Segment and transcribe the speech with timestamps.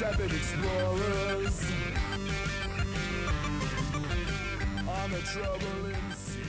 [0.00, 1.70] intrepid explorers
[4.88, 6.40] on troubling sea.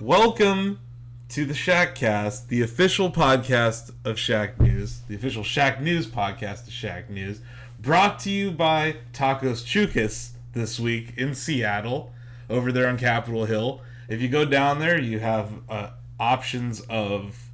[0.00, 0.80] Welcome
[1.28, 6.72] to the Shackcast, the official podcast of Shack News, the official Shack News podcast of
[6.72, 7.42] Shack News,
[7.78, 12.14] brought to you by Tacos Chukas this week in Seattle,
[12.48, 13.82] over there on Capitol Hill.
[14.08, 17.50] If you go down there, you have uh, options of,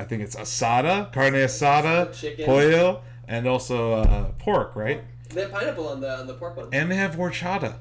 [0.00, 2.46] I think it's asada, carne asada, Chicken.
[2.46, 5.02] pollo, and also uh, pork, right?
[5.28, 6.68] They have pineapple on the on the pork one.
[6.72, 7.74] And they have horchata.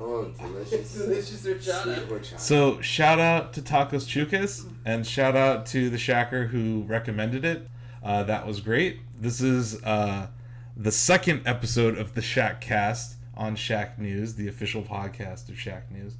[0.00, 0.94] Oh, delicious.
[0.94, 1.82] Delicious horchata.
[1.82, 2.40] Sweet horchata.
[2.40, 7.68] So shout out to Tacos Chukas and shout out to the Shacker who recommended it.
[8.02, 9.00] Uh, that was great.
[9.20, 10.28] This is uh,
[10.74, 15.90] the second episode of the Shack Cast on Shack News, the official podcast of Shack
[15.90, 16.16] News.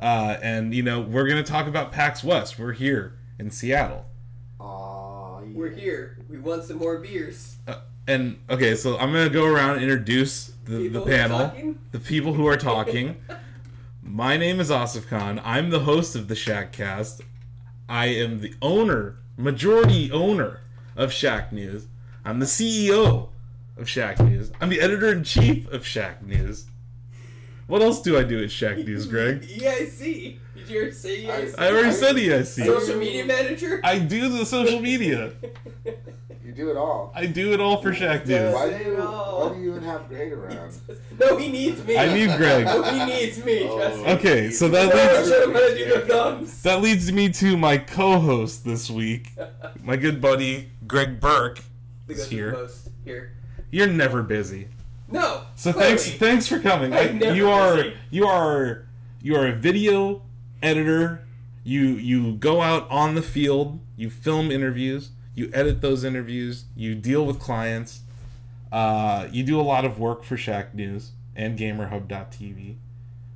[0.00, 2.60] Uh, and you know we're gonna talk about PAX West.
[2.60, 4.06] We're here in Seattle.
[4.60, 5.46] Aw, yeah.
[5.52, 6.18] We're here.
[6.28, 7.56] We want some more beers.
[7.66, 11.16] Uh, and okay, so I'm gonna go around and introduce the, the People who are
[11.16, 13.16] panel, the people who are talking.
[14.02, 15.40] My name is Asif Khan.
[15.44, 17.22] I'm the host of the Shackcast.
[17.88, 20.60] I am the owner, majority owner
[20.96, 21.86] of Shack News.
[22.24, 23.28] I'm the CEO
[23.76, 24.52] of Shack News.
[24.60, 26.66] I'm the editor in chief of Shack News.
[27.66, 29.42] What else do I do at Shack News, Greg?
[29.48, 30.38] EIC.
[30.66, 31.54] Did you ever say E EIC?
[31.58, 32.66] I already said EIC.
[32.66, 33.80] Social media manager.
[33.84, 35.32] I do the social media.
[36.44, 37.12] You do it all.
[37.14, 38.52] I do it all for Shack News.
[38.52, 38.96] Why do you?
[38.96, 40.76] Why do you even have Greg around?
[41.20, 41.96] no, he needs me.
[41.96, 42.64] I need Greg.
[42.64, 43.68] No, he needs me.
[43.68, 43.76] Oh.
[43.76, 44.12] Trust me.
[44.12, 46.62] Okay, so that leads I'm gonna do the thumbs.
[46.62, 49.32] That leads me to my co-host this week,
[49.82, 51.60] my good buddy Greg Burke.
[52.08, 52.88] Is ghost here.
[53.04, 53.32] Here.
[53.70, 54.68] You're never busy,
[55.10, 55.42] No.
[55.56, 55.96] so clearly.
[55.96, 56.92] thanks thanks for coming.
[56.92, 57.94] I, I'm never you are busy.
[58.10, 58.86] you are
[59.20, 60.22] you are a video
[60.62, 61.22] editor.
[61.64, 63.80] You you go out on the field.
[63.96, 65.10] You film interviews.
[65.34, 66.64] You edit those interviews.
[66.74, 68.00] You deal with clients.
[68.72, 72.76] Uh, you do a lot of work for Shack News and GamerHub.tv,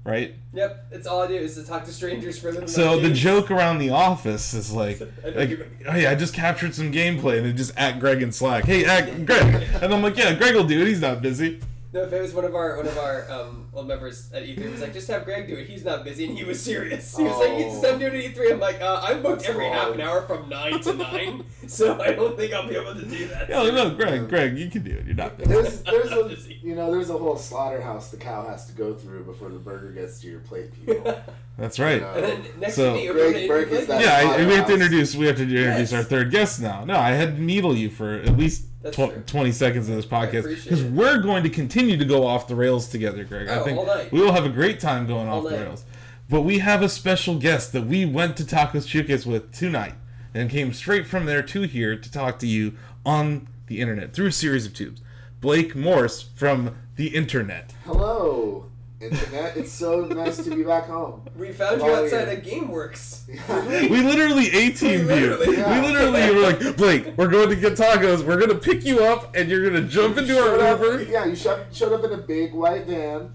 [0.05, 0.35] right?
[0.53, 0.91] Yep.
[0.91, 2.69] That's all I do is to talk to strangers for little.
[2.69, 3.21] So the games.
[3.21, 7.47] joke around the office is like, like, oh yeah, I just captured some gameplay and
[7.47, 8.65] they just at Greg in Slack.
[8.65, 10.89] Hey, at Greg, and I'm like, yeah, Greg will do it.
[10.89, 11.61] He's not busy.
[11.93, 14.59] No, if it was one of our one of our um, old members at E3,
[14.63, 15.67] he was like, just have Greg do it.
[15.69, 17.17] He's not busy, and he was serious.
[17.17, 17.91] He was like, you just Oh.
[17.91, 18.53] have him do it at E3.
[18.53, 22.01] I'm like, uh, I'm booked That's every half an hour from nine to nine, so
[22.01, 23.49] I don't think I'll be able to do that.
[23.49, 25.05] Yeah, no, Greg, Greg, you can do it.
[25.05, 25.51] You're not busy.
[25.51, 26.61] There's, there's Not a, busy.
[26.63, 29.91] you know, there's a whole slaughterhouse the cow has to go through before the burger
[29.91, 31.21] gets to your plate, people.
[31.59, 32.01] That's right.
[32.03, 32.15] Yeah.
[32.15, 35.17] And then next So- to Greg Burke is that- Yeah, I, we have to introduce.
[35.17, 35.93] We have to introduce Yes.
[35.93, 36.85] our third guest now.
[36.85, 40.07] No, I had to needle you for at least That's tw- 20 seconds of this
[40.07, 43.49] podcast because we're going to continue to go off the rails together, Greg.
[43.49, 44.11] I Oh, think all night.
[44.13, 45.85] we will have a great time going All off the rails.
[46.29, 49.95] But we have a special guest that we went to Tacos Chucas with tonight
[50.33, 52.75] and came straight from there to here to talk to you
[53.05, 55.01] on the internet through a series of tubes.
[55.41, 57.73] Blake Morse from the internet.
[57.85, 58.70] Hello,
[59.01, 59.57] internet.
[59.57, 61.23] It's so nice to be back home.
[61.37, 62.33] we found you outside yeah.
[62.35, 63.27] of GameWorks.
[63.91, 65.21] We literally A teamed We you.
[65.37, 65.81] literally- Yeah.
[65.81, 68.23] We literally were like, Blake, we're going to get tacos.
[68.25, 70.81] We're going to pick you up and you're going to jump into our Showed up-
[70.81, 71.03] Uber.
[71.05, 73.33] yeah, you showed, showed up in a big white van,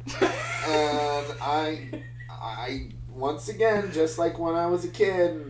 [0.68, 1.90] and I,
[2.30, 5.42] I once again, just like when I was a kid,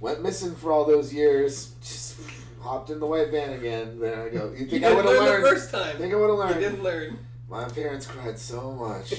[0.00, 1.74] went missing for all those years.
[1.82, 2.16] Just
[2.60, 3.98] hopped in the white van again.
[4.00, 4.52] There I go.
[4.52, 5.44] You You think I didn't would have learn learned?
[5.44, 5.96] the first time.
[5.98, 6.60] think I would have You learned.
[6.60, 7.18] didn't learn.
[7.54, 9.14] My parents cried so much.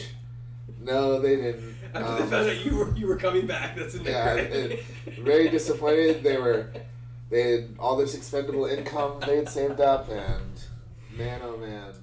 [0.82, 1.74] No, they didn't.
[1.94, 4.84] After Um, they found out you were you were coming back, that's they Yeah, it-
[5.20, 6.22] very disappointed.
[6.22, 6.68] They were,
[7.30, 10.52] they had all this expendable income they had saved up, and
[11.18, 11.94] man, oh man.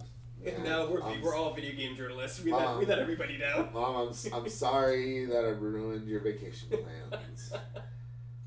[0.46, 2.42] And now we're, I'm we're all video game journalists.
[2.42, 3.68] We let, Um, we let everybody down.
[3.74, 7.52] Mom, I'm, I'm sorry that I ruined your vacation plans.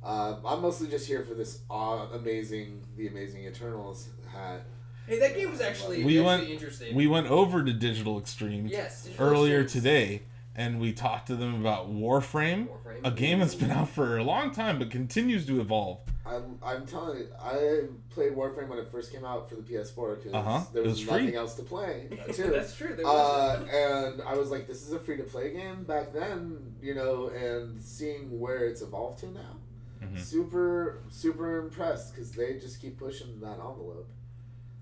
[0.04, 4.62] Uh, I'm mostly just here for this aw- amazing, the amazing Eternals hat.
[5.08, 6.96] Hey, that game was actually, We actually went- interesting.
[6.96, 9.74] We went over to Digital Extremes yes, Digital earlier Extremes.
[9.84, 10.22] today
[10.58, 13.02] and we talked to them about Warframe, Warframe.
[13.04, 16.00] a game that's been out for a long time but continues to evolve.
[16.26, 20.16] I'm, I'm telling you, I played Warframe when it first came out for the PS4
[20.16, 20.62] because Uh-huh.
[20.74, 21.20] there It was, was free.
[21.22, 22.50] nothing else to play too.
[22.50, 22.96] That's true.
[22.96, 26.74] There Uh, and I was like, this is a free to play game back then,
[26.82, 29.58] you know, and seeing where it's evolved to now,
[30.02, 30.20] Mhm.
[30.20, 34.08] super, super impressed because they just keep pushing that envelope.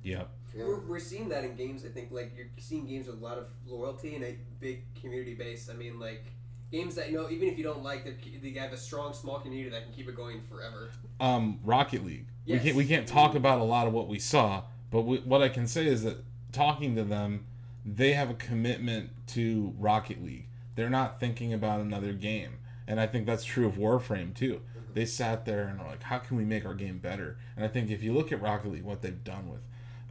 [0.03, 0.29] Yep.
[0.55, 0.63] Yeah.
[0.63, 1.83] We're, we're seeing that in games.
[1.85, 5.33] I think like you're seeing games with a lot of loyalty and a big community
[5.33, 5.69] base.
[5.69, 6.25] I mean, like
[6.71, 9.69] games that you know, even if you don't like, they're- have a strong small community
[9.69, 10.89] that can keep it going forever.
[11.19, 12.27] Um, Rocket League.
[12.45, 15.41] We can't we can't talk about a lot of what we saw, but we, what
[15.41, 16.17] I can say is that
[16.51, 17.45] talking to them,
[17.85, 20.47] they have a commitment to Rocket League.
[20.75, 22.57] They're not thinking about another game.
[22.87, 24.61] and I think that's true of Warframe too.
[24.93, 27.37] They sat there and were like, how can we make our game better?
[27.55, 29.61] And I think if you look at Rocket League, what they've done with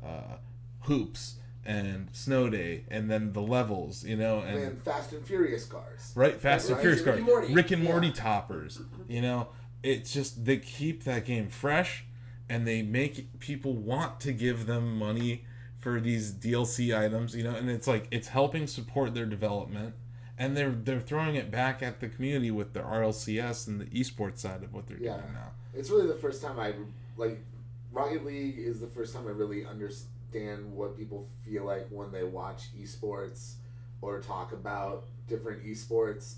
[0.05, 0.37] uh,
[0.83, 5.65] hoops and Snow Day, and then the levels, you know, and And Fast and Furious
[5.65, 6.13] cars.
[6.17, 6.81] right, Fast and Right.
[6.83, 8.13] Furious Rick cars, and Rick and Morty Yeah.
[8.15, 9.49] toppers, you know,
[9.83, 12.05] it's just they keep that game fresh,
[12.49, 15.45] and they make people want to give them money
[15.79, 19.95] for these DLC items, you know, and it's like it's helping support their development.
[20.39, 24.39] And they're they're throwing it back at the community with the RLCS and the esports
[24.39, 25.19] side of what they're Yeah.
[25.19, 25.53] doing now.
[25.75, 26.75] It's really the first time I
[27.17, 27.39] like
[27.93, 32.25] Rocket League is the first time I really understand what people feel like when they
[32.25, 33.55] watch esports
[34.01, 36.37] or talk about different esports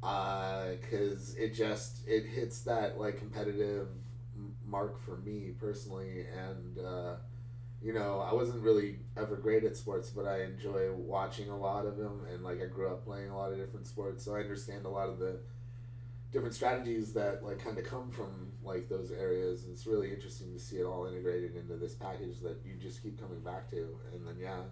[0.00, 3.88] because it just it hits that like competitive
[4.66, 6.26] mark for me personally.
[6.36, 7.14] And uh,
[7.82, 11.84] you know I wasn't really ever great at sports but I enjoy watching a lot
[11.86, 14.40] of them and like I grew up playing a lot of different sports so I
[14.40, 15.40] understand a lot of the
[16.32, 19.66] different strategies that like kind of come from like those areas.
[19.70, 23.20] It's really interesting to see it all integrated into this package that you just keep
[23.20, 24.62] coming back to, and then yeah,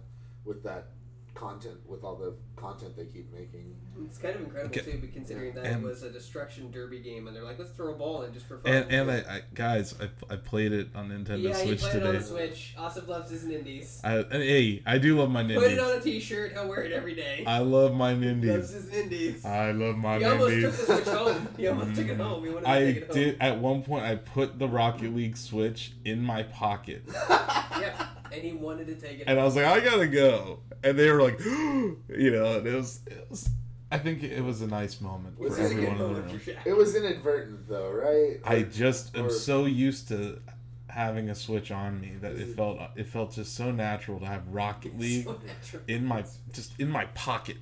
[0.45, 0.91] with that
[1.33, 3.75] content, with all the content they keep making.
[4.05, 4.91] It's kind of incredible Okay.
[4.91, 7.71] too, but considering that And- it was a destruction derby game, and they're like, let's
[7.71, 8.71] throw a ball in just for fun.
[8.73, 11.95] And and I, I guys, I, I played it on Nintendo yeah, he Switch played
[11.95, 12.75] it on the Switch.
[12.77, 13.99] Asif loves his Nindies.
[14.03, 15.59] I, and, hey, I do love my Nindies.
[15.59, 16.51] Put it on a T-shirt.
[16.53, 17.43] He'll wear it every day.
[17.47, 18.51] I love my Nindies.
[18.51, 19.45] Loves his Nindies.
[19.45, 21.47] I love my he almost took the Switch home.
[21.57, 22.43] He almost took it home.
[22.43, 23.15] He wanted to I take it home.
[23.15, 24.03] did at one point.
[24.03, 29.19] I put the Rocket League Switch in my pocket, yeah, and he wanted to take
[29.19, 29.23] it.
[29.27, 30.59] and I was like, I gotta go.
[30.83, 31.97] And they were like, you
[32.31, 33.49] know, and it was, it was.
[33.93, 36.07] I think it was a nice moment Was for it a It's a everyone good
[36.07, 36.41] in the room.
[36.65, 38.39] It was inadvertent though, right?
[38.45, 40.39] I just am Or- so used to
[40.87, 44.47] having a Switch on me that it felt it felt just so natural to have
[44.47, 45.25] Rocket League
[45.61, 46.23] So in my
[46.53, 47.57] just in my pocket.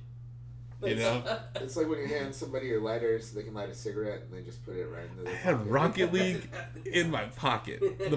[0.82, 1.22] You know,
[1.56, 4.32] It's like when you hand somebody your lighter so they can light a cigarette and
[4.32, 5.70] they just put it right into I had pocket.
[5.70, 6.50] Rocket League
[6.86, 7.80] in my pocket.
[7.80, 8.16] The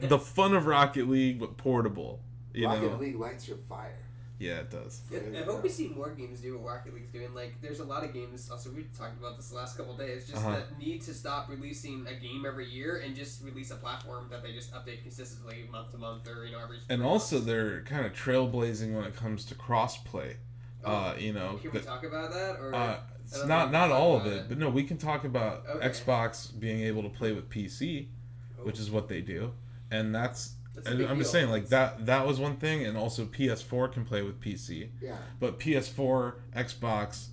[0.00, 2.20] the the fun of Rocket League, but portable.
[2.52, 3.96] You Rocket know, League lights your fire.
[4.38, 5.00] yeah, it does.
[5.10, 7.32] Yeah, I hope we see more games do what Rocket League's doing.
[7.34, 8.50] Like, there's a lot of games.
[8.50, 10.28] Also, we talked about this the last couple days.
[10.28, 10.56] Just Uh-huh.
[10.56, 14.42] that need to stop releasing a game every year and just release a platform that
[14.42, 16.78] they just update consistently month to month or you know every.
[16.88, 17.46] And also, months.
[17.46, 20.34] they're kind of trailblazing when it comes to crossplay.
[20.84, 22.74] Uh, you know, Can we the- talk about that or?
[22.74, 25.88] Uh, it's not not all of about it, but no, we can talk about Okay.
[25.88, 28.08] Xbox being able to play with PC,
[28.62, 29.52] which is what they do,
[29.90, 30.54] and that's.
[30.74, 32.04] That's and I'm just saying, like that.
[32.06, 35.16] That was one thing, and also PS4 can play with PC, Yeah.
[35.38, 37.28] but PS4, Xbox,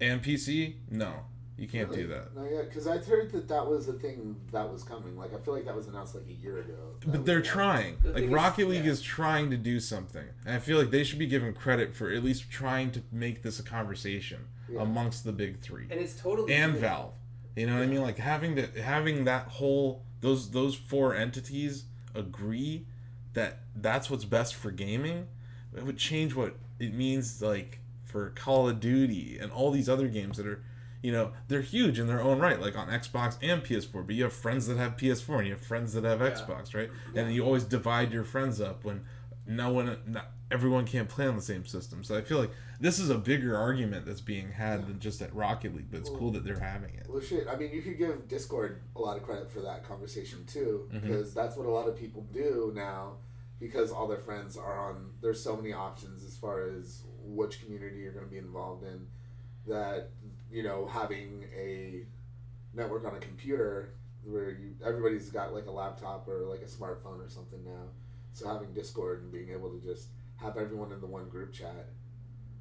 [0.00, 1.20] and PC, no,
[1.58, 2.02] you can't Really?
[2.02, 2.34] do that.
[2.36, 5.16] No, yeah, because I heard that that was a thing that was coming.
[5.16, 6.74] Like I feel like that was announced like a year ago.
[7.00, 7.96] That But they're trying.
[8.02, 8.90] The Like thing is- Rocket League yeah.
[8.90, 12.10] is trying to do something, and I feel like they should be given credit for
[12.10, 14.82] at least trying to make this a conversation Yeah.
[14.82, 15.86] amongst the big three.
[15.90, 16.80] and it's totally and doable.
[16.80, 17.14] Valve.
[17.56, 18.02] You know what I mean?
[18.02, 22.86] Like having to having that whole those those four entities agree
[23.34, 25.26] that that's what's best for gaming.
[25.74, 30.08] It would change what it means like for Call of Duty and all these other
[30.08, 30.62] games that are
[31.06, 34.04] you know, they're huge in their own right, like on Xbox and PS4.
[34.04, 36.30] But you have friends that have PS4 and you have friends that have Yeah.
[36.30, 36.90] Xbox, right?
[37.14, 39.04] And you always divide your friends up when
[39.46, 42.02] no one, not, everyone can't play on the same system.
[42.02, 45.32] So I feel like this is a bigger argument that's being had than just at
[45.32, 45.92] Rocket League.
[45.92, 47.06] But it's cool that they're having it.
[47.08, 47.46] Well, shit.
[47.46, 51.06] I mean, you could give Discord a lot of credit for that conversation too, mm-hmm.
[51.06, 53.18] because that's what a lot of people do now.
[53.60, 55.12] Because all their friends are on.
[55.22, 59.06] There's so many options as far as which community you're going to be involved in.
[59.68, 60.10] That
[60.50, 62.04] you know, having a
[62.74, 63.90] network on a computer
[64.24, 67.84] where you everybody's got like a laptop or like a smartphone or something now.
[68.32, 71.88] So having Discord and being able to just have everyone in the one group chat,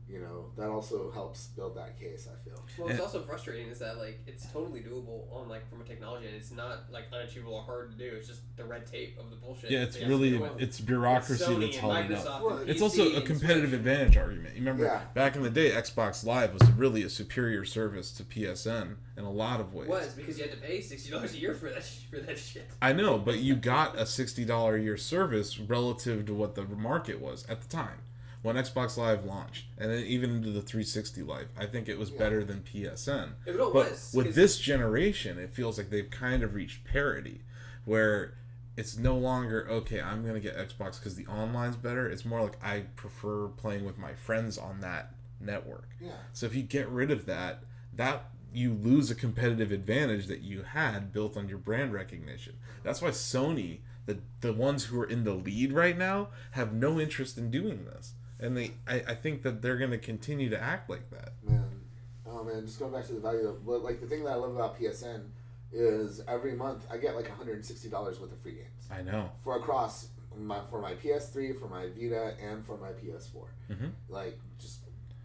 [0.07, 2.27] you know, that also helps build that case.
[2.31, 2.61] I feel.
[2.77, 6.27] Well, it's also frustrating is that like it's totally doable on like from a technology,
[6.27, 8.15] and it's not like unachievable or hard to do.
[8.15, 9.71] It's just the red tape of the bullshit.
[9.71, 12.43] Yeah, it's they have to really it's bureaucracy Sony that's holding it Microsoft up.
[12.43, 13.79] Well, It's PC also a competitive Switch.
[13.79, 14.53] advantage argument.
[14.53, 15.01] You remember Yeah.
[15.15, 19.31] back in the day, Xbox Live was really a superior service to PSN in a
[19.31, 19.87] lot of ways.
[19.87, 22.37] It was because you had to pay sixty dollars a year for that for that
[22.37, 22.69] shit.
[22.81, 26.63] I know, but you got a sixty dollar a year service relative to what the
[26.63, 27.97] market was at the time
[28.45, 31.47] when Xbox Live launched, and then even into the 360 Live.
[31.57, 32.19] I think it was Yeah.
[32.19, 33.33] better than PSN.
[33.47, 37.41] It was, But with this generation, it feels like they've kind of reached parity,
[37.85, 38.35] where
[38.77, 39.99] it's no longer okay.
[39.99, 42.07] I'm gonna get Xbox because the online's better.
[42.07, 45.89] It's more like I prefer playing with my friends on that network.
[45.99, 46.11] Yeah.
[46.31, 50.61] So if you get rid of that, that you lose a competitive advantage that you
[50.63, 52.57] had built on your brand recognition.
[52.83, 56.99] That's why Sony, the the ones who are in the lead right now, have no
[56.99, 58.13] interest in doing this.
[58.39, 61.33] And they I, I think that they're gonna continue to act like that.
[61.47, 61.81] Man,
[62.25, 64.35] oh man, just going back to the value of well, like the thing that I
[64.35, 65.23] love about PSN
[65.71, 69.29] is every month I get like 160 dollars worth of free games I know.
[69.43, 73.45] for across my for my PS3, for my Vita, and for my PS4.
[73.71, 73.91] Mhm.
[74.09, 74.79] Like just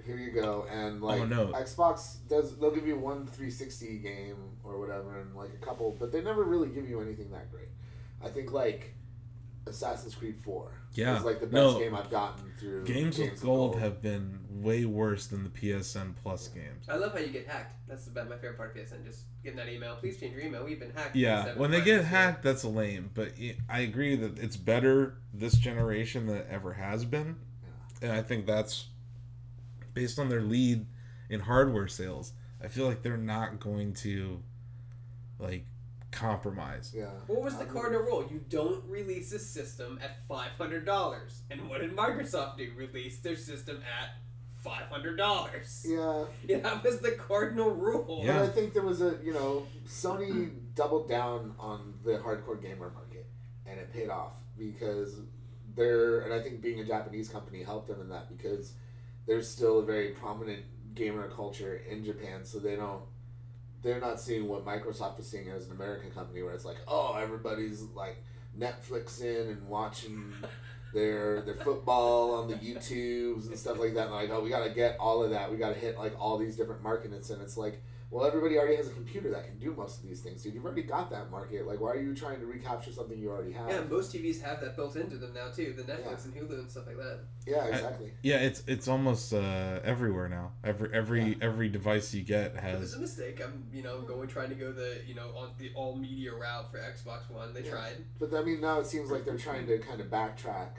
[0.05, 1.47] here you go, and like Oh, no.
[1.49, 6.12] Xbox does they'll give you one 360 game or whatever, and like a couple, but
[6.12, 7.69] they never really give you anything that great.
[8.25, 8.95] I think like
[9.70, 11.18] Assassin's Creed 4 Yeah.
[11.18, 11.78] is like the best No.
[11.78, 12.84] game I've gotten through.
[12.84, 16.86] Games with of gold have been way worse than the PSN Plus games.
[16.88, 17.74] I love how you get hacked.
[17.88, 19.04] That's the, my favorite part of PSN.
[19.04, 19.96] Just getting that email.
[19.96, 20.64] Please change your email.
[20.64, 21.16] We've been hacked.
[21.16, 23.10] Yeah, when they get hacked, that's lame.
[23.14, 23.32] But
[23.68, 28.08] I agree that it's better this generation than it ever has been, yeah.
[28.08, 28.86] and I think that's
[29.94, 30.86] based on their lead
[31.30, 32.32] in hardware sales.
[32.62, 34.42] I feel like they're not going to
[35.38, 35.64] like
[36.11, 36.93] compromise.
[36.97, 37.07] Yeah.
[37.26, 38.26] What was the cardinal rule?
[38.31, 41.43] You don't release a system at five hundred dollars.
[41.50, 42.71] And what did Microsoft do?
[42.76, 44.11] Release their system at
[44.62, 45.85] five hundred dollars.
[45.88, 46.25] Yeah.
[46.47, 48.23] Yeah, that was the cardinal rule.
[48.25, 48.40] Yeah.
[48.40, 52.90] But I think there was a you know Sony doubled down on the hardcore gamer
[52.90, 53.26] market,
[53.67, 55.21] and it paid off because
[55.76, 58.73] they're and I think being a Japanese company helped them in that because
[59.26, 60.62] there's still a very prominent
[60.95, 63.02] gamer culture in Japan, so they don't
[63.82, 67.16] they're not seeing what Microsoft is seeing as an American company where it's like oh
[67.20, 68.22] everybody's like
[68.58, 70.32] Netflix in and watching
[70.92, 74.06] their their football on the YouTubes and stuff like that.
[74.06, 75.50] And like, oh, we gotta get all of that.
[75.50, 77.30] We gotta hit like all these different markets.
[77.30, 80.21] And it's like, well, everybody already has a computer that can do most of these
[80.21, 80.55] things, dude.
[80.55, 81.64] You've already got that market.
[81.67, 83.71] Like, why are you trying to recapture something you already have?
[83.71, 85.73] Yeah, most TVs have that built into them now too.
[85.76, 86.25] The Netflix Yeah.
[86.25, 87.21] and Hulu and stuff like that.
[87.47, 88.12] Yeah, exactly.
[88.23, 90.52] Yeah, it's it's almost uh, everywhere now.
[90.64, 91.35] Every every Yeah.
[91.40, 92.81] every device you get has.
[92.83, 92.95] it's has.
[92.95, 93.40] a mistake.
[93.45, 96.71] I'm, you know, going trying to go the, you know, on the all media route
[96.73, 97.55] for Xbox One.
[97.55, 97.71] They Yeah.
[97.71, 98.05] tried.
[98.19, 100.71] But I mean, now it seems like they're trying to kind of backtrack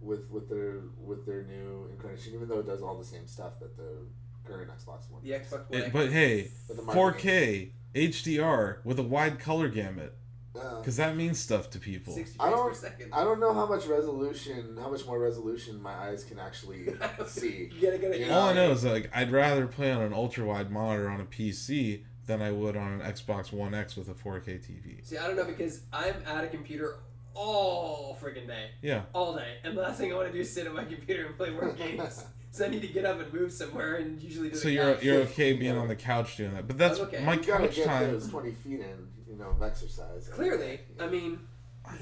[0.00, 3.60] with with their with their new incarnation, even though it does all the same stuff
[3.60, 4.06] that the
[4.50, 5.22] current Xbox One.
[5.22, 5.30] The.
[5.30, 5.80] Xbox One.
[5.80, 10.16] It, but hey, But the marketing- 4K HDR with a wide color gamut,
[10.54, 12.12] Uh, because that means stuff to people.
[12.14, 13.12] 60 I don't- per second.
[13.12, 16.86] I don't know how much resolution, how much more resolution my eyes can actually
[17.26, 17.70] see.
[17.72, 18.20] You gotta get it.
[18.20, 18.36] Yeah.
[18.36, 21.24] All I know is like I'd rather play on an ultra wide monitor on a
[21.24, 25.04] PC than I would on an Xbox One X with a 4K TV.
[25.04, 26.98] See, I don't know because I'm at a computer
[27.34, 30.52] all freaking day, Yeah, all day, and the last thing I want to do is
[30.52, 32.24] sit at my computer and play more games.
[32.50, 34.94] So I need to get up and move somewhere, and usually do so the you're
[34.94, 35.02] couch.
[35.04, 37.22] you're okay being on the couch doing that, but that's okay.
[37.24, 38.10] my you couch get time.
[38.12, 40.28] those twenty feet in, you know, of exercise.
[40.28, 41.38] Clearly, I mean,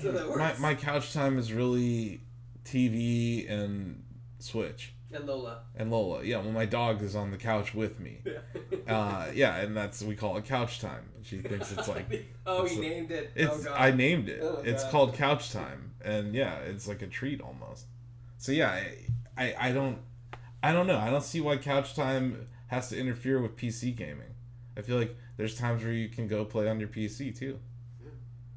[0.00, 0.60] so that My works.
[0.60, 2.20] my couch time is really
[2.64, 4.02] TV and
[4.38, 5.60] Switch and Lola.
[5.76, 6.22] and Lola.
[6.22, 8.22] Yeah, well, my dog is on the couch with me.
[8.86, 11.04] Uh, yeah, and that's we call it couch time.
[11.22, 12.06] She thinks it's like
[12.46, 13.30] oh, it's he a- named it.
[13.34, 13.74] It's oh, God.
[13.78, 14.40] I named it.
[14.42, 14.90] Oh, it's God.
[14.92, 17.84] called couch time, and yeah, it's like a treat almost.
[18.38, 18.94] So yeah, I,
[19.36, 19.98] I I don't
[20.62, 20.98] I don't know.
[20.98, 24.34] I don't see why couch time has to interfere with PC gaming.
[24.76, 27.58] I feel like there's times where you can go play on your PC too.
[28.02, 28.10] Yeah.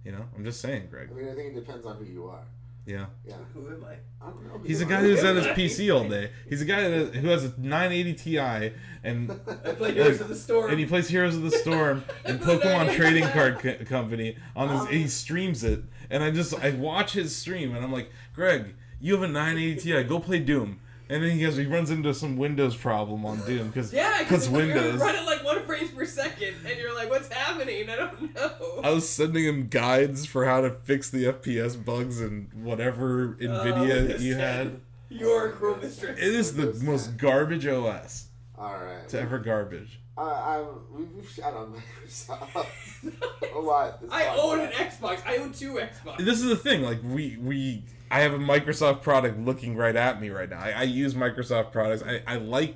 [0.06, 1.10] You know, I'm just saying, Greg.
[1.12, 2.44] I mean, I think it depends on who you are.
[2.88, 3.94] Yeah, Yeah, Who am I?
[4.26, 4.58] I don't know.
[4.58, 6.32] who he's a guy who's at his PC all day.
[6.50, 9.30] He's a guy that, who has a 980 Ti and
[9.64, 10.72] I play Heroes of the Storm.
[10.72, 14.88] and he plays Heroes of the Storm and Pokemon Trading Card Co- Company on his.
[14.88, 19.14] He streams it, and I just I watch his stream, and I'm like, Greg, you
[19.14, 20.80] have a 980 Ti, go play Doom.
[21.12, 24.48] And then he goes, he runs into some Windows problem on Doom because yeah, because
[24.48, 25.02] Windows.
[25.02, 28.52] running like one frames per second, and you're like, "What's happening?" I don't know.
[28.82, 33.44] I was sending him guides for how to fix the FPS bugs and whatever Oh,
[33.44, 34.80] Nvidia this you had.
[35.10, 36.18] You're a cruel mistress.
[36.18, 37.18] It is the Windows most 10.
[37.18, 38.28] garbage OS
[38.58, 39.06] All right.
[39.10, 40.00] to ever garbage.
[40.18, 41.74] I, I, we've, we've shot on
[42.06, 42.68] Microsoft
[43.56, 44.00] a lot.
[44.10, 44.72] I own an.
[44.72, 45.26] Xbox.
[45.26, 46.20] I own two Xbox.
[46.20, 46.82] This is the thing.
[46.84, 50.60] Like we we I have a Microsoft product looking right at me right now.
[50.60, 52.04] I, I use Microsoft products.
[52.04, 52.76] I, I like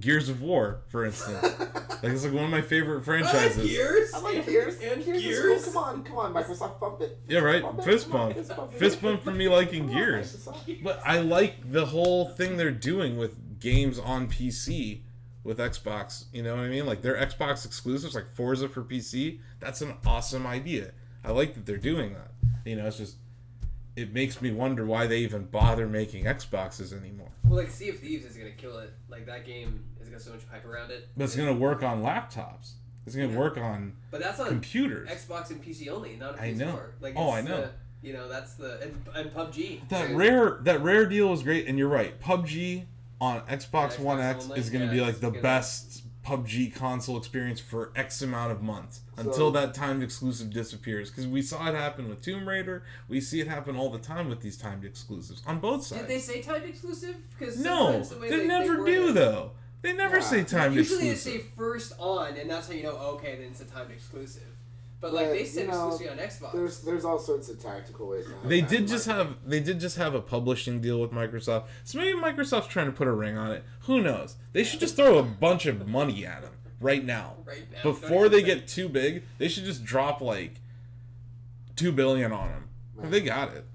[0.00, 1.42] Gears of War, for instance.
[1.62, 3.58] like it's like one of my favorite franchises.
[3.58, 3.70] I like franchises.
[3.70, 4.14] Gears.
[4.14, 4.74] I like Gears.
[4.80, 5.18] And Gears.
[5.18, 5.64] is Gears.
[5.64, 5.72] cool.
[5.74, 7.18] Come on, come on, Microsoft, bump it.
[7.28, 7.62] Yeah, right.
[7.62, 8.34] Bump it, Fist bump.
[8.36, 8.72] fist bump.
[8.72, 10.34] Fist bump for me liking Come on, Gears.
[10.34, 10.82] Microsoft.
[10.82, 15.02] But I like the whole thing they're doing with games on PC
[15.44, 16.24] with Xbox.
[16.32, 16.86] You know what I mean?
[16.86, 19.40] Like their Xbox exclusives, like Forza for PC.
[19.60, 20.92] That's an awesome idea.
[21.22, 22.30] I like that they're doing that.
[22.64, 23.16] You know, it's just
[23.96, 27.30] it makes me wonder why they even bother making Xboxes anymore.
[27.44, 28.92] Well, like Sea of Thieves is gonna kill it.
[29.08, 31.08] Like that game has got so much hype around it.
[31.16, 32.72] But it's gonna work on laptops.
[33.06, 33.38] It's gonna Yeah.
[33.38, 35.08] work on But that's on computers.
[35.08, 36.58] Xbox and PC only, not a I PS4.
[36.58, 36.80] know.
[37.00, 37.60] Like, Oh, I know.
[37.62, 37.70] The,
[38.08, 39.88] you know, that's the and, and PUBG.
[39.90, 40.16] That Yeah.
[40.16, 42.18] rare that rare deal was great, and you're right.
[42.20, 42.86] PUBG
[43.20, 46.03] on Xbox Xbox One X only, is going to yeah, be like the gonna- best
[46.24, 51.10] PUBG console experience for X amount of months So- until that timed exclusive disappears.
[51.10, 52.82] Because we saw it happen with Tomb Raider.
[53.08, 56.02] We see it happen all the time with these timed exclusives on both sides.
[56.02, 57.16] Did they say timed exclusive?
[57.38, 59.50] Because no, the they, they, never word do it- though.
[59.82, 60.22] They never Yeah.
[60.22, 61.26] say timed Usually exclusive.
[61.26, 62.96] Usually they say first on, and that's how you know.
[62.96, 64.42] Okay, then it's a timed exclusive.
[65.04, 66.52] But like they said you know, exclusively on Xbox.
[66.54, 68.24] There's there's all sorts of tactical ways.
[68.24, 69.34] To have They did just marketing.
[69.34, 71.64] have they did just have a publishing deal with Microsoft.
[71.84, 73.64] So maybe Microsoft's trying to put a ring on it.
[73.80, 74.36] Who knows?
[74.54, 77.34] They should just throw a bunch of money at them right now.
[77.44, 80.54] right now Before they even get too big, they should just drop like
[81.76, 82.68] 2 billion on them.
[82.96, 83.10] Man.
[83.10, 83.66] They got it.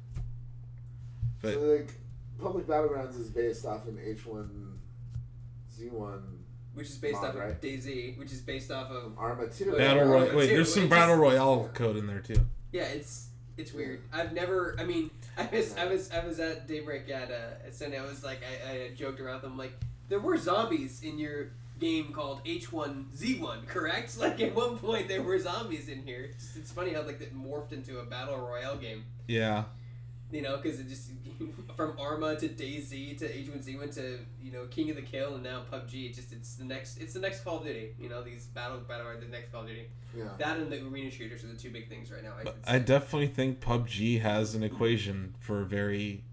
[1.43, 1.93] But So, like,
[2.41, 4.79] Public Battlegrounds is based off an H1Z1
[5.77, 6.38] think-
[6.79, 7.62] which is based Mod, off of right?
[7.62, 9.65] DayZ, which is based off of Arma 2.
[9.74, 10.27] Battle Yeah, Royale.
[10.27, 12.45] yeah, Wait, there's some It Battle just- Royale code in there too.
[12.71, 12.83] yeah.
[12.86, 14.01] It's it's weird.
[14.13, 14.75] I've never.
[14.79, 18.00] I mean, I was I was I was at Daybreak at uh, at Sunday.
[18.00, 19.74] I was like I, I joked around them like
[20.07, 24.17] there were zombies in your game called H1Z1, correct?
[24.19, 26.29] Like at one point there were zombies in here.
[26.31, 29.03] It's, it's funny how like it morphed into a battle royale game.
[29.27, 29.65] Yeah.
[30.31, 31.09] You know, because it just
[31.75, 35.63] from Arma to DayZ to H1Z1 to you know King of the Kill and now
[35.71, 36.12] PUBG.
[36.12, 37.95] It just it's the next it's the next Call of Duty.
[38.00, 39.88] You know these battle battle are the next Call of Duty.
[40.15, 40.25] Yeah.
[40.38, 42.33] That and the arena shooters are the two big things right now.
[42.67, 46.24] I, I definitely think PUBG has an equation for a very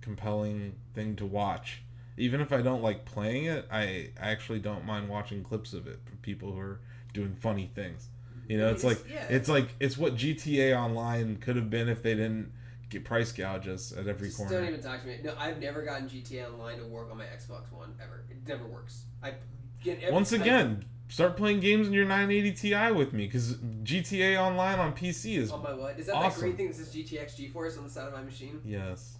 [0.00, 1.82] compelling thing to watch.
[2.16, 6.00] Even if I don't like playing it, I actually don't mind watching clips of it
[6.04, 6.80] for people who are
[7.12, 8.08] doing funny things.
[8.48, 9.26] You know, it's It's- like yeah.
[9.28, 12.52] it's like it's what GTA Online could have been if they didn't
[12.88, 14.58] get price gouge us at every Just corner.
[14.60, 15.18] don't even talk to me.
[15.22, 18.24] No, I've never gotten GTA Online to work on my Xbox One ever.
[18.30, 19.04] It never works.
[19.22, 19.34] I
[19.82, 23.54] get every, Once I- again, start playing games in your 980 Ti with me because
[23.82, 25.98] GTA Online on PC is on my what?
[25.98, 26.30] Is that awesome.
[26.40, 28.60] that green thing that says GTX GeForce on the side of my machine?
[28.64, 29.14] yes.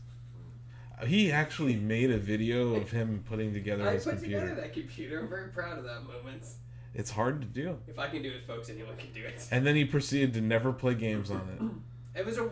[1.07, 4.41] He actually made a video of him putting together I his put computer.
[4.41, 5.21] together that computer.
[5.21, 6.45] I'm very proud of that moment.
[6.93, 7.79] It's hard to do.
[7.87, 9.47] If I can do it, folks, anyone can do it.
[9.53, 11.63] And then he proceeded to never play games on It
[12.27, 12.49] was a.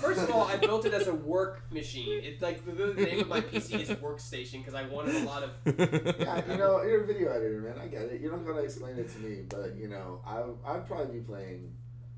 [0.00, 2.20] First of all, I built it as a work machine.
[2.22, 5.42] It's like the, the name of my PC is workstation because I wanted a lot
[5.42, 5.50] of.
[6.18, 7.78] Yeah, you know, you're a video editor, man.
[7.80, 8.20] I get it.
[8.20, 11.72] You're not gonna explain it to me, but you know, I I'd probably be playing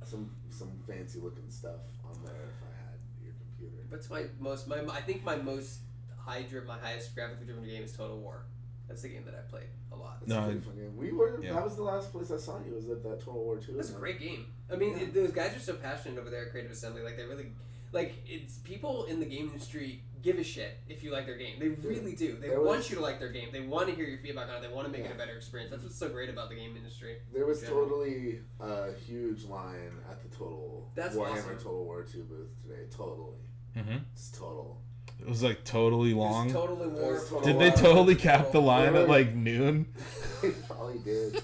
[0.05, 3.85] some some fancy looking stuff on there if I had your computer.
[3.89, 4.69] What's my most?
[4.69, 5.81] My I think my most
[6.19, 8.45] high driven, my highest graphically driven game is Total War.
[8.91, 10.19] That's the game that I played a lot.
[10.21, 10.97] That's No, a pretty fun game.
[10.97, 11.41] We were.
[11.41, 11.53] Yeah.
[11.55, 12.75] That was the last place I saw you.
[12.75, 13.73] Was at that Total War Two.
[13.75, 14.47] That's a great game.
[14.71, 15.05] I mean, Yeah.
[15.05, 17.03] it, those guys are so passionate over there at Creative Assembly.
[17.03, 17.53] Like they really,
[17.93, 21.61] like it's people in the game industry give a shit if you like their game.
[21.61, 22.37] They really do.
[22.41, 23.51] They There want was- you to like their game.
[23.53, 24.69] They want to hear your feedback on it.
[24.69, 25.71] They want to make it a better experience.
[25.71, 27.19] That's what's so great about the game industry.
[27.33, 27.69] There was Yeah.
[27.69, 31.57] totally a huge line at the Total That's Warhammer awesome.
[31.59, 32.87] Total War Two booth today.
[32.91, 33.39] Totally,
[33.75, 34.83] hmm just total.
[35.23, 36.53] It was like totally It was long.
[36.53, 39.87] totally was Did they totally cap the line at like noon?
[40.43, 41.43] They probably did.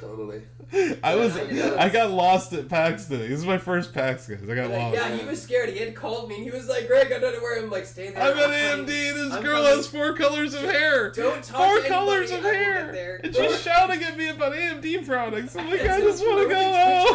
[0.00, 0.40] totally.
[1.02, 1.76] I was I.
[1.84, 3.28] I got lost at PAX today.
[3.28, 4.48] This is my first PAX, guys.
[4.48, 4.94] I got lost.
[4.94, 5.68] yeah, he was scared.
[5.68, 7.84] He had called me and he was like, "Greg, I don't know where I'm like
[7.84, 8.86] staying there." I'm at AMD.
[8.86, 9.76] This I'm girl coming.
[9.76, 11.10] has four colors of hair.
[11.10, 13.20] Don't talk Four colors of I hair.
[13.22, 15.54] And she's shouting at me about AMD products.
[15.56, 16.62] I'm like, I just want to go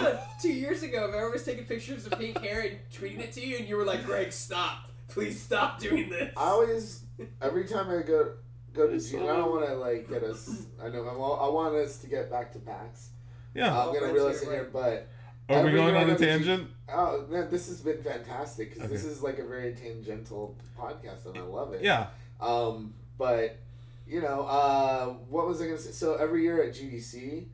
[0.04, 0.18] home.
[0.40, 3.58] Two years ago, Vera was taking pictures of pink hair and tweeting it to you,
[3.58, 4.92] and you were like, "Greg, stop!
[5.08, 7.04] Please stop doing this." I always,
[7.42, 8.34] every time I go
[8.74, 10.66] go to It's G, so- I don't want to like get us.
[10.84, 13.10] I know I'm all, I want us to get back to PAX.
[13.54, 13.68] Yeah.
[13.80, 14.56] I'm gonna friends reel us in right.
[14.56, 15.08] here, but
[15.50, 16.70] Are we going on a go G- tangent?
[16.90, 21.38] oh man, this has been fantastic because this is like a very tangential podcast, and
[21.38, 21.82] I love it.
[21.84, 22.08] Yeah.
[22.42, 23.58] Um, but
[24.08, 25.92] you know, uh, what was I gonna say?
[25.92, 27.46] So every year at GDC,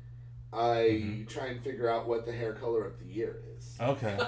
[0.53, 1.27] I Mhm.
[1.29, 3.77] try and figure out what the hair color of the year is.
[3.79, 4.17] Okay.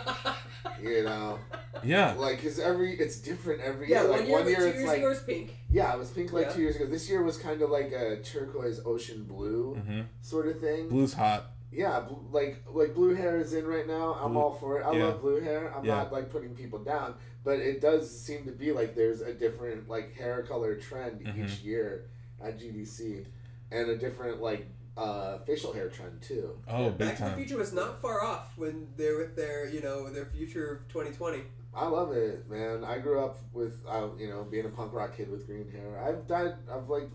[0.81, 1.39] You know,
[1.83, 2.13] Yeah.
[2.13, 4.09] like because every it's different every yeah, year.
[4.09, 5.55] one Like year, one year two it's years like ago was pink.
[5.69, 6.53] yeah, it was pink like Yeah.
[6.53, 6.86] two years ago.
[6.88, 10.89] This year was kind of like a turquoise ocean blue hmm sort of thing.
[10.89, 11.51] Blue's hot.
[11.71, 14.13] Yeah, bl- like like blue hair is in right now.
[14.13, 14.83] I'm Blue- all for it.
[14.86, 15.05] I yeah.
[15.05, 15.73] love blue hair.
[15.75, 15.95] I'm Yeah.
[15.95, 19.88] not like putting people down, but it does seem to be like there's a different
[19.89, 21.45] like hair color trend Mhm.
[21.45, 22.05] each year
[22.41, 23.25] at GDC,
[23.71, 26.58] and a different like uh, facial hair trend too.
[26.67, 27.32] Oh, big Back to the.
[27.32, 31.41] Future was not far off when they're with their, you know, their future of 2020.
[31.75, 32.84] I love it, man.
[32.84, 35.99] I grew up with uh, you know being a punk rock kid with green hair.
[36.08, 36.53] I've died.
[36.71, 37.10] I've like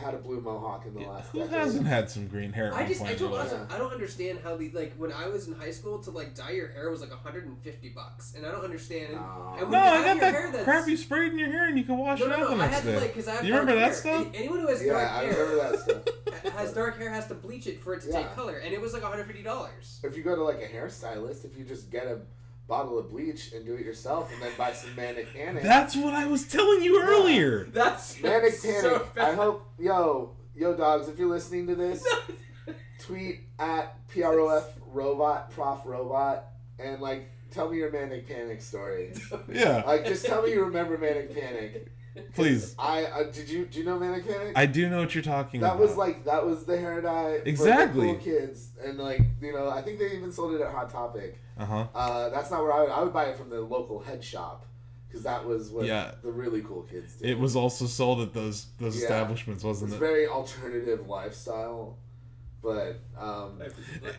[0.00, 1.28] had a blue mohawk in the last.
[1.32, 1.54] Who decade.
[1.58, 2.72] hasn't had some green hair?
[2.74, 5.28] I just, point I don't, their also, I don't understand how the like when I
[5.28, 8.50] was in high school to like dye your hair was like 150 bucks, and I
[8.50, 9.08] don't understand.
[9.12, 9.52] And, Nah.
[9.56, 11.68] and when No, I have got your that hair that's- crappy sprayed in your hair
[11.68, 12.48] and you can wash No, it no, out no.
[12.48, 12.92] the I next had day.
[12.94, 13.92] to like because I You remember that hair.
[13.92, 14.26] stuff?
[14.32, 16.02] Anyone who has yeah, dark I hair remember that stuff.
[16.56, 18.22] has dark hair has to bleach it for it to Yeah.
[18.22, 20.00] take color, and it was like 150 dollars.
[20.02, 22.20] If you go to like a hairstylist, if you just get a
[22.68, 25.62] bottle of bleach and do it yourself, and then buy some manic panic.
[25.62, 27.64] That's what I was telling you earlier.
[27.64, 28.80] That's manic that's panic.
[28.82, 32.04] So I hope yo yo dogs, if you're listening to this,
[33.00, 36.44] tweet at prof robot prof robot
[36.78, 39.12] and like tell me your manic panic story.
[39.52, 39.82] Yeah.
[39.86, 41.92] Like just tell me you remember manic panic.
[42.34, 42.74] Please.
[42.78, 44.52] I uh, did you do you know Mannequin?
[44.54, 45.80] I do know what you're talking that about.
[45.80, 48.06] was like that was the hair dye exactly for the Exactly.
[48.06, 51.38] cool kids and like you know I think they even sold it at Hot Topic.
[51.58, 51.86] Uh huh.
[51.94, 54.66] Uh, that's not where I would, I would buy it from the local head shop
[55.08, 56.12] because that was what Yeah.
[56.22, 57.30] the really cool kids did.
[57.30, 59.02] It was also sold at those those Yeah.
[59.04, 59.98] establishments, wasn't it?
[59.98, 61.96] very alternative lifestyle,
[62.62, 63.60] but um,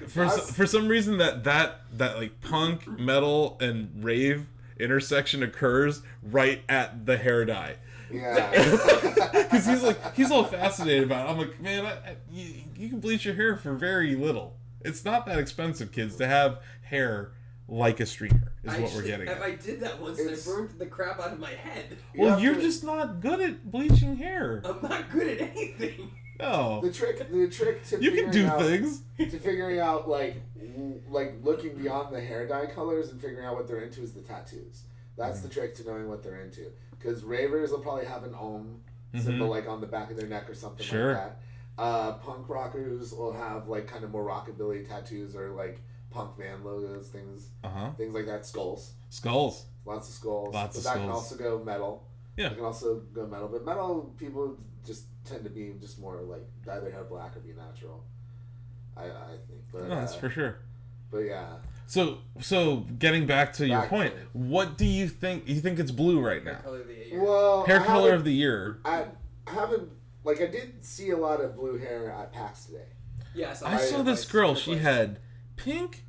[0.08, 4.47] For Us- for some reason that that that like punk, metal, and rave
[4.79, 7.75] intersection occurs right at the hair dye.
[8.12, 8.51] yeah.
[9.33, 11.31] Because he's like he's all fascinated about it.
[11.31, 14.55] I'm like, man, I, I, you, you can bleach your hair for very little.
[14.81, 17.33] It's not that expensive, kids, to have hair
[17.67, 18.53] like a streamer.
[18.63, 19.27] Is I what we're getting.
[19.27, 19.43] If At.
[19.43, 21.97] I did that once, and I burned the crap out of my head.
[22.13, 24.62] You Well, you're just not good at bleaching hair.
[24.65, 26.12] I'm not good at anything.
[26.51, 27.17] No, the trick.
[27.32, 29.01] The trick to you can figuring do out, things.
[29.17, 30.36] to figuring out like
[31.10, 34.21] like looking beyond the hair dye colors and figuring out what they're into is the
[34.21, 34.84] tattoos.
[35.17, 35.47] That's Mm-hmm.
[35.47, 36.71] the trick to knowing what they're into.
[36.91, 38.79] Because ravers will probably have an om
[39.15, 40.95] symbol like on the back of their neck or something Mm-hmm.
[40.95, 41.13] Sure.
[41.13, 41.39] like that.
[41.77, 46.63] Uh, punk rockers will have like kind of more rockabilly tattoos or like punk band
[46.63, 47.89] logos, things Uh huh.
[47.97, 48.45] things like that.
[48.45, 49.65] Skulls, Skulls.
[49.86, 50.53] lots of skulls.
[50.53, 50.95] Lots of skulls.
[50.95, 52.08] but of that can also go metal.
[52.38, 52.47] Yeah.
[52.47, 56.43] It can also go metal, but metal people just tend to be just more like
[56.71, 58.03] either have black or be natural.
[58.95, 60.57] I, I think, but No, that's uh, for sure.
[61.12, 61.55] but yeah,
[61.88, 65.47] So so getting back to your point, to what do you think?
[65.47, 66.59] You think it's blue right Hair now?
[66.59, 67.23] color of the year.
[67.23, 68.79] well, Hair I color of the year.
[68.86, 69.05] I,
[69.47, 69.89] I haven't
[70.23, 72.86] like I did see a lot of blue hair at PAX today.
[73.36, 74.05] yeah, I saw, I saw Twice.
[74.05, 74.55] this girl.
[74.55, 75.19] She had
[75.55, 76.03] pink,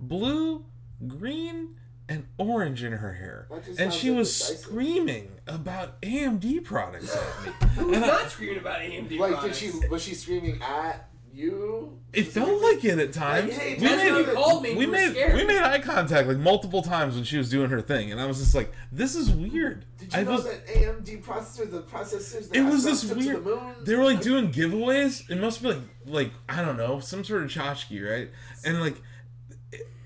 [0.00, 0.64] blue,
[1.06, 1.76] green,
[2.08, 4.58] and orange in her hair, and she was indecisive.
[4.60, 7.52] screaming about AMD products at me.
[7.76, 9.60] Who's And I- not screaming about AMD Like, products?
[9.60, 11.98] did she was she screaming at you?
[12.12, 13.50] It felt like it at times.
[13.52, 14.74] Like, hey, we made, you called me.
[14.76, 15.34] we made scared.
[15.34, 18.26] we made eye contact like multiple times when she was doing her thing, and I
[18.26, 21.82] was just like, "This is weird." Did you I know was, that AMD processor, the
[21.82, 23.36] processors, that It was this weird.
[23.38, 23.74] To the moon?
[23.82, 25.28] They were like doing giveaways.
[25.28, 28.30] It must be like like I don't know some sort of tchotchke, right?
[28.64, 29.00] And like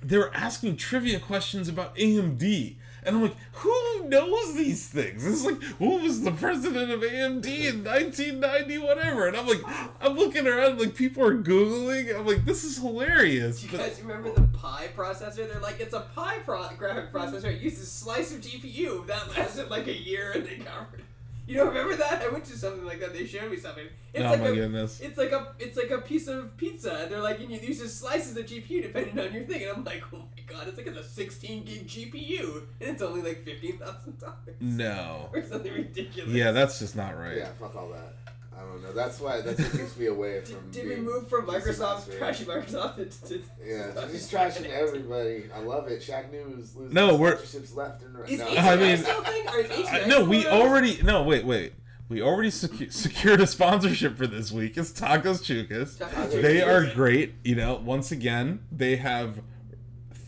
[0.03, 2.77] they were asking trivia questions about AMD.
[3.05, 5.25] And I'm like, who knows these things?
[5.25, 9.29] It's like, who was the president of AMD in 1990, whatever?
[9.29, 9.63] And I'm like,
[10.01, 12.15] I'm looking around, like, people are Googling.
[12.15, 13.61] I'm like, this is hilarious.
[13.61, 15.51] Do you But guys remember the Pi processor?
[15.51, 17.45] They're like, it's a Pi pro- graphic processor.
[17.45, 19.07] It uses a slice of GPU.
[19.07, 21.05] That lasted like a year and they covered.
[21.49, 22.23] You don't remember that?
[22.23, 23.15] I went to something like that.
[23.15, 23.87] They showed me something.
[24.13, 25.01] It's oh like my a, goodness.
[25.01, 27.07] It's like a it's like a piece of pizza.
[27.09, 29.63] They're like, and you use slices of GPU depending on your thing.
[29.63, 33.23] And I'm like, oh my god, it's like a 16 gig GPU, and it's only
[33.23, 35.31] like fifteen thousand dollars No.
[35.33, 36.31] or something ridiculous.
[36.33, 37.39] Yeah, that's just not right.
[37.39, 38.15] Yeah, fuck all that.
[38.59, 38.93] I don't know.
[38.93, 40.71] That's why that's what keeps me away from.
[40.71, 42.19] Did, did we move from Microsoft, master.
[42.19, 45.45] trashy Microsoft, to, to Yeah, to- she's trashing everybody.
[45.55, 46.03] I love it.
[46.03, 48.29] Shack News losing No, we're- sponsorships left and right.
[48.29, 49.49] Is no, I mean- still thing?
[49.49, 51.01] Or is Uh, no, we already.
[51.03, 51.75] No, wait, wait.
[52.09, 54.79] We already secu- secured a sponsorship for this week.
[54.79, 55.99] It's Tacos Chucas.
[55.99, 56.67] Tacos They Chucas.
[56.91, 57.35] are great.
[57.45, 59.41] You know, once again, they have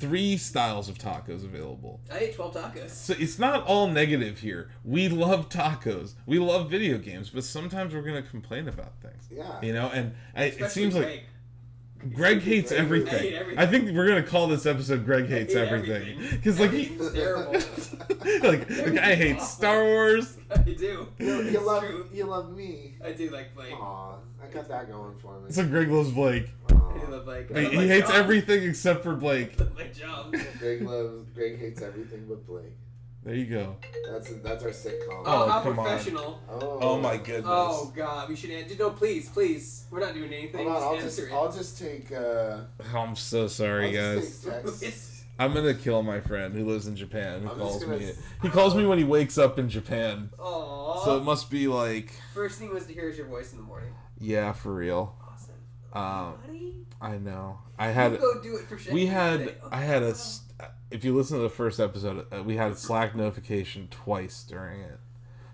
[0.01, 2.01] three styles of tacos available.
[2.11, 2.91] I ate 12 tacos.
[2.91, 4.71] So it's not all negative here.
[4.85, 6.15] We love tacos.
[6.27, 9.29] We love video games, but sometimes we're gonna complain about things.
[9.31, 9.61] Yeah.
[9.63, 11.21] You know, and I, it Especially seems like Greg.
[12.15, 13.15] Greg hates Greg- everything.
[13.15, 13.59] I hate everything.
[13.59, 16.31] I think we're gonna call this episode "Greg Hates Everything" everything.
[16.31, 17.53] because like he, Everything's terrible.
[18.49, 20.39] like the guy hates Star Wars.
[20.51, 21.09] I do.
[21.19, 22.09] You, you love true.
[22.11, 22.95] you love me.
[23.05, 23.75] I do like Blake.
[23.75, 25.53] Aw, I got that going for me.
[25.53, 26.49] So Greg loves Blake.
[26.95, 27.51] I love Blake.
[27.55, 28.17] I He, love he my hates job.
[28.17, 29.55] everything except for Blake.
[29.61, 30.35] I love my job.
[30.59, 31.29] Greg loves.
[31.35, 32.73] Greg hates everything but Blake.
[33.23, 33.77] There you go.
[34.11, 35.09] That's that's our sitcom.
[35.11, 35.87] Oh, Oh, how come on.
[35.87, 36.41] professional.
[36.49, 37.45] Oh, Oh my goodness.
[37.47, 38.75] Oh god, we should answer.
[38.79, 39.85] No, please, please.
[39.91, 40.67] We're not doing anything.
[40.67, 42.11] Hold on, I'll just just I'll just take.
[42.13, 42.61] Uh,
[42.95, 44.27] I'm so sorry, I'll guys.
[44.27, 44.63] just take it.
[44.65, 44.83] text.
[44.83, 47.41] It's- I'm gonna kill my friend who lives in Japan.
[47.43, 48.11] Who I'm calls me?
[48.11, 50.29] s- He calls me when he wakes up in Japan.
[50.39, 51.05] Aw.
[51.05, 53.65] So it must be like, First thing was to hear is your voice in the
[53.65, 53.93] morning.
[54.19, 55.15] yeah, for real.
[55.93, 56.35] Awesome.
[56.35, 57.59] Um, Buddy, I know.
[57.79, 58.21] I you had.
[58.21, 58.93] go do it for shit.
[58.93, 59.39] We had.
[59.41, 59.55] today.
[59.71, 60.15] I had a.
[60.91, 64.81] If you listen to the first episode, uh, we had a Slack notification twice during
[64.81, 64.99] it.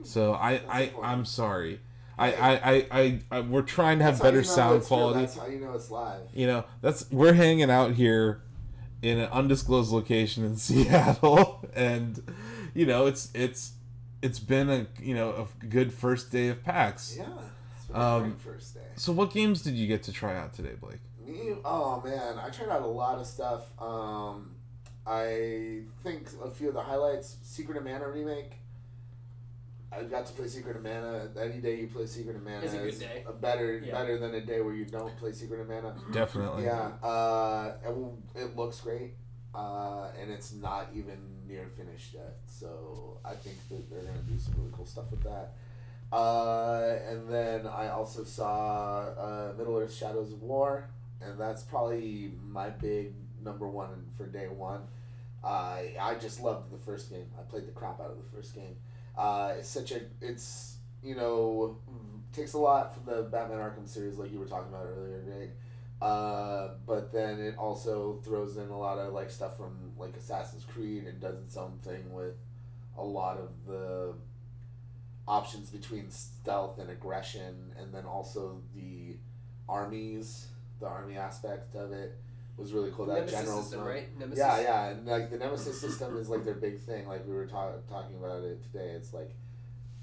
[0.02, 1.80] So I, I, I'm sorry.
[2.18, 4.90] I, I, I, I, I we're trying to have that's better you know sound it's
[4.90, 5.20] real, quality.
[5.20, 6.22] That's how you know it's live.
[6.32, 8.42] You know, that's we're hanging out here
[9.02, 12.22] in an undisclosed location in Seattle, and
[12.74, 13.72] you know, it's it's
[14.22, 17.16] it's been a you know a good first day of PAX.
[17.18, 17.26] Yeah.
[17.96, 18.80] It's been a Um, first day.
[18.96, 21.00] So, what games did you get to try out today, Blake?
[21.26, 23.70] Me, oh man, I tried out a lot of stuff.
[23.80, 24.54] Um,
[25.06, 28.52] I think a few of the highlights: Secret of Mana remake.
[29.92, 31.28] I got to play Secret of Mana.
[31.40, 33.24] Any day you play Secret of Mana It's a good is day.
[33.26, 33.92] a better Yeah.
[33.92, 35.94] better than a day where you don't play Secret of Mana.
[36.12, 36.64] Definitely.
[36.64, 39.14] Yeah, uh, it, will- it looks great.
[39.54, 41.16] uh, and it's not even
[41.48, 42.36] near finished yet.
[42.46, 45.54] So I think that they're gonna do some really cool stuff with that.
[46.16, 50.88] Uh, and then I also saw uh, Middle Earth: Shadows of War,
[51.20, 53.12] and that's probably my big
[53.44, 54.80] number one for day one.
[55.44, 57.26] I I just loved the first game.
[57.38, 58.76] I played the crap out of the first game.
[59.14, 61.76] Uh, it's such a it's you know
[62.32, 65.50] takes a lot from the Batman Arkham series, like you were talking about earlier, Greg.
[66.00, 70.64] Uh, but then it also throws in a lot of like stuff from like Assassin's
[70.64, 72.36] Creed and does its own thing with
[72.96, 74.14] a lot of the
[75.28, 79.16] options between stealth and aggression, and then also the
[79.68, 80.46] armies,
[80.80, 82.16] the army aspect of it
[82.56, 83.06] was really cool.
[83.06, 83.88] That Nemesis general system, mode.
[83.88, 84.18] right?
[84.18, 84.38] Nemesis.
[84.38, 87.06] Yeah, yeah, and like the Nemesis system is like their big thing.
[87.08, 88.90] Like we were ta- talking about it today.
[88.90, 89.34] It's like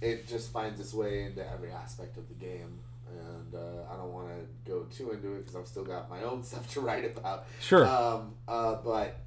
[0.01, 4.12] it just finds its way into every aspect of the game, and uh, I don't
[4.12, 7.05] want to go too into it because I've still got my own stuff to write
[7.05, 7.45] about.
[7.59, 7.86] Sure.
[7.88, 9.17] Um, uh, but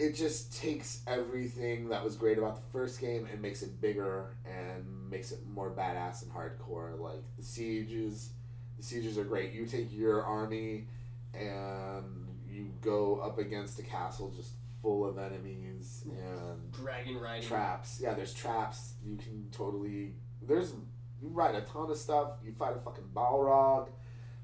[0.00, 4.34] it just takes everything that was great about the first game and makes it bigger
[4.46, 6.98] and makes it more badass and hardcore.
[6.98, 8.30] Like the sieges,
[8.78, 9.52] the sieges are great.
[9.52, 10.86] You take your army
[11.34, 17.46] and you go up against a castle just full of enemies and Dragon riding.
[17.46, 18.00] traps.
[18.02, 18.94] Yeah, there's traps.
[19.04, 20.14] You can totally.
[20.40, 20.72] There's
[21.20, 22.38] you ride a ton of stuff.
[22.42, 23.88] You fight a fucking Balrog.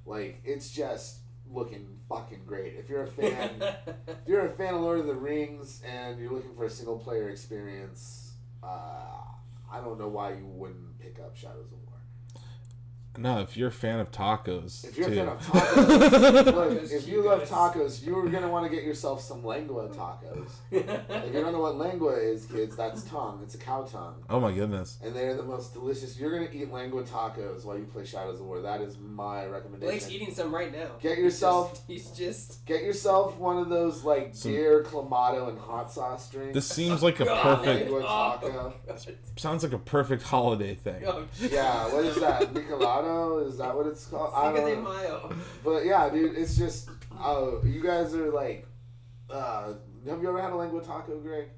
[0.05, 2.75] Like it's just looking fucking great.
[2.77, 3.51] If you're a fan,
[4.07, 6.99] if you're a fan of Lord of the Rings and you're looking for a single
[6.99, 8.33] player experience,
[8.63, 9.23] uh,
[9.71, 11.86] I don't know why you wouldn't pick up Shadows of.
[13.19, 15.21] No, if you're a fan of tacos, If you're too.
[15.21, 18.85] a fan of tacos, look, if you you love tacos, you're gonna want to get
[18.85, 20.51] yourself some lengua tacos.
[20.71, 23.41] If you don't know what lengua is, kids, that's tongue.
[23.43, 24.23] It's a cow tongue.
[24.29, 24.99] oh my goodness.
[25.03, 26.19] and they're the most delicious.
[26.19, 28.61] You're gonna eat lengua tacos while you play Shadows of War.
[28.61, 29.91] That is my recommendation.
[29.93, 30.91] Blake's eating some right now.
[31.01, 32.17] Get yourself- He's just.
[32.19, 36.55] He's just Get yourself one of those like Some- deer clamato and hot sauce drinks.
[36.55, 37.43] This seems like a oh, God.
[37.59, 37.91] perfect.
[37.91, 38.75] Lengua Oh, taco.
[38.87, 39.01] God.
[39.37, 41.05] Sounds like a perfect holiday thing.
[41.07, 42.53] Oh, Yeah, what is that?
[43.07, 43.49] Michelado?
[43.49, 44.33] Is that what it's called?
[44.35, 44.91] I Cinco de don't know.
[44.91, 45.37] Mayo.
[45.65, 46.89] But yeah, dude, it's just
[47.19, 48.67] oh, you guys are like,
[49.31, 49.73] uh,
[50.09, 51.49] have you ever had a lengua taco, Greg?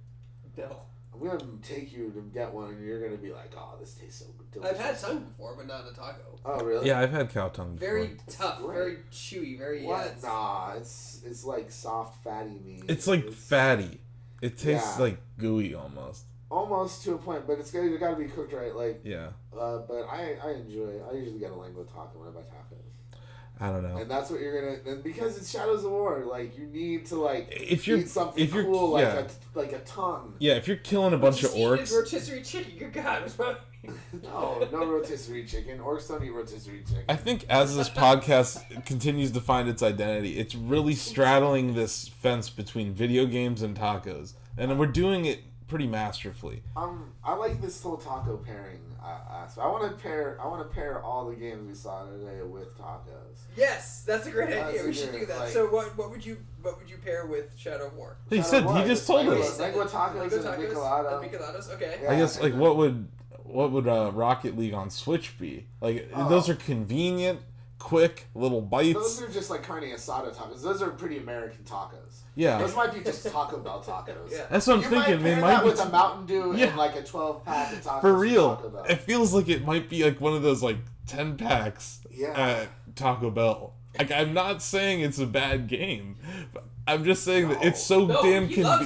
[0.57, 0.77] No.
[1.15, 4.21] I'm gonna take you to get one, and you're gonna be like, oh, this tastes
[4.21, 4.79] so delicious.
[4.79, 6.39] I've had tongue before, but not a taco.
[6.45, 6.87] Oh, really?
[6.87, 7.89] Yeah, I've had cow tongue before.
[7.89, 8.75] Very It's tough, great.
[8.77, 9.85] very chewy, very.
[9.85, 9.99] What?
[9.99, 12.85] Yeah, it's- Nah, it's it's like soft, fatty meat.
[12.89, 14.01] It's like fatty.
[14.41, 15.03] It tastes Yeah.
[15.03, 16.25] like gooey almost.
[16.51, 18.75] almost to a point, but it's gotta, got to be cooked right.
[18.75, 19.31] Like, Yeah.
[19.59, 21.01] Uh, but I I enjoy.
[21.11, 23.21] I usually get a lengua taco when I buy tacos,
[23.61, 23.97] I don't know.
[23.99, 24.91] and that's what you're gonna.
[24.95, 28.43] And because it's Shadows of War, like you need to like If you're eat something
[28.43, 29.25] if you're cool like yeah.
[29.55, 30.35] a like a tongue.
[30.39, 32.73] yeah, if you're killing a bunch of Just eat it, orcs, Rotisserie chicken.
[32.79, 33.49] Good God, what's wrong?
[33.49, 33.65] with you?
[34.25, 35.79] No, no rotisserie chicken.
[35.79, 37.05] Orcs don't eat rotisserie chicken.
[37.09, 42.51] I think as this podcast continues to find its identity, it's really straddling this fence
[42.51, 46.63] between video games and tacos, and we're doing it pretty masterfully.
[46.77, 49.65] Um, I like this whole taco pairing uh, aspect.
[49.67, 50.39] I want to pair.
[50.43, 53.39] I want to pair all the games we saw today with tacos.
[53.57, 54.83] Yes, that's a great That's idea.
[54.83, 55.39] a We should do that.
[55.39, 55.97] like- so what?
[55.97, 56.39] What would you?
[56.63, 58.17] What would you pair with Shadow of War?
[58.31, 59.59] He Shadow said War, he just told lengua- us.
[59.61, 61.23] Lengua tacos Lengua and tacos michelada.
[61.23, 61.75] and Micheladas.
[61.75, 61.99] Okay.
[62.03, 62.13] Yeah.
[62.13, 63.09] I guess like what would
[63.45, 65.67] what would uh, Rocket League on Switch be?
[65.81, 66.29] Like Oh.
[66.29, 67.41] those are convenient,
[67.79, 68.95] quick little bites.
[68.95, 70.63] Those are just like carne asada tacos.
[70.63, 72.23] Those are pretty American tacos.
[72.35, 74.31] Yeah, Those might be just Taco Bell tacos.
[74.31, 74.47] Yeah.
[74.51, 75.15] that's what I'm you thinking.
[75.17, 76.67] might They pair might that be with a Mountain Dew Yeah.
[76.67, 78.01] and like a 12 pack of tacos.
[78.01, 78.57] for real.
[78.57, 78.85] Taco Bell.
[78.89, 82.29] It feels like it might be like one of those like ten packs Yeah.
[82.39, 83.75] at Taco Bell.
[83.99, 86.17] Like I'm not saying it's a bad game,
[86.53, 88.81] but I'm just saying that it's so No, damn he convenient.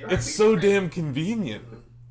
[0.00, 0.12] League.
[0.12, 0.62] It's so great.
[0.62, 1.64] damn convenient.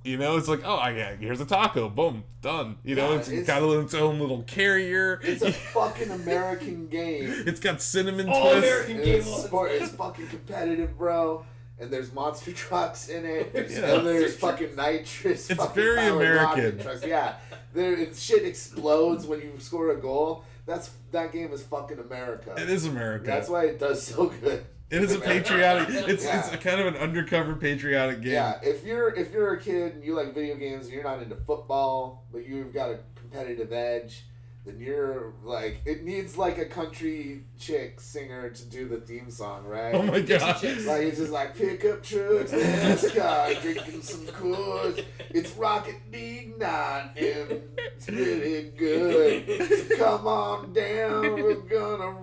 [0.06, 2.78] You know, it's like, oh, I got here's a taco, boom, done.
[2.84, 5.20] You know, Yeah, it's it's- got its own little carrier.
[5.24, 7.34] It's a fucking American game.
[7.48, 8.70] it's got cinnamon All twists.
[8.70, 11.44] American game It's, sport, it's fucking competitive, bro.
[11.80, 13.52] And there's monster trucks in it.
[13.52, 13.96] There's Yeah.
[13.96, 15.50] And there's fucking nitrous.
[15.50, 16.80] It's fucking very American.
[16.80, 17.04] Trucks.
[17.04, 17.34] Yeah,
[17.74, 20.44] there shit explodes when you score a goal.
[20.68, 22.54] That's that game is fucking America.
[22.58, 23.26] It is America.
[23.26, 24.66] That's why it does so good.
[24.96, 25.90] It is a patriotic.
[26.08, 26.40] It's Yeah.
[26.40, 28.34] it's a kind of an undercover patriotic game.
[28.34, 31.22] Yeah, if you're if you're a kid and you like video games and you're not
[31.22, 34.26] into football, but you've got a competitive edge,
[34.66, 39.66] then you're like it needs like a country chick singer to do the theme song,
[39.66, 39.94] right?
[39.94, 40.64] Oh my god.
[40.64, 45.04] Like it's just like pickup trucks, NASCAR, drinking some Coors.
[45.30, 49.90] It's Rocket League night and it's really good.
[49.90, 52.16] So come on down, we're gonna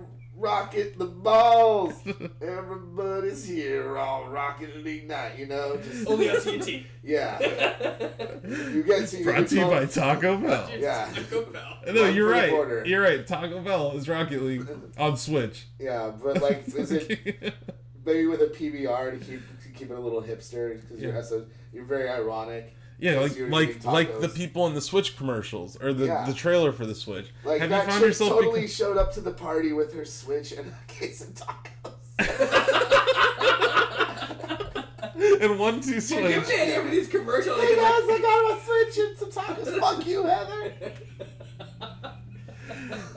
[0.43, 1.93] rocket the balls.
[2.41, 5.77] Everybody's here on Rocket League night, you know.
[5.77, 6.83] Just Only on TNT.
[7.01, 7.39] yeah.
[8.43, 10.69] You get to Brought to you by Taco Bell.
[10.77, 11.07] Yeah.
[11.13, 11.77] Taco Bell.
[11.93, 12.49] No, you're right.
[12.51, 12.83] border.
[12.85, 13.25] You're right.
[13.25, 15.67] Taco Bell is Rocket League on Switch.
[15.79, 17.53] Yeah, but like, is it?
[18.05, 21.11] Maybe with a PBR to keep to keep it a little hipster because Yeah.
[21.13, 22.75] you're so you're very ironic.
[23.03, 26.25] Yeah, like like like the people in the Switch commercials or the, Yeah.
[26.25, 27.27] the trailer for the Switch.
[27.43, 30.05] Like Have you that found yourself totally become- showed up to the party with her
[30.05, 31.91] Switch and a case of tacos.
[35.41, 36.47] and one two Dude, give Switch?
[36.47, 37.59] me an idea for these commercials.
[37.59, 39.77] hey guys, I got my Switch and some tacos.
[39.81, 40.73] Fuck you, Heather.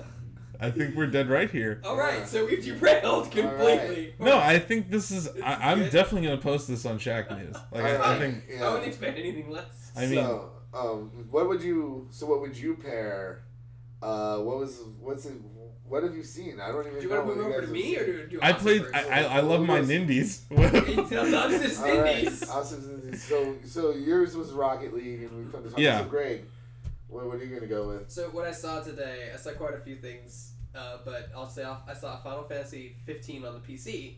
[0.61, 1.81] I think we're dead right here.
[1.85, 4.15] All right, so we've derailed completely.
[4.19, 5.29] No, I think this is.
[5.43, 5.93] I, I'm good.
[5.93, 7.57] definitely gonna post this on Shack News.
[7.73, 8.19] Like I, I Alright.
[8.19, 8.61] think.
[8.63, 9.93] I wouldn't expect anything less.
[9.97, 12.09] I mean- so, um, what would you?
[12.11, 13.45] So, what would you pair?
[14.03, 14.81] Uh, what was?
[15.01, 15.35] What's it?
[15.89, 16.59] What have you seen?
[16.61, 17.23] I don't even Do you know.
[17.23, 18.85] want to move over to have me, or do, do I played.
[18.93, 19.87] I, I, I love my Yes.
[19.89, 20.41] Nindies.
[20.87, 22.29] He tells his All right,
[23.17, 25.79] So, so yours was Rocket League, and we've come to talk.
[25.79, 26.01] Yeah.
[26.01, 26.45] So, Greg,
[27.09, 28.11] what, what are you gonna go with?
[28.11, 31.65] So what I saw today, I saw quite a few things, uh, but I'll say
[31.65, 34.15] off, I saw Final Fantasy 15 on the PC,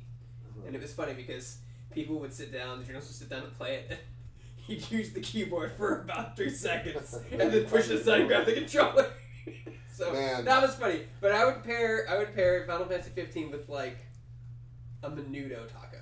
[0.66, 1.59] and it was funny because
[1.90, 3.98] people would sit down, the journalists would sit down and play it.
[4.57, 8.46] He'd use the keyboard for about three seconds, and then push it aside and grab
[8.46, 9.07] the controller.
[9.92, 10.44] so Man.
[10.44, 11.03] that was funny.
[11.20, 13.98] But I would pair, I would pair Final Fantasy 15 with like
[15.03, 15.97] a menudo taco.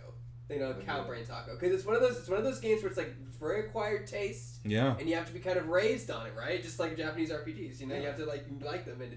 [0.48, 2.18] You know, cow brain taco, because it's one of those.
[2.18, 5.26] It's one of those games where it's like very acquired taste yeah, and you have
[5.26, 6.62] to be kind of raised on it, right?
[6.62, 9.16] Just like Japanese RPGs, you know, you have to like like them, and,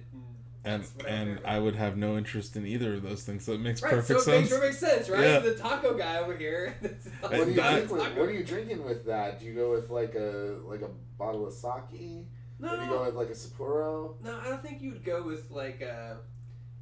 [0.65, 3.45] and and I would have no interest in either of those things.
[3.45, 3.93] So it makes right.
[3.93, 4.59] perfect so it makes sense.
[4.59, 5.23] perfect sense, right?
[5.23, 5.39] Yeah.
[5.39, 6.75] The taco guy over here.
[7.21, 8.17] What are you that- drinking with?
[8.17, 9.39] What are you drinking with that?
[9.39, 12.25] Do you go with like a like a bottle of sake?
[12.59, 14.15] no, Or do you go with like a Sapporo?
[14.23, 16.17] no, I don't think you'd go with like a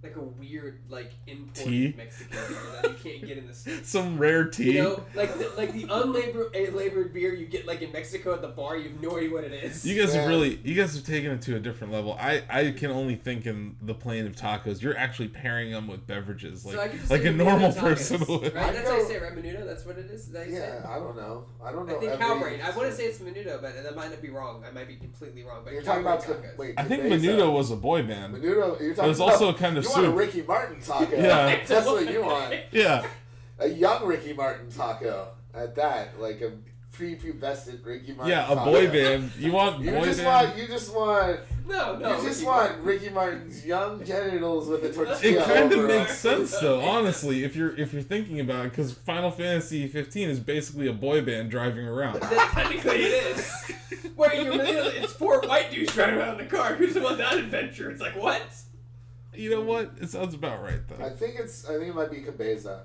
[0.03, 1.93] like a weird like imported Tea?
[1.97, 3.89] Mexican beer that you can't get in the states.
[3.97, 4.73] Some rare tea.
[4.75, 8.41] You know, like the, like the unlabored labored beer you get like in Mexico at
[8.41, 8.77] the bar.
[8.77, 9.86] You have no idea what it is.
[9.86, 12.15] You guys have really, you guys have taken it to a different level.
[12.19, 14.81] I, I can only think in the plane of tacos.
[14.81, 17.81] You're actually pairing them with beverages, like so I could just like a normal tacos,
[17.81, 18.53] person would.
[18.53, 18.55] Right?
[18.55, 19.36] I That's how you say it, right?
[19.36, 19.65] Menudo.
[19.65, 20.21] That's what it is.
[20.21, 20.60] Is that how say?
[20.60, 21.45] Yeah, I don't know.
[21.63, 21.95] I don't know.
[21.95, 22.60] I think every- cow brain.
[22.62, 24.63] I want to say it's menudo, but that might not be wrong.
[24.67, 25.62] I might be completely wrong.
[25.63, 26.57] But You're talking about brain ca- tacos.
[26.57, 26.73] wait.
[26.77, 27.27] I think Cabeza.
[27.27, 28.36] Menudo uh, was a boy band.
[28.36, 28.43] Menudo.
[28.43, 28.88] You're talking.
[28.88, 30.17] It talking was about, also a kind of you want a.
[30.17, 31.15] Ricky Martin taco.
[31.15, 31.60] Yeah.
[31.65, 32.56] that's what you want.
[32.71, 33.06] Yeah,
[33.60, 35.30] A young Ricky Martin taco.
[35.54, 36.52] At that, like a
[36.95, 38.30] prepubescent Ricky Martin.
[38.32, 38.65] yeah, a taco.
[38.71, 39.32] boy band.
[39.38, 40.47] You want You boy just band?
[40.50, 40.58] want.
[40.58, 41.39] You just want.
[41.67, 42.17] No, no.
[42.17, 42.86] you just Ricky want Martin.
[42.86, 45.41] Ricky Martin's young genitals with a tortilla.
[45.41, 46.45] It kind of makes them.
[46.47, 50.39] sense though, honestly, if you're if you're thinking about it, because Final Fantasy 15 is
[50.39, 52.21] basically a boy band driving around.
[52.21, 53.52] That technically it is.
[54.15, 56.73] Where you really, it's four white dudes driving around in the car.
[56.76, 57.91] Who's about that adventure?
[57.91, 58.41] It's like what?
[59.38, 59.93] You know what?
[60.02, 61.04] It sounds about right though.
[61.04, 61.65] I think it's.
[61.65, 62.84] I think it might be Cabeza.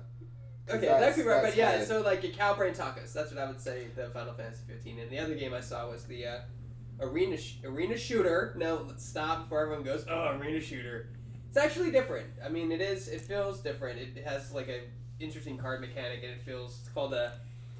[0.69, 1.43] Okay, that could be right.
[1.43, 1.87] But yeah, head.
[1.87, 3.11] so like a cow brain tacos.
[3.11, 3.87] That's what I would say.
[3.95, 4.99] The Final Fantasy 15.
[4.99, 6.39] And the other game I saw was the uh,
[7.01, 8.55] arena sh- arena shooter.
[8.57, 10.05] Now let's stop before everyone goes.
[10.09, 11.09] Oh, arena shooter.
[11.49, 12.27] It's actually different.
[12.43, 13.09] I mean, it is.
[13.09, 13.99] It feels different.
[13.99, 14.81] It has like a
[15.19, 16.79] interesting card mechanic, and it feels.
[16.79, 17.31] It's called uh,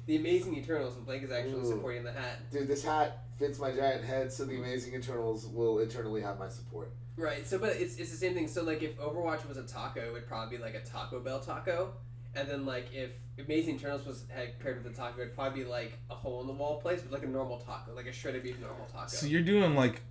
[0.06, 1.70] the Amazing Eternals, and Blake is actually Ooh.
[1.70, 2.50] supporting the hat.
[2.50, 6.48] Dude, this hat fits my giant head, so the Amazing Eternals will eternally have my
[6.48, 6.92] support.
[7.16, 7.46] Right.
[7.46, 8.48] So, but it's, it's the same thing.
[8.48, 11.38] So, like, if Overwatch was a taco, it would probably be like a Taco Bell
[11.38, 11.92] taco,
[12.34, 15.68] and then like if Amazing Eternals was had paired with a taco, it'd probably be
[15.68, 18.42] like a hole in the wall place, but like a normal taco, like a shredded
[18.42, 19.08] beef normal taco.
[19.08, 20.02] So you're doing like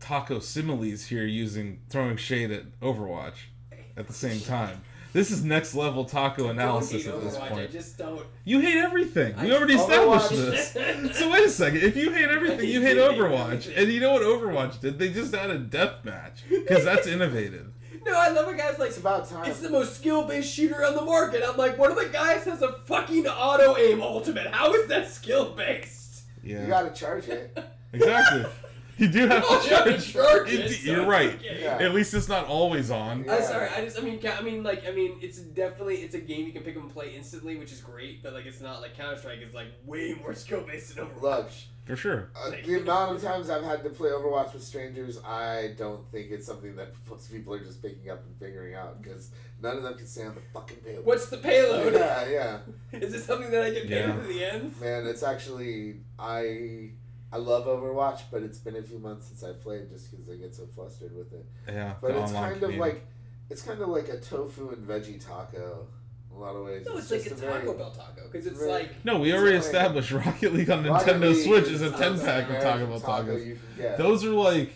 [0.00, 3.48] taco similes here, using throwing shade at Overwatch
[3.96, 4.82] at the same time.
[5.16, 7.70] This is next level taco analysis at this Overwatch, I point.
[7.70, 8.20] just don't.
[8.44, 9.34] You hate everything.
[9.40, 11.16] We already established Overwatch- this.
[11.18, 11.80] So wait a second.
[11.82, 13.72] If you hate everything, you hate Overwatch.
[13.74, 14.98] And you know what Overwatch did?
[14.98, 17.68] They just added death match because that's innovative.
[18.04, 18.90] No, I love when guys like.
[18.90, 19.50] It's about time.
[19.50, 21.42] It's the most skill-based shooter on the market.
[21.44, 24.46] I'm like, one of the guys has a fucking auto aim ultimate.
[24.46, 26.22] How is that skill-based?
[26.44, 26.60] Yeah.
[26.60, 27.58] You gotta charge it.
[27.92, 28.44] exactly.
[28.98, 30.12] You do have Oh, to you have to charge.
[30.12, 31.38] charge It- it, so you're right.
[31.42, 31.76] Yeah.
[31.80, 33.24] At least it's not always on.
[33.24, 33.34] Yeah.
[33.36, 33.68] I'm sorry.
[33.68, 36.52] I just, I mean, I mean, like, I mean, it's definitely, it's a game you
[36.52, 38.22] can pick and play instantly, which is great.
[38.22, 41.20] But like, it's not like Counter Strike is like way more skill based than Overwatch.
[41.20, 41.50] Look,
[41.84, 42.30] For sure.
[42.34, 46.30] uh, the amount of times I've had to play Overwatch with strangers, I don't think
[46.30, 49.30] it's something that most people are just picking up and figuring out because
[49.60, 51.04] none of them can stay on the fucking payload.
[51.04, 51.92] What's the payload?
[51.92, 52.58] Yeah, yeah,
[52.98, 54.14] Is it something that I get paid Yeah.
[54.16, 54.80] to the end?
[54.80, 55.06] man.
[55.06, 56.92] It's actually I
[57.32, 60.36] I love Overwatch, but it's been a few months since I played just because I
[60.36, 61.44] get so flustered with it.
[61.68, 61.94] Yeah.
[62.00, 63.06] But it's online kind of like
[63.50, 65.86] it's kind of like a tofu and veggie taco
[66.30, 66.86] in a lot of ways.
[66.86, 69.38] No, it's, like a Taco very- Bell taco because it's very- like No, we It's
[69.40, 72.62] already like- established Rocket League on Rocket Nintendo League Switch is a 10 pack of
[72.62, 73.46] Taco Bell taco tacos.
[73.46, 73.58] you.
[73.98, 74.72] Those are like.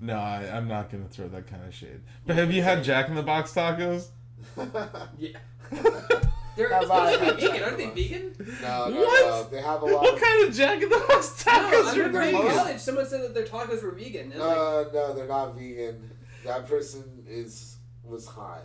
[0.00, 2.00] No, I, I'm not going to throw that kind of shade.
[2.26, 4.08] But have you had Jack in the Box tacos?
[5.18, 5.38] yeah.
[6.56, 8.34] They're Not supposed to be vegan, aren't they vegan?
[8.62, 9.26] no, no, What?
[9.26, 9.48] no.
[9.50, 10.02] They have a lot of.
[10.02, 12.50] What of kind of Jack in the Box tacos I are remember in vegan?
[12.58, 14.32] college someone said that their tacos were vegan.
[14.32, 16.10] And like, No, no, they're not vegan.
[16.44, 18.62] That person is was high.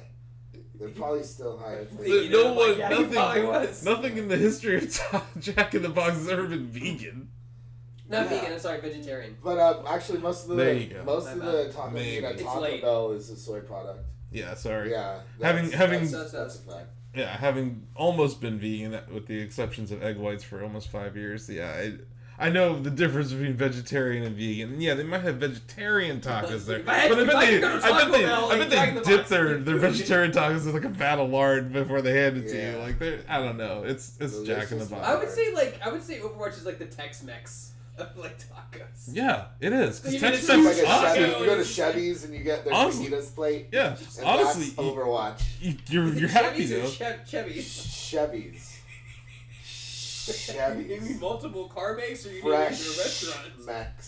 [0.79, 1.85] They're probably still high.
[1.99, 3.83] The- You no know, one, like, yeah, nothing, was.
[3.83, 7.29] nothing in the history of Jack in the Box has ever been vegan.
[8.09, 8.29] Not Yeah.
[8.39, 8.53] vegan.
[8.53, 9.37] I'm sorry, vegetarian.
[9.43, 11.03] But uh, actually, most of the There you go.
[11.03, 11.51] most My of bad.
[11.51, 12.81] the taco meat at Taco late.
[12.81, 14.05] Bell is a soy product.
[14.31, 14.91] Yeah, sorry.
[14.91, 16.87] Yeah, Having- that's- having- that's, that's a fact.
[17.17, 21.49] Yeah, having almost been vegan, with the exceptions of egg whites for almost five years.
[21.49, 21.93] Yeah, I,
[22.39, 24.73] I know the difference between vegetarian and vegan.
[24.73, 27.47] And yeah, they might have vegetarian tacos there, If I had- but I bet they,
[27.53, 29.77] could go to I bet Taco they, I bet they the dip Box their their
[29.77, 32.77] vegetarian tacos with like a vat of lard before they hand it to you.
[32.77, 33.83] Like they, I don't know.
[33.83, 35.07] It's it's Jack in the Box.
[35.07, 37.76] I would say like I would say Overwatch is like the Tex-Mex of
[38.15, 39.09] like tacos.
[39.11, 40.01] Yeah, it is.
[40.05, 40.79] You Because get Tex Mex, like a
[41.15, 43.67] Chevy, you go to Chevy's and you get their Honestly- fajitas plate.
[43.71, 45.41] yeah, And honestly, that's you, Overwatch.
[45.61, 46.89] you, you're Is you're happy Chevys or though.
[46.89, 48.09] Chev- Chevys?
[48.09, 48.73] Chevy's.
[50.27, 50.43] You mean
[50.99, 51.21] Chevy's.
[51.21, 53.65] multiple car makes or you mean Fresh your restaurants?
[53.65, 54.03] Max.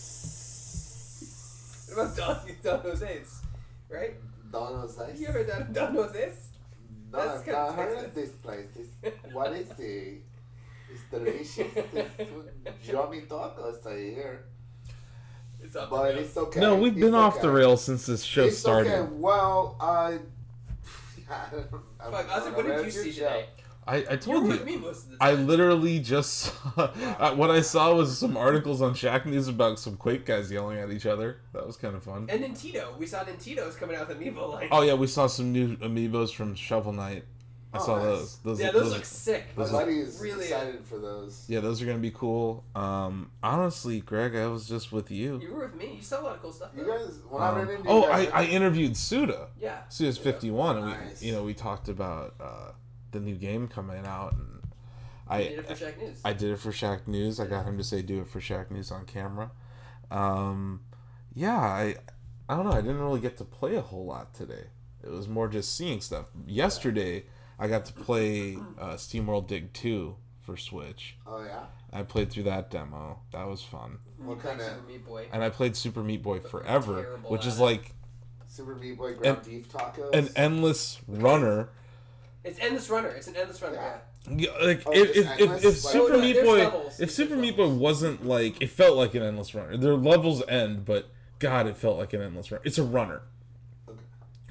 [1.94, 3.40] What about Don, Don Jose's?
[3.88, 4.14] Right?
[4.52, 5.20] Don Jose's?
[5.20, 6.48] You ever done Don Jose's?
[7.12, 8.66] No, That's I've kinda not heard of this place.
[9.02, 10.22] It's, what is it?
[10.92, 11.84] It's delicious.
[12.64, 14.44] It's yummy tacos I hear.
[15.62, 16.60] It's up But it's okay.
[16.60, 17.56] No, we've It's been off the okay.
[17.58, 18.92] rails since this show It's started.
[18.92, 19.12] Okay.
[19.12, 20.18] Well, I.
[21.30, 21.34] I
[22.00, 23.24] I Fuck, Ozzy, what did you see show.
[23.28, 23.46] today?
[23.86, 24.64] I, I told you.
[24.64, 26.32] me most I literally just
[26.76, 30.50] saw, uh, what I saw was some articles on Shack News about some Quake guys
[30.50, 31.38] yelling at each other.
[31.52, 32.26] That was kind of fun.
[32.30, 32.96] And Nintendo.
[32.96, 36.32] We saw Nintendo's coming out with Amiibo like Oh yeah, we saw some new amiibos
[36.34, 37.24] from Shovel Knight.
[37.72, 38.04] I Oh, saw nice.
[38.04, 38.36] those.
[38.38, 39.44] Those, Yeah, those, those- look sick.
[39.56, 41.44] My Those- buddy is Really- excited for those.
[41.48, 42.64] yeah, those are gonna be cool.
[42.74, 45.38] Um, honestly, Greg, I was just with you.
[45.40, 45.94] You were with me.
[45.96, 46.70] You saw a lot of cool stuff.
[46.76, 49.50] You guys, when I Um, ran into oh, you I, guys, I interviewed Suda.
[49.60, 49.82] Yeah.
[49.88, 50.86] Suda's fifty one, and
[51.20, 52.72] we you know we talked about uh,
[53.12, 54.62] the new game coming out, and
[55.28, 56.20] I I did it for Shack News.
[56.24, 57.38] I did it for Shack News.
[57.38, 59.52] I got him to say do it for Shack News on camera.
[60.10, 60.80] Um,
[61.34, 61.94] yeah, I
[62.48, 62.72] I don't know.
[62.72, 64.64] I didn't really get to play a whole lot today.
[65.04, 66.26] It was more just seeing stuff.
[66.46, 67.26] Yesterday,
[67.60, 71.16] I got to play uh, SteamWorld Dig 2 for Switch.
[71.26, 71.64] Oh yeah.
[71.92, 73.20] I played through that demo.
[73.32, 73.98] That was fun.
[74.18, 75.26] What kind of Super Meat Boy?
[75.32, 77.62] And I played Super Meat Boy Forever, Terrible which at is it.
[77.62, 77.92] like
[78.48, 80.14] Super Meat Boy ground beef tacos?
[80.14, 81.68] an endless runner.
[82.42, 83.08] It's endless runner.
[83.08, 83.74] It's an endless runner.
[83.76, 83.96] Yeah.
[84.28, 84.52] Yeah.
[84.60, 85.64] Yeah, like Oh, if, just if, if, endless?
[85.64, 86.92] if Like- Super Oh, no, Meat there's Boy levels.
[86.92, 87.80] if There's Super Meat Boy levels.
[87.80, 89.76] wasn't like it felt like an endless runner.
[89.76, 92.62] Their levels end, but God, it felt like an endless runner.
[92.64, 93.22] It's a runner,
[93.88, 93.98] Okay.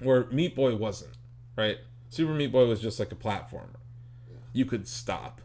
[0.02, 1.12] where Meat Boy wasn't.
[1.56, 1.78] Right,
[2.10, 3.78] Super Meat Boy was just like a platformer.
[4.54, 5.42] You could stop,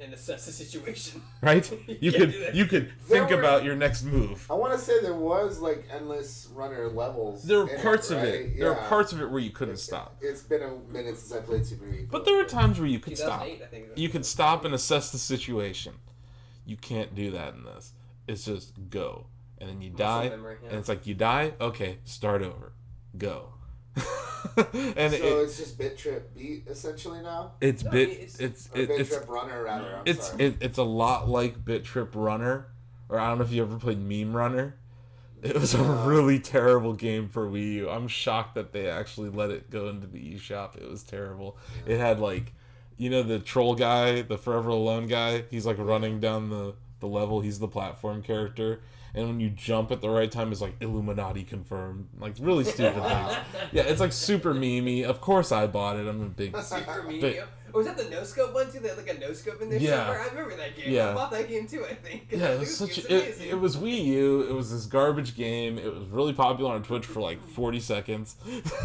[0.00, 1.22] And assess the situation.
[1.42, 1.64] right?
[2.00, 4.46] You can't could you could think were- about your next move.
[4.50, 7.42] I want to say there was like endless runner levels.
[7.42, 8.28] There were in parts of right?
[8.28, 8.58] it.
[8.58, 8.88] There were Yeah.
[8.88, 11.86] parts of it where you couldn't stop, It's been a minute since I played Super
[11.86, 12.18] Meat Boy.
[12.18, 13.40] but there were times where you could stop.
[13.42, 13.86] I think.
[13.96, 15.94] You could stop and assess the situation.
[16.66, 17.92] You can't do that in this.
[18.28, 19.26] It's just go,
[19.56, 20.68] and then you Muscle die, memory, yeah.
[20.68, 21.54] and it's like you die.
[21.58, 22.72] Okay, start over,
[23.16, 23.54] go.
[24.56, 27.52] and so it, it's just Bit Trip Beat essentially now.
[27.60, 29.96] it's No, I bit mean, it's- it's it, Bit it's Trip Runner rather.
[29.96, 30.44] I'm it's sorry.
[30.44, 32.68] it, it's a lot like Bit Trip Runner,
[33.08, 34.76] or I don't know if you ever played Meme Runner.
[35.40, 36.04] It was a No.
[36.04, 37.90] really terrible game for Wii U.
[37.90, 40.76] I'm shocked that they actually let it go into the eShop.
[40.76, 41.56] It was terrible.
[41.86, 42.52] It had like,
[42.96, 45.44] you know, the troll guy, the Forever Alone guy.
[45.50, 47.40] He's like running down the the level.
[47.40, 48.80] He's the platform character,
[49.14, 52.08] and when you jump at the right time, it's like Illuminati confirmed.
[52.18, 53.36] Like really stupid things.
[53.72, 55.04] Yeah, it's like super memey.
[55.04, 56.06] Of course, I bought it.
[56.06, 57.48] I'm a big Super But- medium.
[57.74, 58.78] Oh, was that the no scope one too?
[58.78, 59.98] They had like a no scope in there Yeah.
[60.06, 60.20] somewhere.
[60.22, 60.90] I remember that game.
[60.90, 61.10] Yeah.
[61.10, 61.84] I bought that game too.
[61.84, 62.28] I think.
[62.30, 62.96] Yeah, it was such.
[63.04, 64.40] A, it, it was Wii U.
[64.48, 65.76] It was this garbage game.
[65.76, 68.36] It was really popular on Twitch for like forty seconds.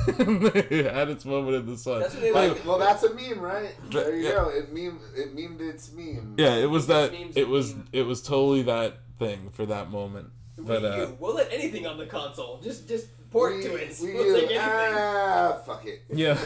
[0.07, 2.01] it had its moment in the sun.
[2.01, 2.65] That's what they Like, like.
[2.65, 3.73] well, that's a meme, right?
[3.89, 4.31] There you Yeah.
[4.31, 4.49] go.
[4.49, 4.99] It meme.
[5.15, 6.35] It memed its meme.
[6.37, 7.13] yeah, it was that.
[7.35, 7.73] It was.
[7.75, 7.85] meme.
[7.93, 10.29] It was totally that thing for that moment.
[10.57, 12.59] But Wii uh, We'll let anything on the console.
[12.61, 13.97] Just just port We, to it.
[14.01, 14.59] we we'll take anything.
[14.61, 16.03] ah, fuck it.
[16.13, 16.37] yeah,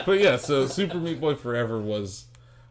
[0.06, 0.36] but yeah.
[0.36, 2.26] So Super Meat Boy Forever was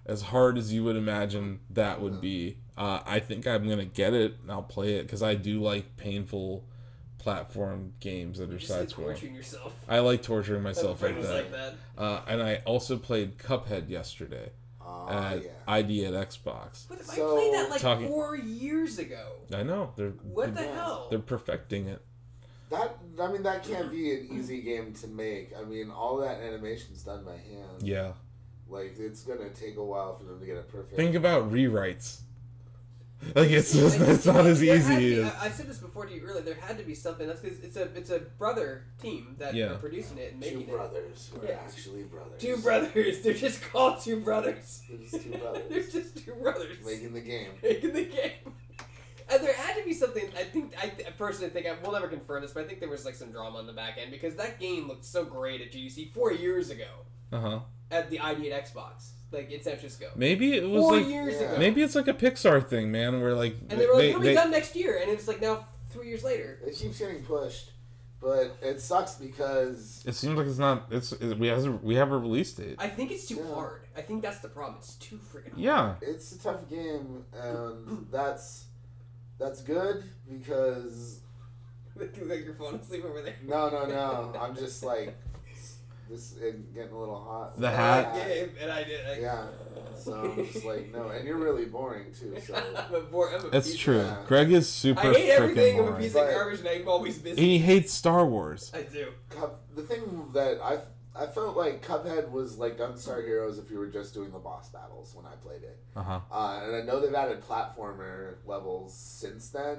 [0.05, 2.57] as hard as you would imagine that would be.
[2.78, 5.95] Uh, I think I'm gonna get it and I'll play it because I do like
[5.97, 6.63] painful
[7.19, 8.95] platform games that are Just side like scrolling.
[9.05, 9.74] torturing yourself.
[9.88, 11.36] I like torturing My myself like was that.
[11.36, 11.74] like that.
[11.97, 14.49] Uh, and I also played Cuphead yesterday
[14.93, 15.49] Oh, at yeah.
[15.67, 16.85] ID at Xbox.
[16.87, 19.31] But So- I played that like Talking- four years ago.
[19.53, 21.07] I know they're What the they're, hell?
[21.09, 22.01] they're perfecting it.
[22.69, 25.53] That I mean, that can't be an easy game to make.
[25.55, 27.81] I mean, all that animation's done by hand.
[27.81, 28.13] Yeah.
[28.67, 30.95] Like it's gonna take a while for them to get it perfect.
[30.95, 32.21] Think about rewrites.
[33.36, 34.95] Like it's I just, just- it's not as easy.
[34.97, 36.41] be- as- I, I said this before to you earlier.
[36.43, 37.26] There had to be something.
[37.28, 39.71] That's because it's a it's a brother team that Yeah.
[39.74, 41.59] are producing it and making two making brothers who are Yeah.
[41.65, 42.34] actually brothers.
[42.34, 42.39] it.
[42.39, 43.21] Two brothers.
[43.21, 44.82] They're just called two brothers.
[44.89, 45.63] They're just two brothers.
[45.69, 47.49] They're just two brothers making the game.
[47.61, 48.32] making the game.
[49.30, 50.26] And there had to be something.
[50.38, 52.89] I think I, I personally think I, we'll never confirm this, but I think there
[52.89, 55.71] was like some drama on the back end because that game looked so great at
[55.71, 56.86] GDC four years ago.
[57.34, 57.59] Uh huh.
[57.91, 60.07] at the ID at Xbox, like in San Francisco.
[60.15, 61.47] Maybe it was Four like years Yeah.
[61.49, 61.59] ago.
[61.59, 64.21] maybe it's like a Pixar thing, man, where like And they were like, they, it'll
[64.21, 66.59] be they- done next year, and it's like now three years later.
[66.65, 67.71] It keeps getting pushed,
[68.21, 70.88] but it sucks because it seems like it's not.
[70.91, 72.75] It's it, we has we have a release date.
[72.79, 73.53] I think it's too Yeah.
[73.53, 73.81] hard.
[73.95, 74.77] I think that's the problem.
[74.79, 75.57] It's too freaking hard.
[75.57, 75.95] Yeah.
[76.01, 78.65] it's a tough game, and that's
[79.39, 81.19] that's good because
[81.95, 83.36] like your phone asleep over there.
[83.45, 84.34] no, no, no.
[84.39, 85.15] I'm just like
[86.10, 87.60] this is getting a little hot.
[87.60, 88.14] The I hat.
[88.16, 89.08] like Gabe, and I did.
[89.08, 89.45] I, Yeah.
[89.95, 92.36] So I'm just like no, and you're really boring too.
[92.45, 92.56] So
[92.89, 93.97] I'm a bore, I'm a It's piece true.
[93.99, 94.18] Yeah.
[94.28, 95.78] Greg is super I hate everything.
[95.78, 97.30] freaking I'm a piece But- of garbage, and I'm always busy.
[97.41, 98.72] And he hates Star Wars.
[98.74, 99.10] I do.
[99.30, 100.80] Cup, the thing that I
[101.16, 104.70] I felt like Cuphead was like Gunstar Heroes if you were just doing the boss
[104.70, 105.78] battles when I played it.
[105.95, 106.20] Uh huh.
[106.32, 109.78] Uh, and I know they've added platformer levels since then.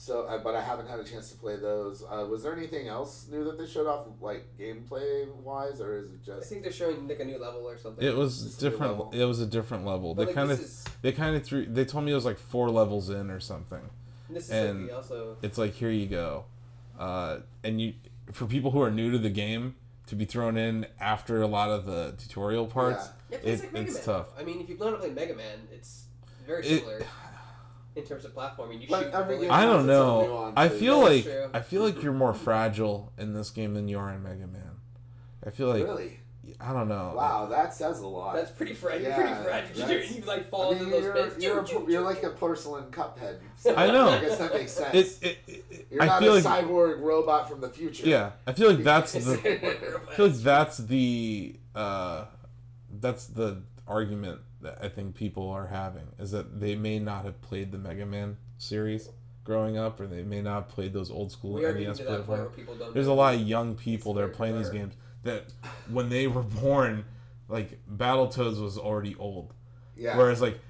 [0.00, 2.04] So, uh, but I haven't had a chance to play those.
[2.04, 6.12] Uh, was there anything else new that they showed off, like gameplay wise, or is
[6.12, 6.46] it just?
[6.46, 8.06] I think they're showing like a new level or something.
[8.06, 9.12] It was Just different.
[9.12, 10.14] It was a different level.
[10.14, 11.66] But They like, kind of is they kind of threw.
[11.66, 13.90] They told me it was like four levels in or something.
[14.30, 15.36] this is and- like also.
[15.42, 16.44] It's like here you go,
[16.96, 17.94] uh, and you
[18.30, 19.74] for people who are new to the game
[20.06, 23.08] to be thrown in after a lot of the tutorial parts.
[23.30, 24.04] Yeah, but it's like Mega it's Man.
[24.04, 24.28] tough.
[24.38, 26.04] I mean, if you've learned to play Mega Man, it's
[26.46, 27.02] very It- similar
[27.98, 28.80] in terms of platforming.
[28.80, 29.14] You But shoot.
[29.14, 30.52] every bullet- I don't know.
[30.56, 31.50] I feel That's like true.
[31.54, 34.76] I feel like you're more fragile in this game than you are in Mega Man.
[35.46, 36.20] I feel like really?
[36.60, 37.12] I don't know.
[37.14, 38.34] Wow, that says a lot.
[38.34, 39.02] That's pretty fragile.
[39.08, 39.86] Yeah, pretty fragile.
[39.86, 41.44] that's- You like I fall mean, into those you're, pits.
[41.44, 43.36] you're, Choo, a, you're like a porcelain cuphead.
[43.76, 44.08] I know.
[44.08, 44.94] I guess that makes sense.
[45.22, 48.06] It, it, it, you're I not feel a like cyborg robot from the future.
[48.08, 48.30] yeah.
[48.46, 50.00] I feel like that's the.
[50.10, 52.24] I feel like that's the uh,
[52.98, 57.40] that's the argument that I think people are having is that they may not have
[57.40, 59.08] played the Mega Man series
[59.44, 62.28] growing up, or they may not have played those old school NES to that point
[62.28, 62.94] where platforms.
[62.94, 65.52] There's a lot of young people that are playing these games that
[65.88, 67.04] when they were born,
[67.48, 69.54] like Battletoads was already old.
[69.96, 70.16] Yeah.
[70.16, 70.60] Whereas like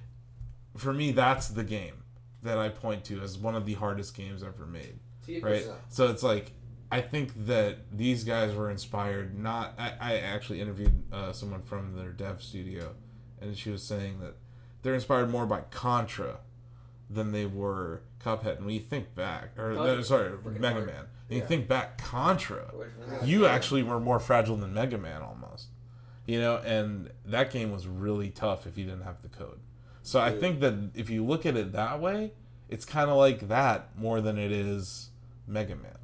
[0.77, 2.05] for me, that's the game
[2.43, 5.01] that I point to as one of the hardest games ever made
[5.43, 5.67] right?
[5.89, 6.53] So it's like
[6.91, 9.39] I think that these guys were inspired.
[9.39, 12.95] Not I, I actually interviewed uh, someone from their dev studio,
[13.41, 14.35] and she was saying that
[14.83, 16.41] they're inspired more by Contra
[17.11, 18.57] than they were Cuphead.
[18.59, 20.87] And when you think back, or Contra no, sorry, Mega hard.
[20.87, 23.25] Man, and you think back Contra, Yeah.
[23.25, 25.69] you actually were more fragile than Mega Man almost.
[26.27, 29.61] You know, and that game was really tough if you didn't have the code.
[30.03, 32.33] So I think that if you look at it that way,
[32.69, 35.11] it's kind of like that more than it is
[35.47, 35.98] Mega Man.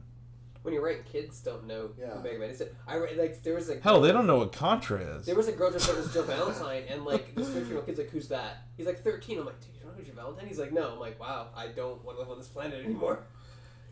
[0.64, 2.06] When you're right, kids don't know Yeah.
[2.14, 2.62] who Mega Man is.
[2.88, 5.26] I re- like there was a Hell, they don't know what Contra is.
[5.26, 7.86] There was a girl dressed up as Joe Valentine, and like this 13 year old
[7.86, 9.38] kid's like, "Who's that?" He's like 13.
[9.38, 11.48] I'm like, "Dude, you don't know who Joe Valentine?" He's like, "No." I'm like, "Wow,
[11.54, 13.24] I don't want to live on this planet anymore."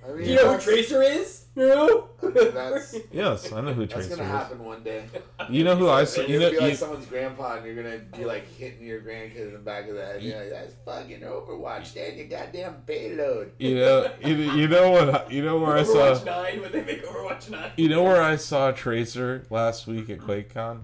[0.05, 1.39] I mean, Do you know who Tracer is?
[1.55, 2.09] No.
[2.23, 4.09] I mean, that's Yes, I know who Tracer is.
[4.09, 4.29] that's Tracer gonna is.
[4.43, 5.05] happen one day.
[5.51, 6.21] You know who I saw?
[6.23, 8.49] And You you're know, gonna be like you, someone's grandpa, and you're gonna be like
[8.57, 10.23] hitting your grandkid in the back of the head.
[10.23, 11.95] Yeah, that's fucking Overwatch.
[11.95, 13.53] Dad, your goddamn payload.
[13.59, 15.31] you know, you, you know what?
[15.31, 16.25] You know where I Overwatch saw.
[16.25, 17.71] 9 when they make Overwatch 9.
[17.77, 20.83] You know where I saw Tracer last week at QuakeCon?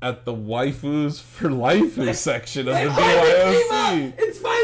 [0.00, 4.14] At the waifus for lifeu section of the It BYOC.
[4.18, 4.61] It's finally here.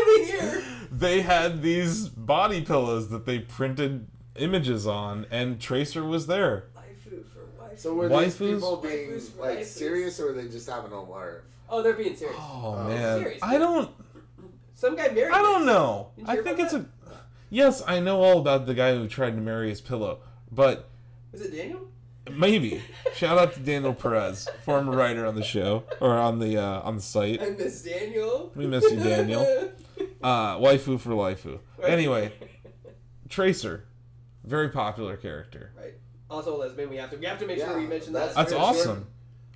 [0.99, 6.65] They had these body pillows that they printed images on, and Tracer was there.
[6.77, 7.79] Waifu for waifu.
[7.79, 8.55] So were these Waifus?
[8.55, 9.65] people being Waifus for like waifus.
[9.67, 11.45] serious, or were they just having a lark?
[11.71, 12.37] oh, they're being serious.
[12.41, 13.91] Oh Oh, man, serious, I don't.
[14.75, 15.33] Some guy married.
[15.33, 15.75] I don't this.
[15.75, 16.11] know.
[16.17, 16.87] Didn't you I hear think about it's a.
[17.51, 20.19] Yes, I know all about the guy who tried to marry his pillow,
[20.51, 20.89] but
[21.33, 21.89] Was it Daniel?
[22.33, 22.83] Maybe.
[23.15, 26.97] Shout out to Daniel Perez, former writer on the show or on the uh, on
[26.97, 27.41] the site.
[27.43, 28.53] I miss Daniel.
[28.55, 29.71] We miss you, Daniel.
[30.23, 31.61] Uh, waifu for lifeu.
[31.83, 32.33] Anyway,
[33.29, 33.85] Tracer,
[34.45, 35.73] very popular character.
[35.77, 35.95] right.
[36.31, 36.91] Also, a lesbian.
[36.91, 37.17] We have to.
[37.17, 38.35] We have to make sure we mention that.
[38.35, 39.07] That's Very awesome.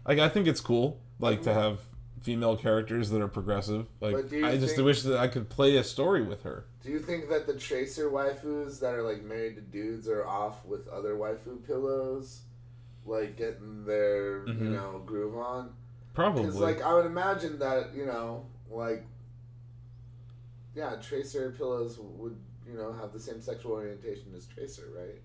[0.06, 1.80] Like I think it's cool, like to have
[2.22, 3.86] female characters that are progressive.
[4.00, 6.42] Like But do you I just think- wish that I could play a story with
[6.44, 6.64] her.
[6.82, 10.64] Do you think that the tracer waifus that are like married to dudes are off
[10.64, 12.40] with other waifu pillows,
[13.06, 14.72] like getting their you Mhm.
[14.72, 15.72] know groove on?
[16.14, 16.42] Probably.
[16.42, 19.04] Because like I would imagine that you know like
[20.74, 22.36] yeah, tracer pillows would
[22.66, 25.20] you know have the same sexual orientation as tracer, right?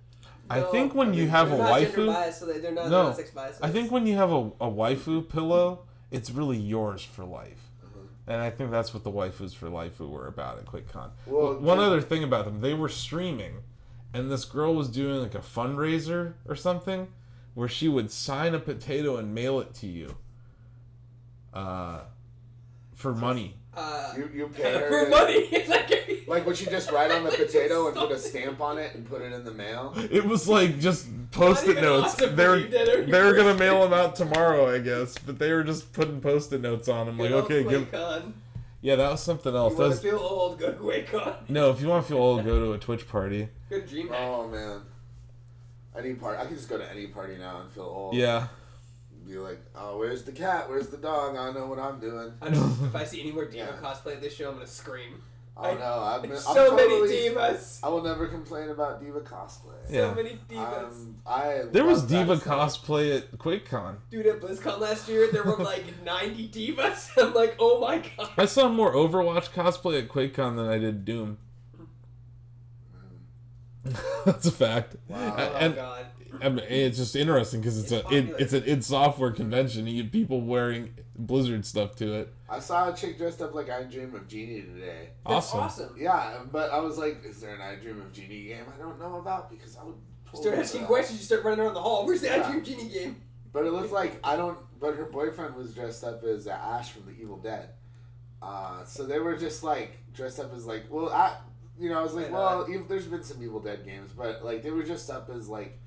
[0.49, 2.89] I No, think when I you have a not waifu, biased, so they- they're not,
[2.89, 3.11] No.
[3.13, 3.53] they're not.
[3.61, 7.69] I think when you have a, a waifu pillow, it's really yours for life.
[7.83, 7.99] Uh-huh.
[8.27, 11.11] And I think that's what the waifus for lifeu were about at QuakeCon.
[11.27, 13.63] Well, One do- other thing about them, they were streaming,
[14.13, 17.07] and this girl was doing like a fundraiser or something,
[17.57, 20.15] where she would sign a potato and mail it to you,
[21.55, 22.01] uh,
[22.93, 23.55] for money.
[23.75, 25.33] Uh, You you pay her for to- money.
[25.51, 28.77] It's like, Like would you just write on the potato and put a stamp on
[28.77, 29.93] it and put it in the mail?
[30.11, 32.13] It was like just post-it notes.
[32.13, 33.11] awesome They were when you did it.
[33.11, 36.61] they were gonna mail them out tomorrow, I guess, but they were just putting post-it
[36.61, 37.17] notes on them.
[37.17, 37.91] Like, Good okay, give.
[37.91, 38.33] QuakeCon.
[38.81, 39.73] Yeah, that was something else.
[39.73, 40.59] You That want to feel old?
[40.59, 41.49] Go to QuakeCon.
[41.49, 43.49] no, if you want to feel old, go to a Twitch party.
[43.69, 44.11] Good dream.
[44.13, 44.81] Oh man.
[45.97, 48.15] Any party I can just go to any party now and feel old.
[48.15, 48.47] Yeah.
[49.27, 50.69] Be like, oh, where's the cat?
[50.69, 51.35] Where's the dog?
[51.35, 52.31] I know what I'm doing.
[52.41, 53.85] I know, if I see any more D.Va Yeah.
[53.85, 55.21] cosplay at this show, I'm gonna scream.
[55.59, 57.79] Oh no, I've been, I'm so totally, many D.Vas.
[57.83, 59.73] I will never complain about D.Va cosplay.
[59.89, 60.09] Yeah.
[60.11, 60.93] So many D.Vas.
[60.93, 62.83] Um, I There was love that D.Va stuff.
[62.85, 63.95] cosplay at QuakeCon.
[64.11, 67.09] Dude, at BlizzCon last year, there were like 90 D.Vas.
[67.17, 68.29] I'm like, oh my god.
[68.37, 71.39] I saw more Overwatch cosplay at QuakeCon than I did Doom.
[74.25, 74.95] That's a fact.
[75.07, 75.35] Wow.
[75.37, 76.05] Oh And god.
[76.41, 79.87] I mean, it's just interesting because it's, It's a it, it's an id Software convention.
[79.87, 82.33] You get people wearing Blizzard stuff to it.
[82.49, 85.09] I saw a chick dressed up like I Dream of Jeannie today.
[85.25, 85.59] That's Awesome.
[85.61, 85.95] awesome.
[85.97, 88.99] Yeah, but I was like, is there an I Dream of Jeannie game I don't
[88.99, 89.49] know about?
[89.49, 89.95] Because I would.
[89.95, 90.87] You start totally asking know.
[90.87, 92.05] questions, you start running around the hall.
[92.05, 92.43] Where's the Yeah.
[92.47, 93.21] Dream of Jeannie game?
[93.53, 94.57] But it looked like I don't.
[94.79, 97.69] But her boyfriend was dressed up as uh, Ash from The Evil Dead.
[98.41, 101.35] Uh, so they were just like dressed up as like well, I,
[101.79, 102.85] you know, I was like, Right well, on.
[102.87, 105.77] there's been some Evil Dead games, but like they were just up as like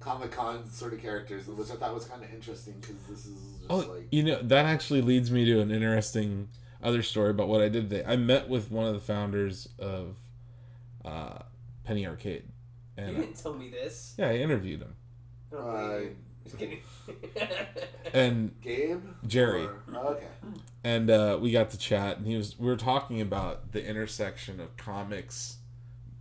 [0.00, 3.34] Comic Con sort of characters, which I thought was kind of interesting because this is
[3.58, 6.48] just Oh, like you know that actually leads me to an interesting
[6.82, 8.04] other story about what I did there.
[8.06, 10.16] I met with one of the founders of
[11.04, 11.38] uh,
[11.84, 12.44] Penny Arcade,
[12.96, 14.14] You and uh, didn't tell me this.
[14.18, 14.94] yeah, I interviewed him.
[15.52, 16.00] I don't Uh.
[16.44, 16.78] Just kidding.
[18.14, 19.64] And Gabe Jerry.
[19.66, 20.26] Or- oh, okay.
[20.88, 24.60] and uh, we got to chat and he was we were talking about the intersection
[24.60, 25.58] of comics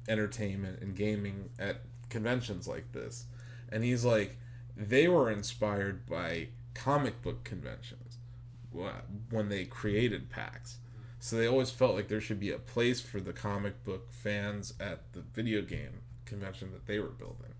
[0.08, 3.26] entertainment and gaming at conventions like this
[3.70, 4.38] and he's like
[4.76, 8.18] they were inspired by comic book conventions
[9.30, 10.78] when they created PAX.
[11.20, 14.74] So they always felt like there should be a place for the comic book fans
[14.80, 17.54] at the video game convention that they were building.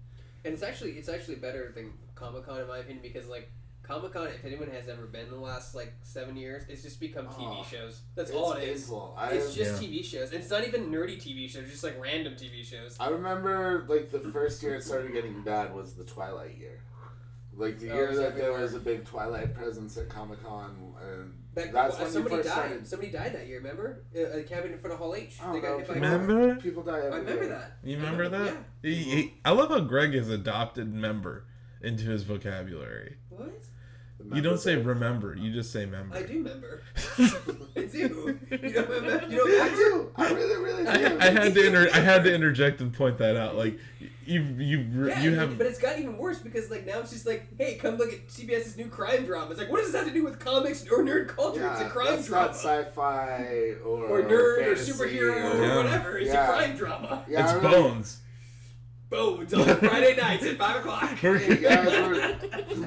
[0.46, 3.50] And it's actually it's actually better than Comic Con in my opinion because like
[3.88, 7.00] Comic Con, if anyone has ever been in the last like seven years, it's just
[7.00, 8.02] become TV Oh, shows.
[8.16, 8.92] That's all it is.
[9.18, 9.88] I, It's just Yeah.
[9.88, 10.32] TV shows.
[10.34, 11.70] It's not even nerdy TV shows.
[11.70, 12.98] Just like random TV shows.
[13.00, 16.82] I remember like the first year it started getting bad was the Twilight year.
[17.56, 21.34] Like the Oh, year that there was a big Twilight presence at Comic Con, and
[21.56, 22.54] That, that's when you somebody first died.
[22.54, 22.88] started.
[22.88, 23.58] Somebody died that year.
[23.58, 24.04] Remember?
[24.16, 25.38] Uh, a cabin in front of Hall H.
[25.42, 26.18] I They got know, hit by a people- car.
[26.20, 26.56] Remember?
[26.62, 27.50] People die every I remember year.
[27.54, 27.78] that.
[27.84, 28.54] You I remember that?
[28.84, 28.90] Yeah.
[28.92, 31.46] He, he, I love how Greg has adopted member
[31.82, 33.18] into his vocabulary.
[33.30, 33.64] What?
[34.34, 36.16] You don't say remember, you just say member.
[36.18, 36.82] I do remember.
[37.18, 37.98] I do.
[38.52, 39.28] You don't remember?
[39.30, 40.12] You don't I do.
[40.16, 40.90] I really, really do.
[40.90, 43.56] I, I had to inter- I had to interject and point that out.
[43.56, 43.78] Like
[44.26, 47.26] you've you Yeah, you have but it's gotten even worse because like now it's just
[47.28, 49.52] like, hey, come look at CBS's new crime drama.
[49.52, 51.62] It's like, what does this have to do with comics or nerd culture?
[51.62, 55.66] Yeah, it's a crime that's drama, not sci-fi or, or nerd or superhero or- or
[55.66, 55.76] Yeah.
[55.78, 56.18] whatever.
[56.18, 56.44] It's Yeah.
[56.44, 57.24] a crime drama.
[57.30, 58.22] Yeah, it's I really- bones.
[59.10, 61.04] Bones on Friday nights at five o'clock.
[61.12, 62.36] Hey guys,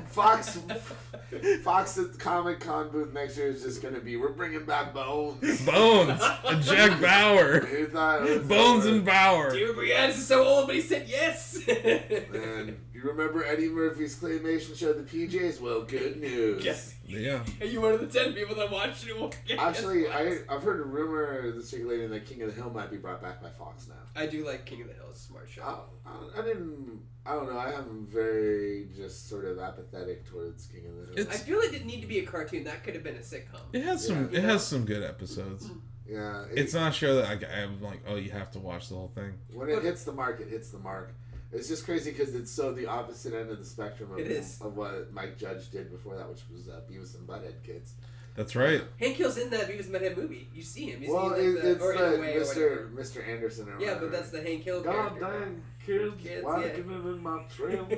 [0.09, 0.59] Fox,
[1.63, 5.65] Fox at Comic Con booth next year is just gonna be we're bringing back Bones.
[5.65, 7.61] Bones and Jack Bauer.
[7.61, 8.97] Who thought it was Bones over?
[8.97, 9.51] and Bauer.
[9.53, 11.59] David Boreanaz is so old, but he said yes.
[11.69, 15.61] And you remember Eddie Murphy's claymation show, The PJs?
[15.61, 16.65] Well, good news.
[16.65, 16.95] yes.
[17.07, 17.43] Yeah.
[17.61, 19.35] Are you one of the ten people that watched it?
[19.47, 19.59] Yes.
[19.59, 22.99] Actually, I, I've heard a rumor that's circulating that King of the Hill might be
[22.99, 23.95] brought back by Fox now.
[24.15, 25.07] I do like King of the Hill.
[25.11, 25.63] It's a smart show.
[25.63, 27.01] I, I, I didn't.
[27.27, 27.59] I don't know.
[27.59, 31.15] I am very just sort of apathetic towards King of the Hill.
[31.17, 32.65] I It's- feel it didn't need to be a cartoon.
[32.65, 33.61] That could have been a sitcom.
[33.73, 34.39] It has some Yeah.
[34.39, 35.69] it has some good episodes.
[36.09, 38.89] yeah, it- It's not a show that I, I'm like, oh, you have to watch
[38.89, 39.35] the whole thing.
[39.53, 41.13] when it hits the mark, it hits the mark.
[41.53, 44.61] It's just crazy because it's so the opposite end of the spectrum of, It is.
[44.61, 47.95] of what Mike Judge did before that, which was uh, Beavis and Butthead Kids.
[48.37, 48.83] That's right.
[49.01, 50.49] Hank Hill's in that Beavis and Butthead movie.
[50.55, 51.03] You see him.
[51.03, 52.47] Is well, he it, like the, it's or in a the way or Mr.
[52.47, 52.91] whatever.
[52.95, 53.29] Mr.
[53.29, 54.01] Anderson or Yeah, whatever.
[54.07, 55.41] but that's the Hank Hill God character.
[55.41, 56.67] dang kids, Kids, why yeah.
[56.67, 57.89] it in my trail?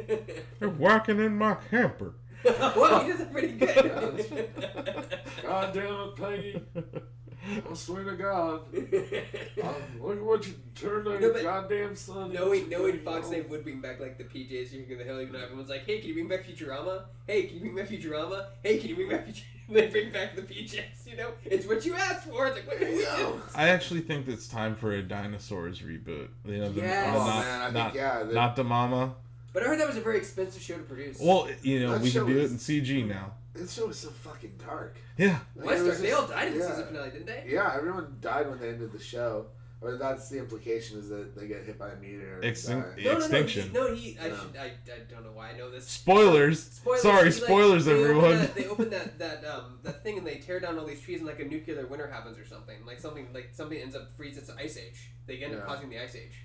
[0.59, 2.15] They're walking in my camper.
[2.45, 4.49] well, he does it pretty good.
[5.43, 6.63] God damn it, Peggy!
[7.71, 8.61] I swear to God,
[9.63, 12.33] um, look at what you turned on No, your but goddamn son.
[12.33, 15.33] knowing knowing Fox they would bring back like the PJs here in the Hill, even
[15.33, 17.03] though everyone's like, hey, can you bring back Futurama?
[17.27, 18.47] Hey, can you bring back Futurama?
[18.63, 19.43] Hey, can you bring back Futurama?
[19.71, 21.31] they bring back the PJs, you know?
[21.45, 22.47] It's what you asked for.
[22.47, 23.41] It's like, what do we do?
[23.55, 26.29] I actually think it's time for a dinosaurs reboot.
[26.45, 27.13] You know, the, Yes.
[27.15, 29.15] the Oh, not, man, I think, yeah, the- not the mama.
[29.53, 31.19] But I heard that was a very expensive show to produce.
[31.21, 33.33] Well, you know, That we can do it in CG now.
[33.55, 34.97] This show was so fucking dark.
[35.19, 35.39] Yeah.
[35.55, 36.71] Like, West it they all died in the yeah.
[36.71, 37.45] season finale, didn't they?
[37.49, 39.47] Yeah, everyone died when they ended the show.
[39.83, 42.37] Or that's the implication is that they get hit by a meteor.
[42.37, 43.73] and Extin- No, no, Extinction.
[43.73, 44.37] No, he, no, he I, No.
[44.37, 45.89] should, I, I don't know why I know this.
[45.89, 46.63] Spoilers.
[46.63, 48.25] Spoilers, Sorry, he, like, spoilers, they everyone.
[48.27, 51.01] Open that, they open that that um that thing and they tear down all these
[51.01, 52.77] trees and like a nuclear winter happens or something.
[52.87, 54.43] Like something like something ends up freezes.
[54.43, 55.11] It's an ice age.
[55.27, 56.45] They end up causing the ice age.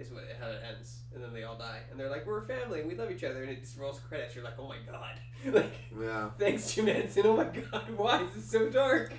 [0.00, 2.46] Is what how it ends, and then they all die, and they're like, "We're a
[2.46, 4.34] family, and we love each other," and it just rolls credits.
[4.34, 5.20] You're like, "Oh my god!"
[5.54, 5.70] like,
[6.00, 6.30] Yeah.
[6.38, 7.26] thanks, Jim Henson.
[7.26, 9.12] Oh my god, why is this so dark?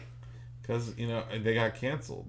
[0.62, 2.28] Because, you know, they got canceled.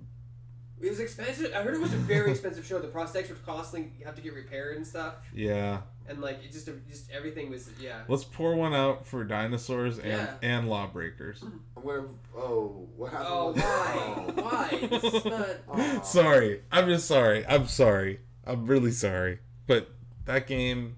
[0.81, 1.53] It was expensive.
[1.55, 2.79] I heard it was a very expensive show.
[2.81, 3.93] The prosthetics were costly.
[3.99, 5.83] You have to get repaired and stuff, Yeah.
[6.09, 8.01] and like it just just everything was yeah.
[8.09, 10.35] Let's pour one out for dinosaurs and, Yeah.
[10.43, 11.43] and lawbreakers.
[11.43, 12.19] I'm.
[12.37, 13.29] Oh, what happened?
[13.31, 14.33] Oh why
[14.81, 14.87] why?
[14.89, 15.47] This not.
[15.69, 16.01] Oh.
[16.05, 16.63] sorry.
[16.71, 17.47] I'm just sorry.
[17.47, 18.19] I'm sorry.
[18.47, 19.39] I'm really sorry.
[19.67, 19.89] But
[20.25, 20.97] that game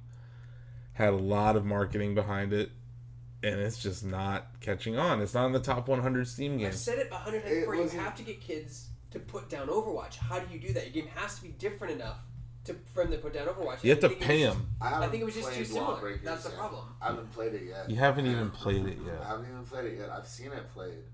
[0.95, 2.71] had a lot of marketing behind it,
[3.43, 5.21] and it's just not catching on.
[5.21, 6.75] It's not in the top 100 Steam games.
[6.75, 7.75] I've said it a hundred times before.
[7.77, 10.17] You have to get kids to put down Overwatch.
[10.17, 10.95] How do you do that?
[10.95, 12.19] Your game has to be different enough
[12.65, 13.85] to for them to put down Overwatch.
[13.85, 14.69] You have to pay them.
[14.81, 15.87] I, haven't think it was just too played similar.
[15.87, 16.59] Lawbreakers That's the yet.
[16.59, 16.85] problem.
[17.01, 17.91] I haven't played it yet.
[17.91, 19.21] You haven't even played it yet.
[19.23, 20.11] I haven't even played it yet.
[20.11, 21.05] I've seen it played.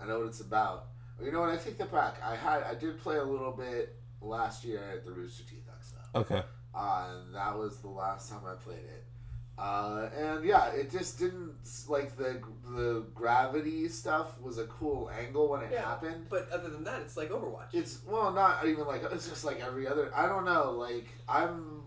[0.00, 0.88] I know what it's about.
[1.22, 1.50] You know what?
[1.50, 2.16] I take that back.
[2.22, 5.65] I had I did play a little bit last year at the Rooster Teeth Expo.
[6.16, 6.42] Okay.
[6.74, 9.04] Uh, and that was the last time I played it.
[9.58, 11.54] Uh, and yeah, it just didn't
[11.88, 12.42] like the
[12.74, 15.82] the gravity stuff was a cool angle when it Yeah.
[15.82, 16.26] happened.
[16.28, 17.72] But other than that, it's like Overwatch.
[17.72, 20.12] It's well, not even like it's just like every other.
[20.14, 20.72] I don't know.
[20.72, 21.82] Like I'm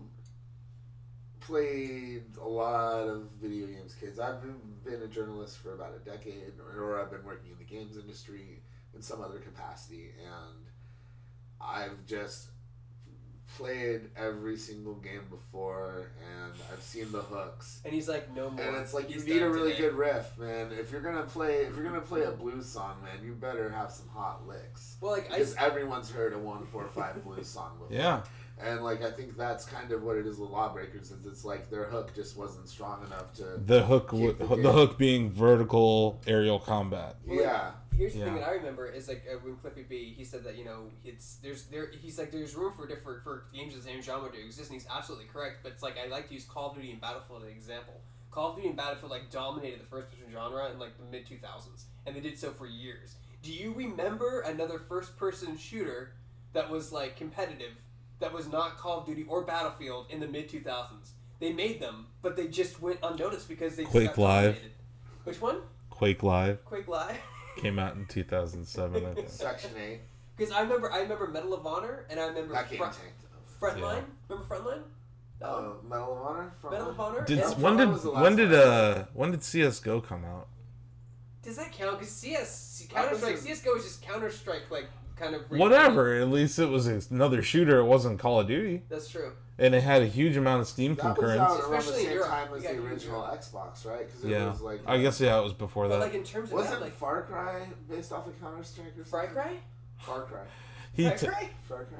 [1.40, 4.18] played a lot of video games, kids.
[4.18, 7.58] I've been, been a journalist for about a decade, or, or I've been working in
[7.58, 8.62] the games industry
[8.94, 10.66] in some other capacity, and
[11.60, 12.48] I've just
[13.60, 16.10] played every single game before,
[16.42, 17.80] and I've seen the hooks.
[17.84, 18.64] and he's like, no more.
[18.64, 19.82] And it's like you need a really today.
[19.84, 20.70] good riff, man.
[20.72, 23.90] If you're gonna play, if you're gonna play a blues song, man, you better have
[23.90, 24.96] some hot licks.
[25.00, 27.96] Well, like I, Because everyone's heard a one four five blues song before.
[27.96, 28.22] Yeah.
[28.62, 31.70] And like I think that's kind of what it is with Lawbreakers is it's like
[31.70, 36.20] their hook just wasn't strong enough to The hook, w- the the hook being vertical
[36.26, 37.16] aerial combat.
[37.26, 37.70] Well, like, Yeah.
[37.96, 40.56] Here's the thing that I remember is like uh, when Cliffy B, he said that
[40.56, 43.90] you know it's there's there he's like there's room for different for games of the
[43.90, 45.58] same genre to exist, and he's absolutely correct.
[45.62, 48.00] But it's like I like to use Call of Duty and Battlefield as an example.
[48.30, 51.26] Call of Duty and Battlefield like dominated the first person genre in like the mid
[51.26, 53.16] two thousands, and they did so for years.
[53.42, 56.12] Do you remember another first person shooter
[56.54, 57.72] that was like competitive
[58.20, 61.12] that was not Call of Duty or Battlefield in the mid two thousands?
[61.40, 64.44] They made them, but they just went unnoticed because they just Quake got Live.
[64.54, 64.72] dominated.
[65.24, 65.56] Which one?
[65.90, 67.16] Quake Live Quake Live.
[67.56, 69.28] came out in 2007, I think.
[69.28, 70.00] Section eight.
[70.36, 73.24] Because I remember, I remember Medal of Honor, and I remember That game Front, tanked.
[73.60, 74.04] Frontline.
[74.28, 74.82] Remember Frontline?
[75.40, 75.64] That one?
[75.64, 76.52] Oh, Medal of Honor.
[76.60, 77.24] From Medal of Honor.
[77.26, 77.50] Did Yeah.
[77.54, 80.48] When did was the when did uh when did CS:GO come out?
[81.42, 81.98] Does that count?
[81.98, 84.86] Because CS That Counter was Strike, a- CS:GO is just Counter Strike, like
[85.20, 85.42] kind of.
[85.50, 86.14] Whatever.
[86.14, 87.78] At least it was another shooter.
[87.78, 89.32] It wasn't Call of Duty, That's true.
[89.58, 91.40] and it had a huge amount of Steam That was concurrence.
[91.40, 92.28] out around the Especially in same Europe.
[92.30, 93.40] time as You got the to original Europe.
[93.40, 94.06] Xbox, right?
[94.06, 96.04] Because it Yeah, was like I guess yeah, it was before But that.
[96.06, 99.04] like in terms of wasn't that, like Far Cry based off of Counter Strike or
[99.04, 99.34] Fry something?
[99.42, 99.56] Cry,
[99.98, 100.40] Far Cry.
[100.94, 101.50] He Fry t- Cry.
[101.68, 101.98] Far Cry.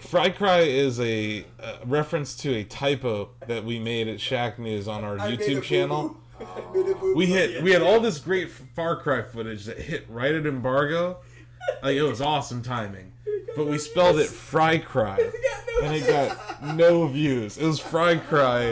[0.00, 4.88] Fry Cry is a, uh reference to a typo that we made at Shack News
[4.88, 6.08] on our I made a YouTube channel.
[6.08, 6.46] boo-boo.
[6.46, 7.14] I made a boo-boo.
[7.14, 11.18] We hit we had all this great Far Cry footage that hit right at embargo.
[11.82, 13.12] Like it was awesome timing.
[13.56, 15.18] But we spelled it Fry Cry.
[15.82, 17.58] And it got no views.
[17.58, 18.70] It was Fry Cry.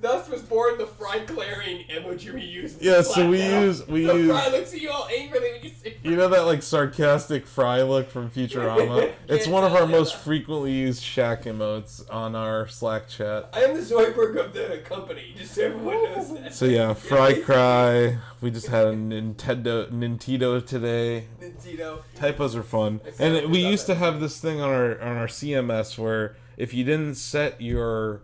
[0.00, 2.80] Thus was born the Fry Clarion emoji we used.
[2.82, 3.62] Yeah, so we Blackout.
[3.62, 5.96] use we so use Fry looks at you all angrily when you say.
[6.02, 9.12] you know that like sarcastic Fry look from Futurama?
[9.28, 13.48] It's one of our most frequently used Shack emotes on our Slack chat.
[13.52, 16.52] I am the Zoidberg of the company, just so everyone knows that.
[16.52, 18.18] So yeah, Fry Cry.
[18.40, 21.26] We just had a Nintendo Nintendo today.
[21.40, 22.02] Nintendo.
[22.16, 25.98] Typos are fun, and we used to have this thing on our on our CMS
[25.98, 28.22] where if you didn't set your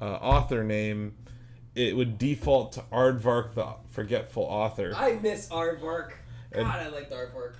[0.00, 1.14] uh, author name,
[1.74, 4.92] it would default to Aardvark, the forgetful author.
[4.96, 6.10] I miss Aardvark.
[6.52, 7.54] God, And- I like Aardvark.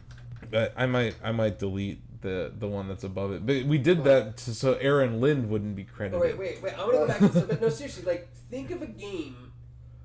[0.51, 3.45] But I might I might delete the the one that's above it.
[3.45, 6.19] But we did that to, so Aaron Lind wouldn't be credited.
[6.19, 6.73] Oh wait, wait, wait.
[6.79, 7.45] I'm gonna go back to this.
[7.45, 9.53] But no, seriously, like think of a game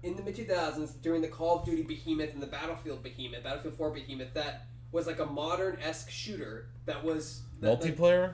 [0.01, 3.75] in the mid 2000s during the Call of Duty behemoth and the Battlefield behemoth, Battlefield
[3.75, 8.33] 4 behemoth that was like a modern esque shooter that was that, like, Multiplayer?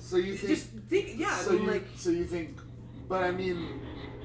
[0.00, 0.48] So you think?
[0.48, 1.36] just think, yeah.
[1.36, 2.58] so I mean, you like so you think?
[3.10, 3.80] But I mean,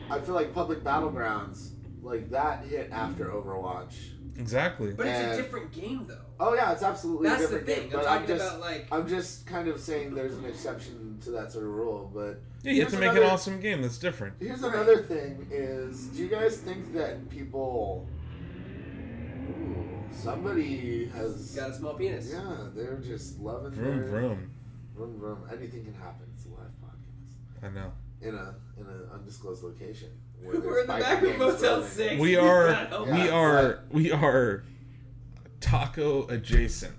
[0.09, 1.71] I feel like public battlegrounds
[2.01, 4.11] like that hit after Overwatch.
[4.37, 4.91] Exactly.
[4.93, 6.19] but it's a different game though.
[6.39, 7.89] Oh yeah, it's absolutely That's a the different thing.
[7.89, 7.99] game.
[7.99, 11.31] I'm But I'm just about like I'm just kind of saying there's an exception to
[11.31, 12.11] that sort of rule.
[12.13, 14.35] But yeah, you have to here's make an awesome game that's different.
[14.39, 14.73] Here's Right.
[14.73, 18.07] another thing: is do you guys think that people?
[19.49, 21.55] Ooh, somebody has.
[21.55, 22.29] got a small penis.
[22.31, 24.09] Yeah, they're just loving Vroom their.
[24.09, 24.51] vroom.
[24.95, 25.39] Vroom vroom.
[25.51, 26.25] Anything can happen.
[26.35, 27.91] It's a live podcast I know.
[28.25, 30.09] In a in an undisclosed location.
[30.43, 31.83] We're in the back biker of gangs Motel.
[31.83, 32.19] Six.
[32.19, 34.63] We are can't we are we are
[35.59, 36.93] taco adjacent.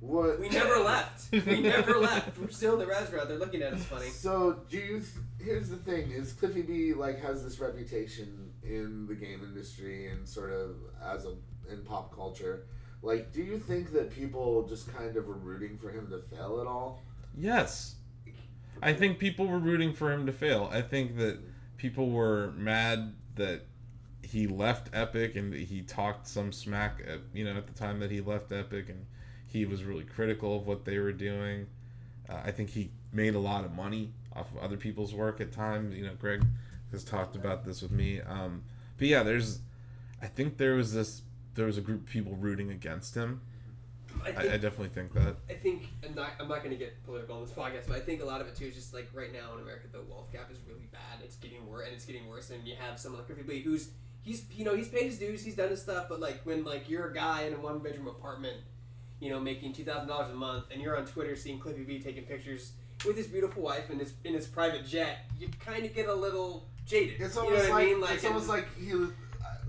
[0.00, 0.38] What?
[0.38, 1.32] We never left.
[1.32, 2.38] We never left.
[2.38, 3.28] We're still in the restaurant.
[3.28, 4.08] They're looking at us funny.
[4.08, 5.00] So do you?
[5.00, 10.08] Th- here's the thing: is Cliffy B like has this reputation in the game industry
[10.08, 11.34] and sort of as a
[11.70, 12.66] in pop culture.
[13.02, 16.60] Like, do you think that people just kind of are rooting for him to fail
[16.60, 17.02] at all?
[17.36, 17.95] Yes.
[18.82, 20.68] I think people were rooting for him to fail.
[20.72, 21.38] I think that
[21.76, 23.62] people were mad that
[24.22, 28.10] he left Epic and he talked some smack at, you know at the time that
[28.10, 29.06] he left Epic and
[29.46, 31.66] he was really critical of what they were doing.
[32.28, 35.52] Uh, I think he made a lot of money off of other people's work at
[35.52, 35.94] times.
[35.94, 36.44] You know, Greg
[36.92, 38.20] has talked about this with me.
[38.20, 38.64] Um,
[38.98, 39.60] but yeah, there's
[40.20, 41.22] I think there was this
[41.54, 43.40] there was a group of people rooting against him.
[44.26, 45.36] I I, think, I definitely think that.
[45.48, 46.30] I think I'm not.
[46.40, 48.48] I'm not going to get political on this podcast, but I think a lot of
[48.48, 51.20] it too is just like right now in America, the wealth gap is really bad.
[51.22, 52.50] It's getting worse, and it's getting worse.
[52.50, 53.90] And you have someone like Cliffy B, who's
[54.22, 56.88] he's you know he's paid his dues, he's done his stuff, but like when like
[56.90, 58.56] you're a guy in a one bedroom apartment,
[59.20, 62.00] you know making two thousand dollars a month, and you're on Twitter seeing Cliffy B
[62.00, 62.72] taking pictures
[63.04, 66.14] with his beautiful wife in his in his private jet, you kind of get a
[66.14, 67.20] little jaded.
[67.20, 68.00] It's you know almost what I mean?
[68.00, 68.92] Like it's and- almost like he.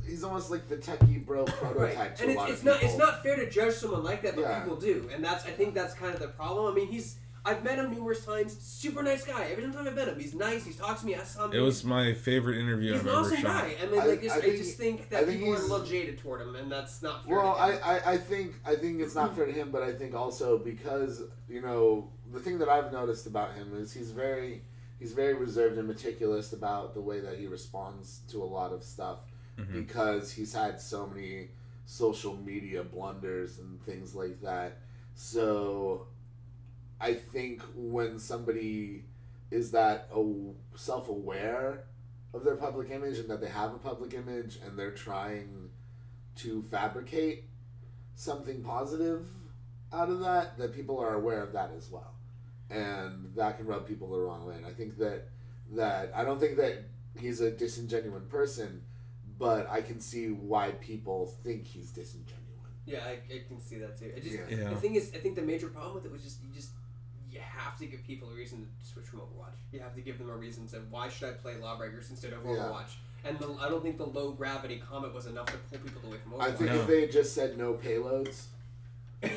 [0.07, 2.15] Was- He's almost like the techie bro prototype Right.
[2.15, 2.89] to And a it's, lot it's of not people.
[2.89, 4.61] it's not fair to judge someone like that, but Yeah.
[4.61, 6.71] people do, and that's I think that's kind of the problem.
[6.71, 8.57] I mean, he's I've met him numerous times.
[8.59, 9.45] Super nice guy.
[9.45, 10.65] Every time I've met him, he's nice.
[10.65, 11.15] He talks to me.
[11.15, 11.53] I saw him.
[11.53, 13.63] It was my favorite interview He's I've an ever awesome shot.
[13.63, 13.75] guy.
[13.81, 15.59] I mean, I- like, just, I I, think- just think that think people are a
[15.61, 17.37] little jaded toward him, and that's not fair.
[17.37, 17.69] Well, to I.
[17.95, 21.21] I, I think I think it's not fair to him, but I think also because
[21.47, 24.63] you know the thing that I've noticed about him is he's very
[24.99, 28.83] he's very reserved and meticulous about the way that he responds to a lot of
[28.83, 29.19] stuff
[29.57, 29.73] Mhm.
[29.73, 31.49] because he's had so many
[31.85, 34.79] social media blunders and things like that.
[35.15, 36.07] So
[36.99, 39.05] I think when somebody
[39.51, 40.09] is that
[40.75, 41.83] self aware
[42.33, 45.69] of their public image and that they have a public image and they're trying
[46.35, 47.45] to fabricate
[48.15, 49.25] something positive
[49.93, 52.13] out of that, that people are aware of that as well.
[52.69, 54.55] And that can rub people the wrong way.
[54.55, 55.29] And I think that
[55.73, 56.83] that I don't think that
[57.17, 58.81] he's a disingenuous person,
[59.37, 62.43] but I can see why people think he's disingenuous.
[62.85, 64.11] yeah, I, I can see that too.
[64.15, 64.41] I just Yeah.
[64.49, 64.69] Yeah.
[64.69, 66.69] the thing is, I think the major problem with it was just you just
[67.29, 69.57] you have to give people a reason to switch from Overwatch.
[69.71, 72.39] You have to give them a reason to why should I play Lawbreakers instead of
[72.45, 72.51] Yeah.
[72.51, 72.95] Overwatch.
[73.25, 76.17] And the, I don't think the low gravity comment was enough to pull people away
[76.23, 76.41] from Overwatch.
[76.41, 76.75] I think No.
[76.81, 78.45] if they had just said no payloads,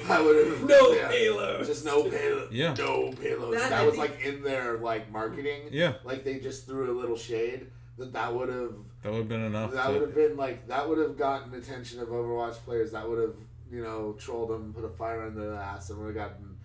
[0.09, 1.67] I would have no yeah, payload.
[1.67, 2.53] Just no payload.
[2.53, 2.75] Yeah.
[2.75, 3.55] No payloads.
[3.59, 5.63] That, That, was think- like in their like marketing.
[5.73, 7.67] Yeah, Like they just threw a little shade.
[7.99, 9.73] That that would have that would have been enough.
[9.73, 12.93] that to- would have been like that would have gotten attention of Overwatch players.
[12.93, 13.35] That would have
[13.71, 16.57] you know trolled them, put a fire under their ass, and would have gotten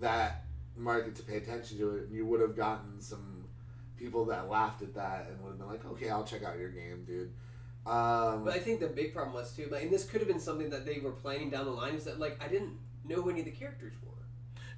[0.00, 0.44] that
[0.76, 2.04] market to pay attention to it.
[2.08, 3.44] And you would have gotten some
[3.98, 6.70] people that laughed at that and would have been like, okay, I'll check out your
[6.70, 7.30] game, dude.
[7.86, 10.40] Um, But I think the big problem was too, like, and this could have been
[10.40, 12.76] something that they were planning down the line, is that like I didn't
[13.06, 14.12] know who any of the characters were.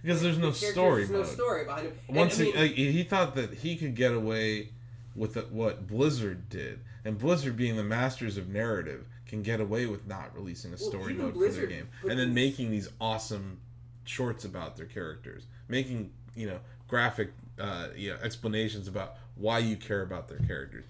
[0.03, 1.99] because there's no The story There's no story behind him.
[2.09, 4.71] And, Once I mean, he, like, he thought that he could get away
[5.15, 9.87] with it- what Blizzard did, and Blizzard, being the masters of narrative, can get away
[9.87, 13.59] with not releasing a story even mode for their game, and then making these awesome
[14.05, 16.59] shorts about their characters, making you know
[16.89, 20.85] graphic uh, you know, explanations about why you care about their characters.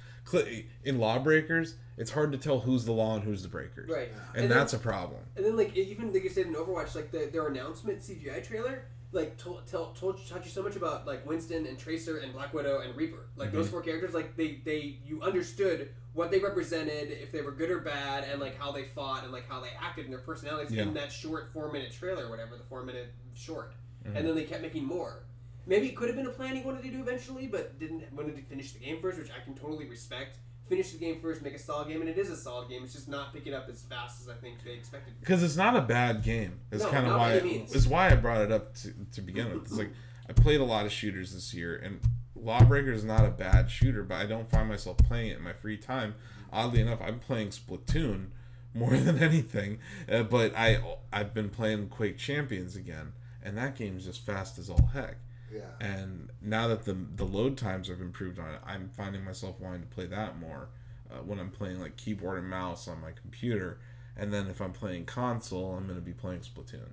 [0.84, 4.08] In Lawbreakers, it's hard to tell who's the law and who's the breakers, right.
[4.34, 5.20] and, then- that's a problem.
[5.36, 8.84] And then like even like you said in Overwatch, like the, their announcement CGI trailer,
[9.12, 12.52] like told told told taught you so much about like Winston and Tracer and Black
[12.54, 13.26] Widow and Reaper.
[13.36, 13.72] Like those Mhm.
[13.72, 17.78] four characters, like they they you understood what they represented, if they were good or
[17.80, 20.82] bad, and like how they fought and like how they acted and their personalities Yeah.
[20.82, 23.74] in that short four minute trailer, or whatever the four minute short.
[24.04, 24.16] Mhm.
[24.16, 25.24] And then they kept making more.
[25.66, 28.34] Maybe it could have been a plan he wanted to do eventually, but didn't wanted
[28.36, 30.38] to finish the game first, which I can totally respect.
[30.72, 32.82] Finish the game first, make a solid game, and it is a solid game.
[32.82, 35.12] It's just not picking up as fast as I think they expected.
[35.20, 36.60] because it's not a bad game.
[36.70, 37.74] It's No, kind of why means.
[37.74, 39.64] it's why I brought it up to, to begin with.
[39.64, 39.92] It's like
[40.30, 42.00] I played a lot of shooters this year, and
[42.34, 45.52] Lawbreaker is not a bad shooter, but I don't find myself playing it in my
[45.52, 46.14] free time.
[46.50, 48.28] Oddly enough, I'm playing Splatoon
[48.72, 49.78] more than anything,
[50.10, 50.78] uh, but I
[51.12, 53.12] I've been playing Quake Champions again,
[53.42, 55.18] and that game's just fast as all heck.
[55.53, 55.61] Yeah.
[55.86, 59.82] And now that the the load times have improved on it, I'm finding myself wanting
[59.82, 60.68] to play that more
[61.11, 63.78] uh, when I'm playing like keyboard and mouse on my computer.
[64.16, 66.90] And then if I'm playing console, I'm going to be playing Splatoon.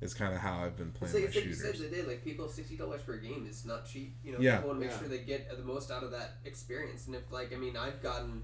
[0.00, 1.90] It's kind of how I've been It's playing like, my it's like you said shooters.
[1.90, 4.14] today, like people sixty dollars per game is not cheap.
[4.24, 4.56] You know, Yeah.
[4.56, 4.98] people want to make Yeah.
[5.00, 7.06] sure they get the most out of that experience.
[7.06, 8.42] And if like I mean, I've gotten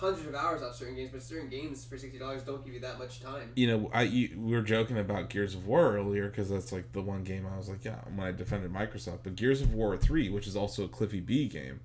[0.00, 2.80] hundreds of hours off certain games, but certain games for sixty dollars don't give you
[2.80, 3.50] that much time.
[3.56, 6.92] you know, I you, we were joking about Gears of War earlier because that's like
[6.92, 9.20] the one game I was like, yeah, when I defended Microsoft.
[9.24, 11.80] But Gears of War three, which is also a Cliffy B game,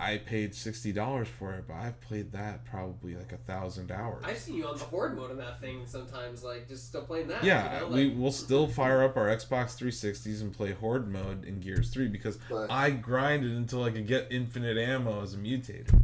[0.00, 4.24] I paid sixty dollars for it, but I've played that probably like a thousand hours.
[4.26, 7.28] I've seen you on the horde mode in that thing sometimes, like just still playing
[7.28, 7.44] that.
[7.44, 7.94] yeah, you know?
[7.94, 12.08] we will still fire up our Xbox 360s and play Horde mode in Gears 3
[12.08, 16.00] because But- I grinded until I could get infinite ammo as a mutator.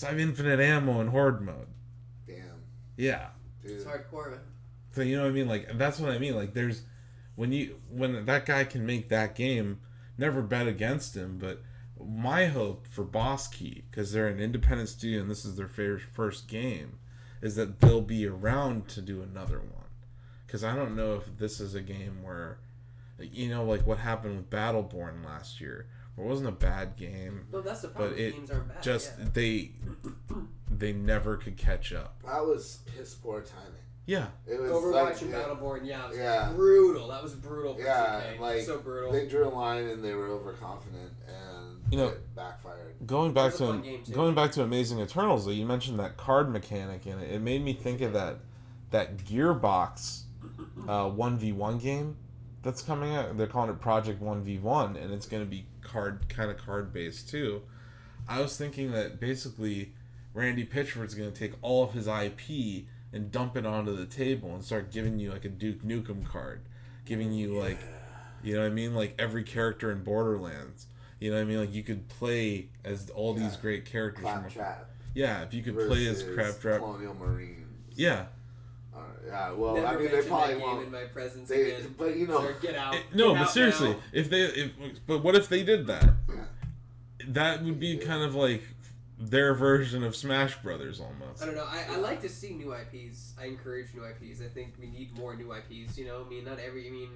[0.00, 1.66] So I have infinite ammo in Horde mode.
[2.26, 2.62] Damn,
[2.96, 3.28] Yeah.
[3.62, 3.72] dude.
[3.72, 4.38] it's hardcore.
[4.92, 5.46] So you know what I mean?
[5.48, 6.34] Like that's what I mean.
[6.34, 6.82] Like there's
[7.36, 9.80] when you when that guy can make that game,
[10.18, 11.38] never bet against him.
[11.38, 11.62] But
[12.02, 15.98] my hope for Boss Key, because they're an independent studio and this is their fir-
[15.98, 16.98] first game,
[17.42, 19.84] is that they'll be around to do another one.
[20.46, 22.58] Because I don't know if this is a game where,
[23.18, 25.86] you know, like what happened with Battleborn last year, where
[26.20, 28.12] it wasn't a bad game, No, that's the problem.
[28.12, 28.82] but it Games aren't bad.
[28.82, 29.26] just yeah.
[29.32, 29.70] they
[30.70, 32.22] they never could catch up.
[32.24, 33.74] That was piss poor timing.
[34.06, 34.28] Yeah.
[34.46, 36.52] It was Overwatch like, and yeah, Battleborn, yeah, it was Yeah.
[36.54, 37.08] brutal.
[37.08, 38.40] That was brutal for Yeah, 2K.
[38.40, 39.12] like, so brutal.
[39.12, 42.94] They drew a line and they were overconfident and You know- it backfired.
[43.06, 45.98] Going back It was a to fun going back to Amazing Eternals, though, you mentioned
[46.00, 47.30] that card mechanic in it.
[47.30, 48.38] It made me think of that
[48.90, 50.22] that Gearbox
[50.88, 52.16] uh, one v one game
[52.62, 53.36] that's coming out.
[53.36, 56.58] They're calling it Project One v One, and it's going to be card kind of
[56.58, 57.62] card based too.
[58.28, 59.92] I was thinking that basically
[60.34, 64.54] Randy Pitchford's going to take all of his IP and dump it onto the table
[64.54, 66.60] and start giving you like a Duke Nukem card,
[67.04, 67.78] giving you like
[68.42, 68.94] you know what I mean?
[68.94, 70.86] Like every character in Borderlands.
[71.18, 71.60] You know what I mean?
[71.60, 74.88] Like you could play as all these great characters from Claptrap.
[75.14, 76.80] Yeah, if you could play as Crabtrap.
[76.80, 77.66] Colonial Marines.
[77.94, 78.26] Yeah.
[79.26, 80.86] Yeah, well, Never I mean, they mention probably that game won't.
[80.86, 81.94] in my presence They, again.
[81.98, 82.94] but you know, Sir, get out.
[82.94, 83.96] It- no, Get but out seriously, now.
[84.12, 84.72] if they if
[85.06, 86.04] but what if they did that?
[86.28, 86.34] Yeah.
[87.28, 88.62] That would be kind of like
[89.18, 91.42] their version of Smash Brothers almost.
[91.42, 91.66] I don't know.
[91.68, 93.34] I, I like to see new IPs.
[93.38, 94.40] I encourage new IPs.
[94.40, 95.98] I think we need more new IPs.
[95.98, 96.88] You know, I mean, not every.
[96.88, 97.10] I mean,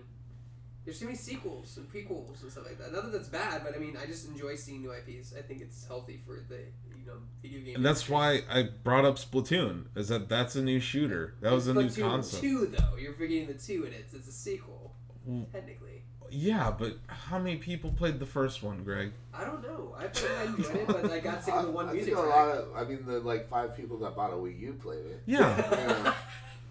[0.84, 2.92] there's too many sequels and prequels and stuff like that.
[2.92, 5.32] Not that that's bad, but I mean, I just enjoy seeing new IPs.
[5.36, 6.58] I think it's healthy for the
[7.04, 7.76] you know video game.
[7.76, 8.14] And that's industry.
[8.14, 9.84] why I brought up Splatoon.
[9.94, 11.34] Is that that's a new shooter?
[11.40, 12.42] That was a new Splatoon concept.
[12.42, 14.06] Two though, you're forgetting the two in it.
[14.12, 14.92] It's a sequel,
[15.28, 15.50] Mm.
[15.52, 16.02] technically.
[16.30, 19.12] Yeah, but how many people played the first one, Greg?
[19.32, 19.94] I don't know.
[19.96, 22.14] I played, I enjoyed it, but I got sick of the one I, I music
[22.14, 22.36] think a track.
[22.48, 22.76] lot of.
[22.76, 25.22] I mean, the like five people that bought a Wii U played it.
[25.26, 26.14] Yeah, Yeah.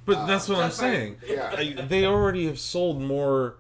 [0.06, 0.72] but Uh, that's what I'm fine.
[0.72, 1.18] saying.
[1.28, 1.56] Yeah.
[1.58, 3.56] I, they already have sold more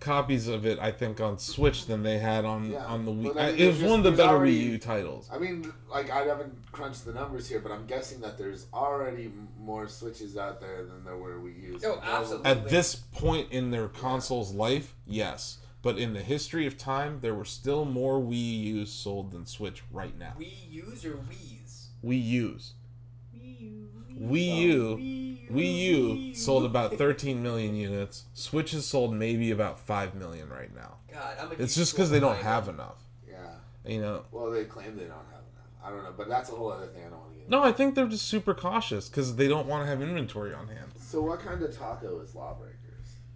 [0.00, 3.36] copies of it, I think, on Switch than they had on Yeah, on the Wii.
[3.36, 5.28] I I- mean, it was there's one of the better there's Wii U titles.
[5.32, 9.30] I mean, like I haven't crunched the numbers here, but I'm guessing that there's already
[9.58, 11.84] more Switches out there than there were Wii U's.
[11.84, 12.50] Oh, absolutely.
[12.50, 15.58] At this point in their console's life, yes.
[15.82, 19.82] But in the history of time, there were still more Wii U's sold than Switch
[19.90, 20.34] right now.
[20.38, 21.88] Wii U's or Wii's?
[22.04, 22.72] Wii U's.
[24.20, 24.96] Wii U.
[24.96, 25.82] Wii U, Wii Wii
[26.28, 28.24] U sold about 13 million units.
[28.34, 30.96] Switch has sold maybe about 5 million right now.
[31.12, 33.02] God, I'm a It's just because they don't have enough.
[33.28, 33.36] Yeah.
[33.86, 34.24] You know.
[34.30, 35.82] Well, they claim they don't have enough.
[35.82, 37.06] I don't know, but that's a whole other thing.
[37.06, 37.48] I don't want to get.
[37.48, 40.68] No, I think they're just super cautious because they don't want to have inventory on
[40.68, 40.92] hand.
[40.98, 42.76] So, what kind of taco is Lawbreakers?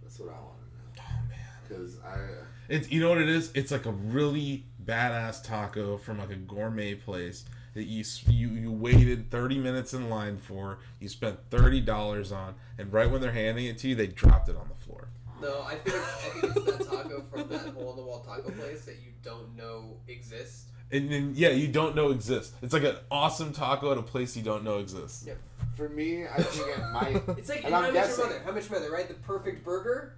[0.03, 1.07] That's what I want to know.
[1.09, 1.39] Oh man.
[1.67, 2.13] Because I.
[2.13, 3.51] Uh, it's you know what it is.
[3.55, 7.45] It's like a really badass taco from like a gourmet place
[7.75, 10.79] that you you you waited thirty minutes in line for.
[10.99, 14.49] You spent thirty dollars on, and right when they're handing it to you, they dropped
[14.49, 15.09] it on the floor.
[15.41, 18.21] No, I think it's, I think it's that taco from that hole in the wall
[18.25, 20.63] taco place that you don't know exists.
[20.91, 22.53] And then yeah, you don't know exists.
[22.61, 25.25] It's like an awesome taco at a place you don't know exists.
[25.27, 25.33] Yeah.
[25.75, 27.37] For me, I think it might.
[27.37, 28.41] It's like And in I'm How I Met Your guessing- Mother.
[28.45, 29.07] How Much Mother, right?
[29.09, 30.15] The perfect burger.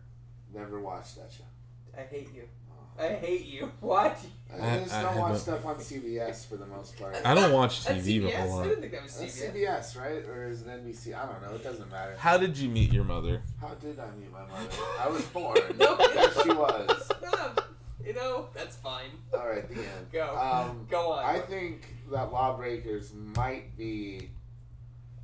[0.54, 1.44] Never watched that show.
[1.98, 2.44] I hate you.
[3.00, 3.72] I hate you.
[3.82, 4.18] What?
[4.52, 7.16] I, I- just I don't watch haven't- stuff on CBS for the most part.
[7.26, 8.34] I don't watch That's TV CBS?
[8.34, 8.64] a whole I lot.
[8.64, 9.54] didn't think that was That's CBS.
[9.54, 10.26] CBS, right?
[10.28, 11.14] Or is it NBC?
[11.16, 11.56] I don't know.
[11.56, 12.16] It doesn't matter.
[12.18, 13.42] How did you meet your mother?
[13.62, 14.70] How did I meet my mother?
[15.00, 15.58] I was born.
[15.78, 17.06] No, there she was.
[17.06, 17.68] Stop.
[18.06, 19.10] You know, that's fine.
[19.34, 20.12] All right, the end.
[20.14, 20.36] Go.
[20.38, 21.26] Um, Go on.
[21.26, 24.30] I think that Lawbreakers might be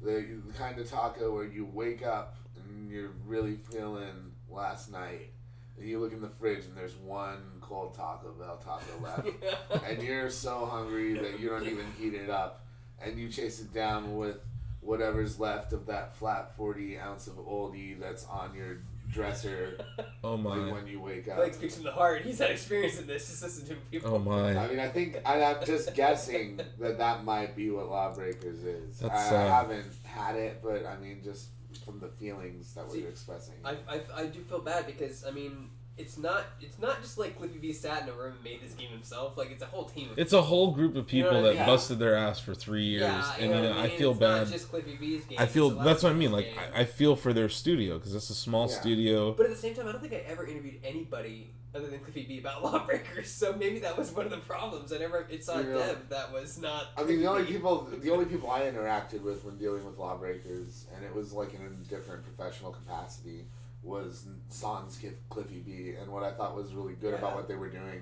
[0.01, 5.31] the, the kind of taco where you wake up and you're really feeling last night,
[5.77, 10.01] and you look in the fridge and there's one cold Taco Bell taco left, and
[10.01, 12.65] you're so hungry that you don't even heat it up,
[13.01, 14.37] and you chase it down with
[14.81, 19.77] whatever's left of that flat 40 ounce of oldie that's on your dresser
[20.23, 21.37] Oh like when you wake up.
[21.37, 22.21] Like speaks from the heart.
[22.21, 23.27] He's had experience in this.
[23.27, 24.15] Just listen to people.
[24.15, 24.57] Oh my.
[24.57, 28.99] I mean, I think and I'm just guessing that that might be what Lawbreakers is.
[28.99, 31.47] That's I, I haven't had it, but I mean, just
[31.77, 33.55] from the feelings that See, we're expressing.
[33.63, 37.37] I, I, I do feel bad because I mean it's not it's not just like
[37.37, 39.37] Cliffy B sat in a room and made this game himself.
[39.37, 40.09] Like it's a whole team.
[40.11, 41.65] Of It's a whole group of You know people I that mean?
[41.67, 43.97] busted their ass for three years, yeah, and you know, I mean?
[43.97, 44.43] feel it's bad.
[44.43, 45.37] Not just Cliffy B's game.
[45.39, 46.31] I feel it's a lot that's what I mean.
[46.31, 46.51] Like.
[46.75, 48.75] I, I feel for their studio because it's a small Yeah.
[48.79, 49.33] studio.
[49.33, 52.23] But at the same time, I don't think I ever interviewed anybody other than Cliffy
[52.27, 53.29] B about Lawbreakers.
[53.31, 54.91] So maybe that was one of the problems.
[54.93, 55.73] I never it's saw Yeah.
[55.73, 56.87] Dev that was not.
[56.97, 60.87] I mean, the only people, the only people I interacted with when dealing with lawbreakers,
[60.95, 63.45] and it was like in a different professional capacity,
[63.83, 65.93] was Sans Cliffy B.
[65.99, 68.01] And what I thought was really good about what they were doing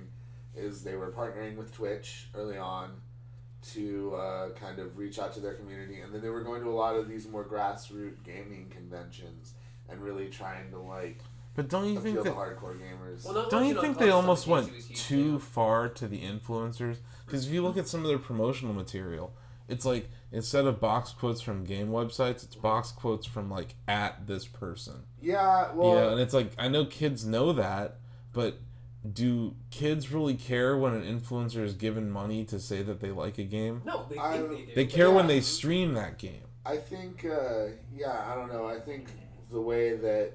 [0.55, 2.91] is they were partnering with Twitch early on
[3.73, 6.69] to uh, kind of reach out to their community, and then they were going to
[6.69, 9.53] a lot of these more grassroots gaming conventions
[9.89, 11.19] and really trying to like
[11.55, 12.35] But don't you think to that?
[12.35, 13.25] hardcore gamers.
[13.25, 16.97] Well, Don't you think they almost went games he was too far to the influencers?
[17.25, 19.31] Because if you look at some of their promotional material,
[19.67, 24.27] it's like instead of box quotes from game websites, it's box quotes from like at
[24.27, 25.03] this person.
[25.21, 27.97] yeah, well, yeah, and it's like I know kids know that,
[28.33, 28.59] but
[29.13, 33.37] do kids really care when an influencer is given money to say that they like
[33.39, 33.81] a game?
[33.85, 34.71] No, they I- think they do.
[34.75, 36.43] They care when they stream that game.
[36.65, 38.67] I think, uh, yeah, I don't know.
[38.67, 39.07] I think
[39.51, 40.33] the way that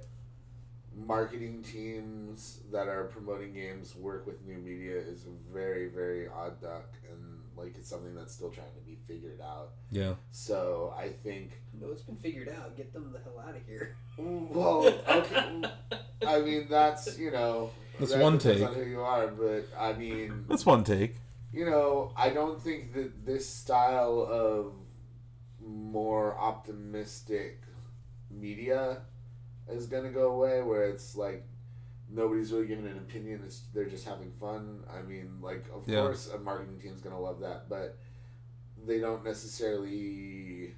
[0.96, 6.60] marketing teams that are promoting games work with new media is a very, very odd
[6.60, 9.70] duck, and like it's something that's still trying to be figured out.
[9.90, 10.14] Yeah.
[10.32, 12.76] So I think, No, it's been figured out.
[12.76, 13.96] Get them the hell out of here.
[14.18, 15.62] well, okay,
[16.26, 18.62] I mean that's you know That's that one take.
[18.62, 21.16] on who you are, but I mean That's one take.
[21.52, 24.72] you know, I don't think that this style of
[25.64, 27.62] more optimistic
[28.30, 28.98] media
[29.68, 31.44] is gonna go away, where it's like
[32.08, 34.84] nobody's really giving an opinion; it's they're just having fun.
[34.92, 36.02] I mean, like of Yeah.
[36.02, 37.96] course a marketing team's gonna love that, but
[38.86, 40.74] they don't necessarily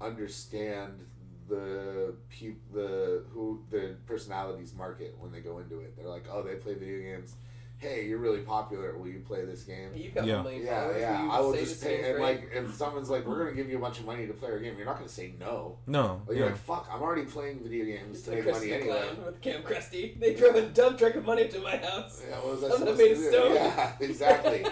[0.00, 1.04] understand
[1.48, 5.96] the pe- the who the personalities market when they go into it.
[5.96, 7.34] They're like, oh, they play video games.
[7.80, 8.94] Hey, you're really popular.
[8.98, 9.88] Will you play this game?
[9.94, 10.34] You've got Yeah.
[10.36, 11.00] one million Yeah, followers.
[11.00, 11.28] yeah.
[11.32, 11.96] I will just this pay.
[12.10, 12.20] And great.
[12.42, 14.58] like, if someone's like, "We're gonna give you a bunch of money to play our
[14.58, 15.78] game," you're not gonna say no.
[15.86, 16.20] No.
[16.26, 16.52] Like, you're Yeah.
[16.52, 19.62] like, "Fuck, I'm already playing video games It's to make money anyway." Clown with Cam
[19.62, 20.20] Krusty.
[20.20, 22.22] They drove a dump truck of money to my house.
[22.28, 23.30] Yeah, what was I I'm supposed made to do?
[23.30, 23.54] stone.
[23.54, 24.66] Yeah, exactly,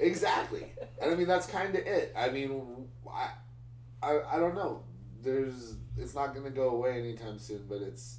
[0.00, 0.72] exactly.
[1.00, 2.12] And I mean, that's kind of it.
[2.16, 3.30] I mean, I,
[4.02, 4.82] I, I don't know.
[5.22, 8.16] There's, it's not gonna go away anytime soon, but it's.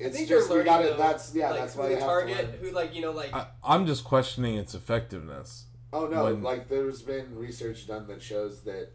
[0.00, 0.96] I It's think just they're we got learning, it.
[0.96, 1.50] though, That's yeah.
[1.50, 2.54] like, that's why they they have target, to learn.
[2.60, 5.66] who like you know like I, I'm just questioning its effectiveness.
[5.92, 6.24] Oh no!
[6.24, 8.90] when- like there's been research done that shows that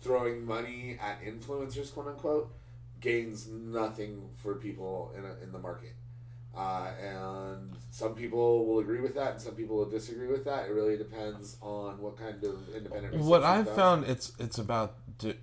[0.00, 2.52] throwing money at influencers, quote unquote,
[3.00, 5.94] gains nothing for people in a, in the market.
[6.56, 10.68] Uh, and some people will agree with that, and some people will disagree with that.
[10.68, 13.12] It really depends on what kind of independent.
[13.12, 13.76] research What I've done.
[13.76, 15.36] found it's it's about di-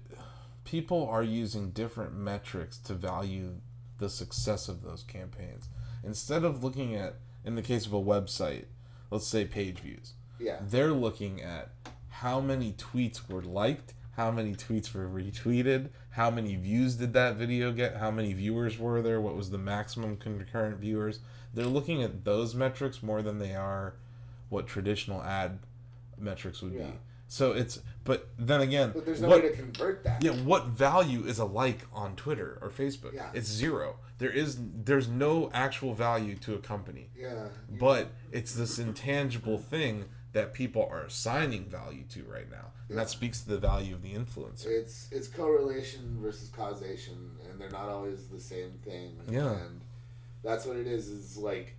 [0.65, 3.61] people are using different metrics to value
[3.97, 5.69] the success of those campaigns
[6.03, 8.65] instead of looking at in the case of a website,
[9.11, 10.13] let's say page views.
[10.39, 11.69] yeah, They're looking at
[12.09, 17.35] how many tweets were liked, how many tweets were retweeted, how many views did that
[17.35, 21.19] video get, how many viewers were there, what was the maximum concurrent viewers.
[21.53, 23.95] They're looking at those metrics more than they are
[24.49, 25.59] what traditional ad
[26.17, 26.87] metrics would Yeah.
[26.87, 26.93] be.
[27.27, 30.23] So it's but then again, but there's no what way to convert that.
[30.23, 33.13] yeah, what value is a like on Twitter or Facebook?
[33.13, 33.29] Yeah.
[33.33, 33.97] It's zero.
[34.17, 37.09] There is there's no actual value to a company.
[37.17, 42.71] Yeah, But it's this intangible thing that people are assigning value to right now.
[42.89, 44.67] And that speaks to the value of the influencer.
[44.67, 49.51] it's it's correlation versus causation and they're not always the same thing Yeah.
[49.51, 49.81] and
[50.43, 51.75] that's what it is is like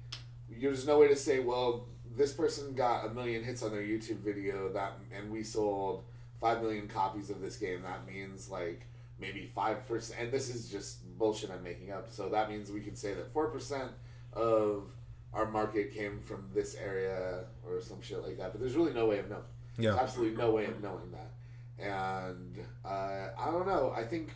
[0.50, 1.86] there's no way to say well
[2.18, 6.04] this person got a million hits on their youtube video that and we sold
[6.40, 8.86] 5 million copies of this game that means like
[9.18, 12.94] maybe 5% and this is just bullshit i'm making up so that means we can
[12.94, 13.88] say that 4%
[14.34, 14.84] of
[15.32, 19.06] our market came from this area or some shit like that but there's really no
[19.06, 19.42] way of knowing
[19.78, 19.90] Yeah.
[19.90, 21.30] there's absolutely no way of knowing that.
[21.78, 23.92] And uh, I don't know.
[23.96, 24.30] I think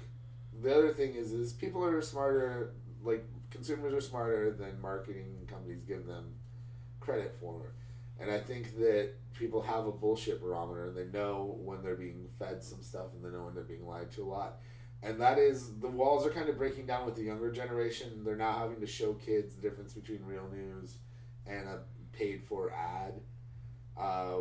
[0.63, 2.73] the other thing is is people are smarter.
[3.03, 6.25] Like consumers are smarter than marketing companies give them
[7.03, 7.73] credit for.
[8.21, 12.29] And I think that people have a bullshit barometer and they know when they're being
[12.39, 14.59] fed some stuff and they know when they're being lied to a lot.
[15.03, 18.23] And that is the walls are kind of breaking down with the younger generation.
[18.25, 20.99] They're now having to show kids the difference between real news
[21.47, 21.81] and a
[22.13, 23.15] paid for ad
[23.97, 24.37] uh,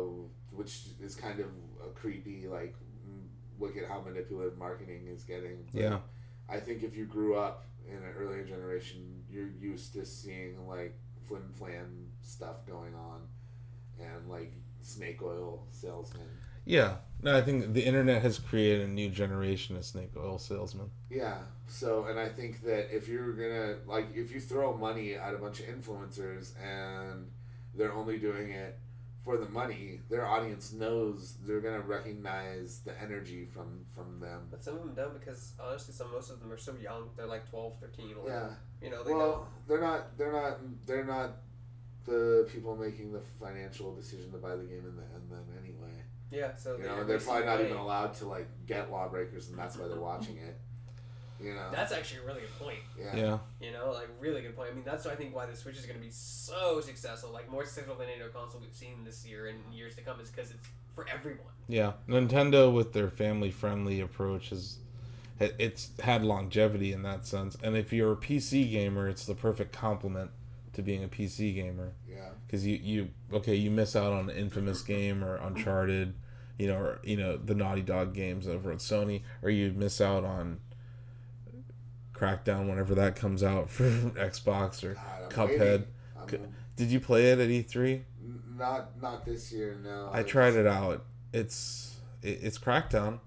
[0.50, 1.46] which is kind of
[1.84, 2.46] a creepy.
[2.48, 2.74] Like,
[3.08, 3.26] mm,
[3.58, 5.64] look at how manipulative marketing is getting.
[5.72, 6.00] But Yeah.
[6.48, 10.98] I think if you grew up in an earlier generation, you're used to seeing like
[11.24, 13.20] flim flam stuff going on,
[14.00, 16.26] and like snake oil salesmen.
[16.64, 16.96] Yeah.
[17.22, 20.90] No, I think the internet has created a new generation of snake oil salesmen.
[21.08, 21.38] Yeah.
[21.68, 25.38] So, and I think that if you're gonna like, if you throw money at a
[25.38, 27.30] bunch of influencers and
[27.74, 28.78] they're only doing it
[29.24, 34.48] for the money, their audience knows they're gonna recognize the energy from from them.
[34.50, 37.10] But some of them don't because honestly, some most of them are so young.
[37.16, 38.26] They're like 12, 13, 11.
[38.26, 38.48] Yeah.
[38.84, 40.18] You know, they Well, they're not.
[40.18, 40.58] They're not.
[40.86, 41.36] They're not
[42.04, 45.30] the people making the financial decision to buy the game in the end.
[45.30, 45.92] Then anyway.
[46.30, 46.56] Yeah.
[46.56, 49.58] So you they're know, they're probably not wasting even allowed to like get lawbreakers, and
[49.58, 50.58] that's why they're watching it.
[51.40, 51.70] You know.
[51.72, 52.78] That's actually a really good point.
[52.98, 53.16] yeah.
[53.16, 53.38] Yeah.
[53.60, 54.70] You know, like really good point.
[54.70, 57.30] I mean, that's why I think why the Switch is going to be so successful,
[57.32, 60.20] like more successful than any other console we've seen this year and years to come,
[60.20, 61.40] is because it's for everyone.
[61.66, 61.92] Yeah.
[62.08, 64.78] Nintendo with their family friendly approach has
[65.40, 67.56] it's had longevity in that sense.
[67.62, 70.30] And if you're a PC gamer, it's the perfect complement
[70.72, 71.92] to being a PC gamer.
[72.08, 72.30] Yeah.
[72.46, 76.14] because you you okay you miss out on an infamous game or uncharted
[76.58, 80.00] you know or you know the naughty dog games over at sony or you miss
[80.00, 80.60] out on
[82.14, 83.84] crackdown whenever that comes out for
[84.16, 85.84] xbox or God, cuphead
[86.76, 88.02] did you play it at e3
[88.56, 89.78] not not this year.
[89.82, 90.10] No.
[90.12, 93.18] i tried it out it's it, it's crackdown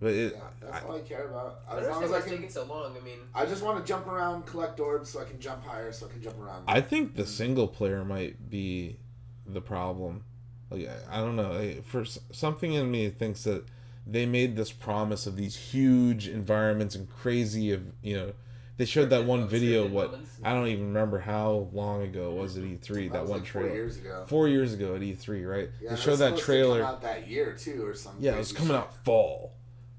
[0.00, 1.60] but it Yeah, that's I, all I care about.
[1.70, 2.96] As don't long as I it's can, taking so long.
[2.96, 5.92] I mean, I just want to jump around, collect orbs, so I can jump higher,
[5.92, 6.64] so I can jump around.
[6.68, 7.28] I think the mm.
[7.28, 8.98] single player might be
[9.46, 10.24] the problem.
[10.70, 11.52] Like, I I don't know.
[11.52, 13.64] I- For something in me thinks that
[14.06, 18.32] they made this promise of these huge environments and crazy of you know.
[18.78, 19.86] They showed that one video.
[19.88, 20.20] What.
[20.44, 23.48] I don't even remember how long ago was it E3 that, that was one like
[23.48, 23.74] four trailer.
[23.74, 24.24] years ago.
[24.28, 25.70] Four years ago at E3, right?
[25.80, 26.80] Yeah, they and showed that supposed to trailer.
[26.82, 28.22] come out that year too, or something.
[28.22, 29.54] Yeah, it was coming out fall,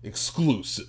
[0.08, 0.88] exclusive.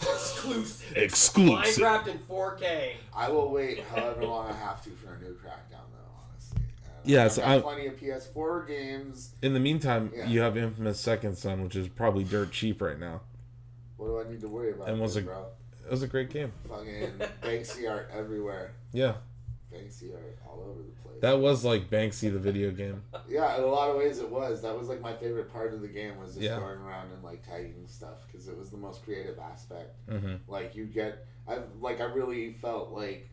[0.00, 0.96] exclusive.
[0.96, 1.82] Exclusive.
[1.84, 2.92] Minecraft in 4K.
[3.14, 6.10] I will wait however long I have to for a new Crackdown, though.
[6.30, 6.62] Honestly.
[7.02, 9.30] And Yeah, I've so got I'm- plenty of PS4 games.
[9.42, 10.26] In the meantime, Yeah.
[10.26, 13.20] you have Infamous Second Son, which is probably dirt cheap right now.
[13.96, 14.88] What do I need to worry about?
[14.88, 15.46] And was then, a- bro?
[15.84, 16.52] It was a great game.
[16.68, 17.12] Fucking
[17.42, 18.72] Banksy art everywhere.
[18.92, 19.14] Yeah,
[19.72, 21.20] Banksy art all over the place.
[21.20, 23.02] that was like Banksy the video game.
[23.28, 24.60] Yeah, in a lot of ways it was.
[24.62, 26.58] That was like my favorite part of the game was just Yeah.
[26.58, 29.96] going around and like tagging stuff because it was the most creative aspect.
[30.08, 33.30] hmm Like you get, I like I really felt like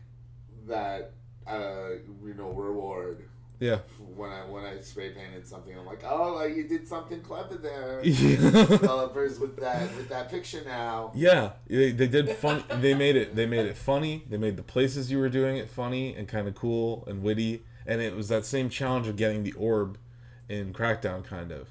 [0.66, 1.12] that.
[1.46, 1.94] Uh,
[2.24, 3.24] you know, reward.
[3.60, 3.78] Yeah.
[4.16, 8.00] When I when I spray painted something, I'm like, oh, you did something clever there.
[8.02, 11.12] yeah, Developers with that with that picture now.
[11.68, 12.64] they, they did fun.
[12.80, 13.36] They made it.
[13.36, 14.24] They made it funny.
[14.28, 17.62] They made the places you were doing it funny and kind of cool and witty.
[17.86, 19.98] And it was that same challenge of getting the orb
[20.48, 21.68] in Crackdown, kind of.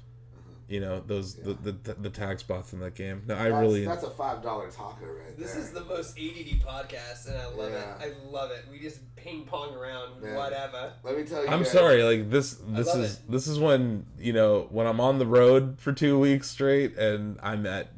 [0.70, 3.24] You know those the, the the tag spots in that game.
[3.26, 5.62] No, I That's, really that's a five dollar taco right This there.
[5.62, 8.04] is the most ADD podcast, and I love Yeah.
[8.06, 8.14] it.
[8.24, 8.64] I love it.
[8.70, 10.36] We just ping pong around, Man.
[10.36, 10.92] whatever.
[11.02, 11.48] Let me tell you.
[11.50, 12.04] I'm guys, sorry.
[12.04, 15.80] Like this, this love is this is when you know when I'm on the road
[15.80, 17.88] for two weeks straight, and I'm at,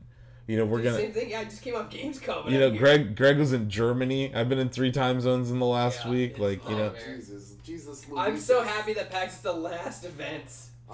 [0.47, 1.29] you know, we're Dude, gonna, Same thing.
[1.29, 2.45] Yeah, I just came off Gamescom.
[2.47, 2.81] and you know, I'm here.
[2.81, 4.35] Greg Greg was in Germany.
[4.35, 6.39] I've been in three time zones in the last Yeah, week.
[6.39, 7.17] Like you know, fun, man.
[7.21, 8.07] Jesus, Jesus.
[8.17, 10.45] I'm so happy that PAX is the last event.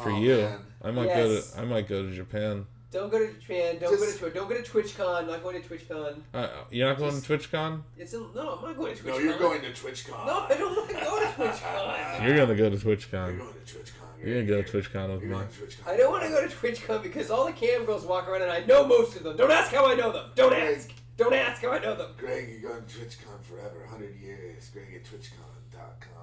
[0.02, 0.60] For Oh, you, man.
[0.82, 1.16] I might Yes.
[1.16, 2.66] go to I might go to Japan.
[2.90, 3.78] Don't go to Japan.
[3.78, 5.26] Don't Just- go to Twi- don't go to TwitchCon.
[5.26, 6.20] Not going to TwitchCon.
[6.32, 7.82] Uh, you're not going Just- to TwitchCon.
[7.98, 8.26] It's a, no.
[8.56, 9.06] I'm not going to TwitchCon.
[9.08, 10.26] No, you're going to TwitchCon.
[10.26, 12.26] No, I don't want to go to TwitchCon.
[12.26, 13.36] You're gonna go to TwitchCon.
[13.36, 13.38] You're TwitchCon.
[13.38, 14.24] going to TwitchCon.
[14.24, 15.44] You're gonna go to TwitchCon with You're me.
[15.44, 15.86] TwitchCon.
[15.86, 18.50] I don't want to go to TwitchCon because all the cam girls walk around and
[18.50, 19.36] I know most of them.
[19.36, 20.30] Don't ask how I know them.
[20.34, 20.90] Don't ask.
[21.18, 22.12] Don't ask how I know them.
[22.16, 24.70] Greg, you're going to TwitchCon forever, 100 years.
[24.72, 26.17] Greg at TwitchCon.com.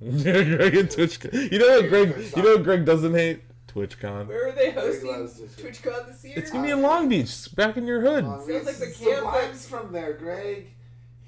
[0.00, 1.52] Greg at TwitchCon.
[1.52, 2.32] You know what Greg?
[2.36, 3.42] You know what Greg doesn't hate?
[3.74, 4.26] TwitchCon.
[4.28, 5.56] Where are they hosting TwitchCon.
[5.56, 6.34] TwitchCon this year?
[6.36, 8.24] It's gonna be in Long Beach, back in your hood.
[8.24, 10.68] Long Sounds like the camp that- vibes from there, Greg.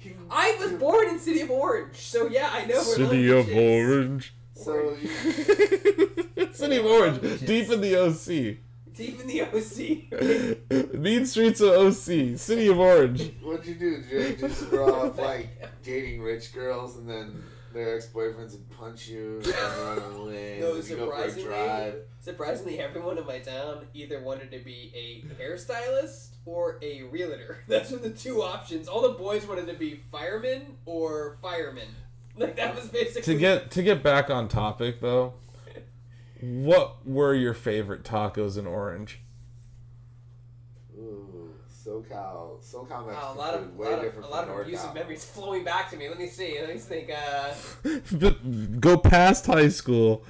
[0.01, 3.49] You- I was born in City of Orange, so yeah, I know City Long of
[3.49, 3.55] is.
[3.87, 4.33] Orange.
[4.55, 4.95] So
[6.53, 8.57] City of Orange, deep in the OC.
[8.93, 10.93] Deep in the OC.
[10.99, 13.31] Mean streets of OC, City of Orange.
[13.41, 14.01] what'd you do?
[14.01, 15.49] Did you just grow up like
[15.83, 17.43] dating rich girls and then
[17.73, 20.57] their ex-boyfriends would punch you and run away?
[20.59, 21.95] No, and then you go for a surprisingly, drive.
[22.19, 27.59] surprisingly, everyone in my town either wanted to be a hairstylist or a realtor.
[27.67, 28.87] That's were the two options.
[28.87, 31.87] All the boys wanted to be firemen or firemen.
[32.37, 35.33] Like that was basically To get to get back on topic though,
[36.41, 39.19] what were your favorite tacos in Orange?
[41.91, 44.45] Ooh, SoCal, SoCal Mexican Wow, a lot of food, way lot of, different a lot
[44.47, 44.95] from of abusive NorCal.
[44.95, 46.09] memories flowing back to me.
[46.09, 46.59] Let me see.
[46.59, 47.09] Let me think.
[47.11, 47.53] Uh,
[48.79, 50.23] Go past high school,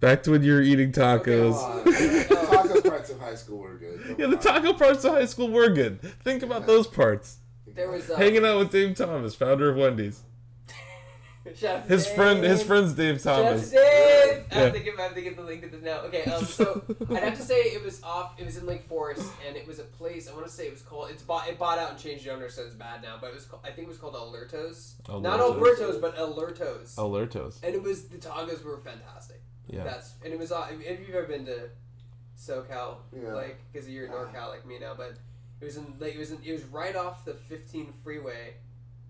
[0.00, 1.86] back to when you were eating tacos.
[1.86, 4.00] Okay, Uh, taco parts of high school were good.
[4.02, 4.42] Come Yeah, the on.
[4.42, 6.00] taco parts of high school were good.
[6.22, 7.38] Think about those parts.
[7.66, 10.22] there was uh, Hanging out with Dave Thomas, founder of Wendy's.
[11.54, 13.70] Shout out to His friend, his friend's Dave Shout out to Thomas.
[13.70, 14.17] Dave.
[14.50, 14.64] I Yeah.
[14.64, 16.00] have to give I have to get the link to this now.
[16.02, 18.34] Okay, um, so I'd have to say it was off.
[18.38, 20.28] It was in Lake Forest, and it was a place.
[20.28, 21.10] I want to say it was called.
[21.10, 21.48] It's bought.
[21.48, 23.16] It bought out and changed owner, so it's bad now.
[23.20, 23.44] But it was.
[23.46, 24.94] Called, I think it was called Alertos.
[25.08, 25.78] Not Alertos.
[25.78, 26.94] Albertos, but Alertos.
[26.96, 27.56] Alertos.
[27.62, 29.40] And it was the tacos were fantastic.
[29.66, 29.84] Yeah.
[29.84, 30.50] That's and it was.
[30.52, 31.68] uh, Have you ever been to
[32.38, 32.96] SoCal?
[33.12, 33.34] Yeah.
[33.34, 35.14] Like, because you're in NorCal like me now, but
[35.60, 35.94] it was in.
[35.98, 36.38] Like, it was in.
[36.44, 38.54] It was right off the 15 freeway,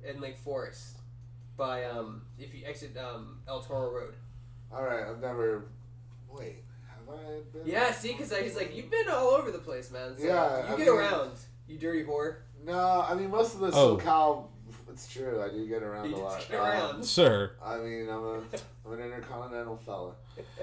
[0.04, 0.96] in Lake Forest,
[1.56, 2.22] by um.
[2.38, 4.14] If you exit um El Toro Road.
[4.72, 5.64] All right, I've never.
[6.30, 7.66] Wait, have I been?
[7.66, 10.16] Yeah, see, because I was like, you've been all over the place, man.
[10.16, 11.32] So Yeah, you I get mean- around,
[11.66, 12.36] you dirty whore.
[12.64, 13.96] No, I mean most of the Oh.
[13.96, 14.46] SoCal.
[14.90, 15.40] It's true.
[15.40, 16.38] I do get around You a lot.
[16.38, 17.04] just get Um, around.
[17.04, 18.38] Sir, I mean, I'm a
[18.84, 20.14] I'm an intercontinental fella.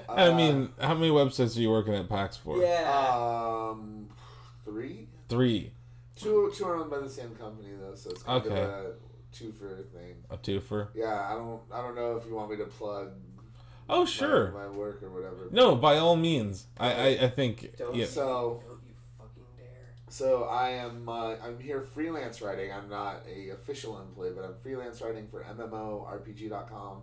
[0.08, 2.58] I Uh, mean, how many websites are you working at PAX for?
[2.58, 2.92] yeah.
[3.70, 4.08] um,
[4.64, 5.08] three.
[5.28, 5.72] Three.
[6.16, 8.62] Two two are owned by the same company though, so it's kind Okay.
[8.62, 8.94] of a
[9.32, 10.22] two for thing.
[10.30, 10.88] A twofer.
[10.94, 13.12] Yeah, I don't I don't know if you want me to plug
[13.88, 14.50] Oh, my- sure.
[14.52, 15.48] my, work or whatever.
[15.50, 16.66] No, by all means.
[16.78, 17.76] I, I, I think.
[17.76, 18.06] don't, Yeah.
[18.06, 19.66] So- don't you fucking dare.
[20.08, 22.72] So I am uh, I'm here freelance writing.
[22.72, 27.02] I'm not a official employee, but I'm freelance writing for MMORPG.com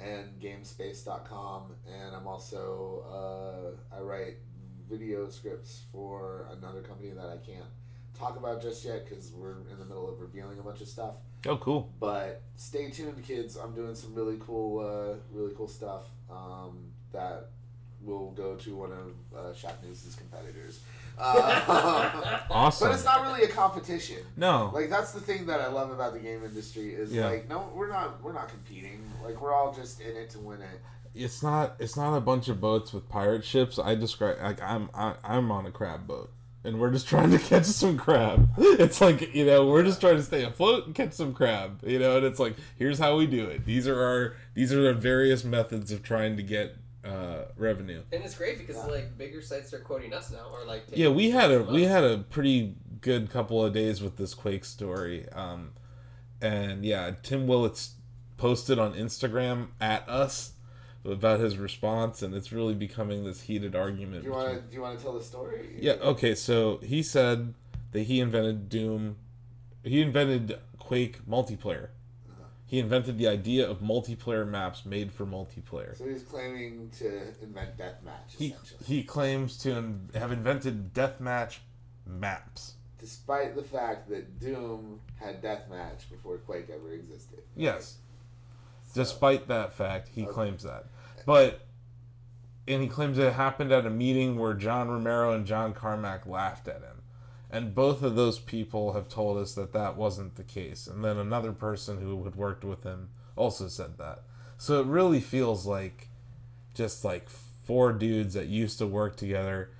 [0.00, 4.36] and GameSpace.com, and I'm also uh, I write
[4.88, 7.66] video scripts for another company that I can't
[8.18, 11.14] talk about just yet because we're in the middle of revealing a bunch of stuff.
[11.46, 11.92] Oh, cool.
[12.00, 13.56] But stay tuned, kids.
[13.56, 17.50] I'm doing some really cool, uh, really cool stuff um, that
[18.02, 20.80] will go to one of uh, Shack News' competitors.
[21.18, 22.88] Uh, Awesome.
[22.88, 24.18] but it's not really a competition.
[24.36, 24.70] No.
[24.72, 27.26] Like that's the thing that I love about the game industry is Yeah.
[27.28, 29.02] like no, we're not we're not competing.
[29.24, 30.80] Like we're all just in it to win it.
[31.14, 34.90] it's not it's not a bunch of boats with pirate ships i describe like i'm
[34.94, 36.30] I, i'm on a crab boat
[36.68, 38.48] and we're just trying to catch some crab.
[38.58, 41.98] It's like you know we're just trying to stay afloat and catch some crab you
[41.98, 43.64] know and it's like here's how we do it.
[43.64, 48.02] These are our these are the various methods of trying to get uh revenue.
[48.12, 48.86] And it's great because Yeah.
[48.86, 52.04] like bigger sites are quoting us now, or like yeah we had a we had
[52.04, 55.70] a pretty good couple of days with this quake story um
[56.42, 57.94] and yeah tim willits
[58.36, 60.52] posted on instagram at us
[61.04, 64.74] about his response and it's really becoming this heated argument Do you want to do
[64.74, 65.76] you want to tell the story?
[65.80, 67.54] yeah okay so he said
[67.92, 69.16] that he invented doom
[69.84, 71.88] he invented quake multiplayer.
[72.28, 72.44] Uh-huh.
[72.66, 75.96] He invented the idea of multiplayer maps made for multiplayer.
[75.96, 77.06] So he's claiming to
[77.42, 81.58] invent deathmatch he, essentially, he claims to in- have invented deathmatch
[82.06, 82.74] maps.
[82.98, 87.40] Despite the fact that Doom had deathmatch before Quake ever existed.
[87.54, 87.98] yes
[88.94, 90.32] despite that fact he Okay.
[90.32, 90.86] claims that.
[91.26, 91.60] But
[92.66, 96.68] and he claims it happened at a meeting where john romero and john carmack laughed
[96.68, 97.02] at him.
[97.50, 100.86] And both of those people have told us that that wasn't the case.
[100.86, 104.24] And then another person who had worked with him also said that.
[104.58, 106.08] So it really feels like
[106.74, 109.70] just like four dudes that used to work together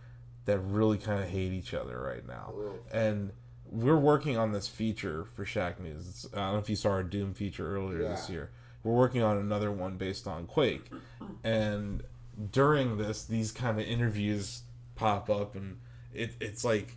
[0.46, 2.54] that really kind of hate each other right now.
[2.90, 3.32] And
[3.70, 6.08] we're working on this feature for Shack News.
[6.08, 8.50] It's, I don't know if you saw our Doom feature earlier this year.
[8.82, 10.90] We're working on another one based on Quake,
[11.42, 12.02] and
[12.52, 14.62] during this, these kind of interviews
[14.94, 15.78] pop up, and
[16.14, 16.96] it, it's like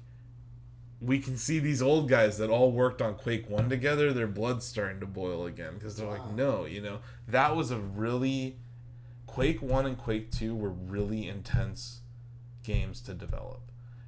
[1.02, 4.14] we can see these old guys that all worked on Quake One together.
[4.14, 7.78] Their blood's starting to boil again because they're like, no, you know, that was a
[7.78, 8.58] really
[9.26, 12.02] Quake One and Quake Two were really intense
[12.64, 13.62] games to develop,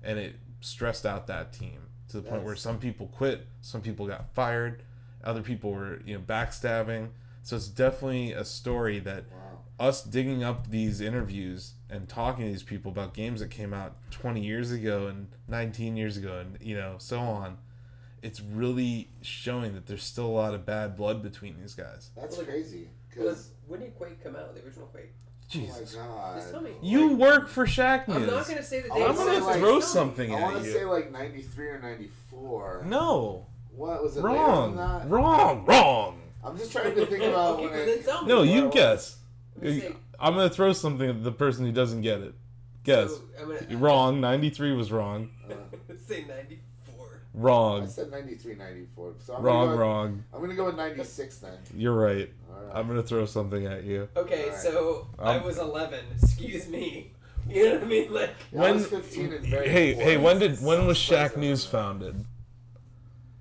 [0.04, 4.06] and it stressed out that team to the point where some people quit, some people
[4.06, 4.84] got fired,
[5.24, 7.10] other people were you know backstabbing.
[7.44, 9.60] So it's definitely a story that Wow.
[9.88, 13.96] us digging up these interviews and talking to these people about games that came out
[14.12, 17.58] 20 years ago and 19 years ago and you know so on
[18.22, 22.38] it's really showing that there's still a lot of bad blood between these guys That's
[22.38, 22.88] Well, crazy.
[23.16, 24.56] Well, Because when did Quake come out?
[24.56, 25.12] The original Quake.
[25.50, 26.36] jesus oh my god.
[26.38, 26.72] Just tell me.
[26.82, 29.10] you Like, work for Shack News I'm not gonna say the I'm date.
[29.10, 29.82] I'm gonna like- throw Tell me.
[29.82, 32.86] something I at want to say like 93 or 94.
[32.88, 35.10] no What was it wrong later than that?
[35.10, 38.06] wrong wrong I'm just trying to think about okay, when but it.
[38.06, 38.28] tell me.
[38.28, 39.18] no you Well, guess
[39.56, 42.34] I'm gonna say- i'm gonna throw something at the person who doesn't get it
[42.84, 45.54] guess So, I'm gonna, wrong 93 was wrong Uh,
[46.08, 46.60] say 94.
[47.34, 47.76] Wrong.
[47.76, 49.14] I wrong said 93, 94.
[49.26, 51.58] So I'm wrong gonna go, wrong I'm gonna go with 96 then.
[51.76, 52.76] you're right All right.
[52.76, 54.60] i'm gonna throw something at you Okay, Alright.
[54.60, 56.00] so I Um, was 11.
[56.22, 57.12] Excuse me.
[57.50, 58.14] You know what I mean?
[58.14, 60.04] Like, I when was 15 and very hey poor.
[60.04, 62.24] hey when did when was Surprise Shack News founded?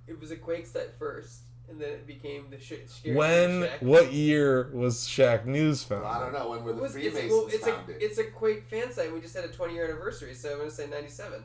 [0.08, 1.41] it was a Quake set first,
[1.72, 2.88] and then it became the shit.
[2.90, 3.82] Scary When Shack.
[3.82, 6.04] what year was Shack News Well.
[6.04, 8.64] I don't know when were the was, it's, a, well, it's, a, it's a Quake
[8.68, 9.12] fan site.
[9.12, 11.42] We just had a 20 year anniversary, so I'm gonna say 97.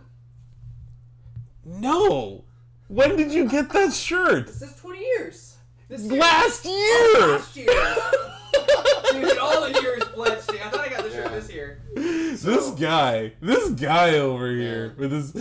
[1.65, 2.43] No.
[2.87, 4.47] When did you get that shirt?
[4.47, 5.55] This is 20 years.
[5.89, 6.19] This year.
[6.21, 7.37] Last Oh, year.
[7.37, 9.21] last year.
[9.29, 10.49] Dude, all the years pledged.
[10.51, 11.39] I thought I got the shirt Yeah.
[11.39, 11.81] this year.
[11.95, 15.33] this guy, this guy over here with his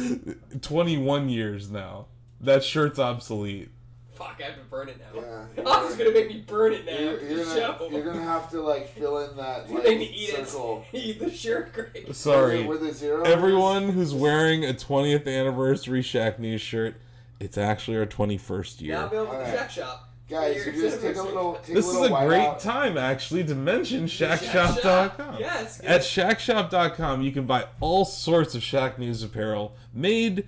[0.63, 2.07] 21 years now.
[2.41, 3.71] That shirt's obsolete.
[4.17, 5.21] Fuck, I have to burn it now.
[5.57, 5.63] Yeah.
[5.65, 6.99] Tom's gonna make me burn it now.
[6.99, 7.89] You're, you're, gonna, show.
[7.91, 10.85] you're gonna have to like fill in that You like make me eat circle.
[10.93, 10.99] it.
[11.05, 12.15] Eat the shirt, Greg.
[12.15, 12.65] Sorry.
[12.65, 13.23] Where the zero.
[13.25, 16.97] Everyone who's wearing a 20th anniversary Shack News shirt,
[17.39, 18.97] it's actually our 21st Now year.
[18.97, 19.55] I'm going with the Alright.
[19.59, 20.03] Shack Shop.
[20.29, 21.55] Guys, you just take a little.
[21.63, 22.59] Take This a is a great out.
[22.59, 25.37] time actually to mention Shack ShackShop.com.
[25.39, 25.81] Yes.
[25.85, 30.45] At ShackShop.com, you can buy all sorts of Shack News apparel made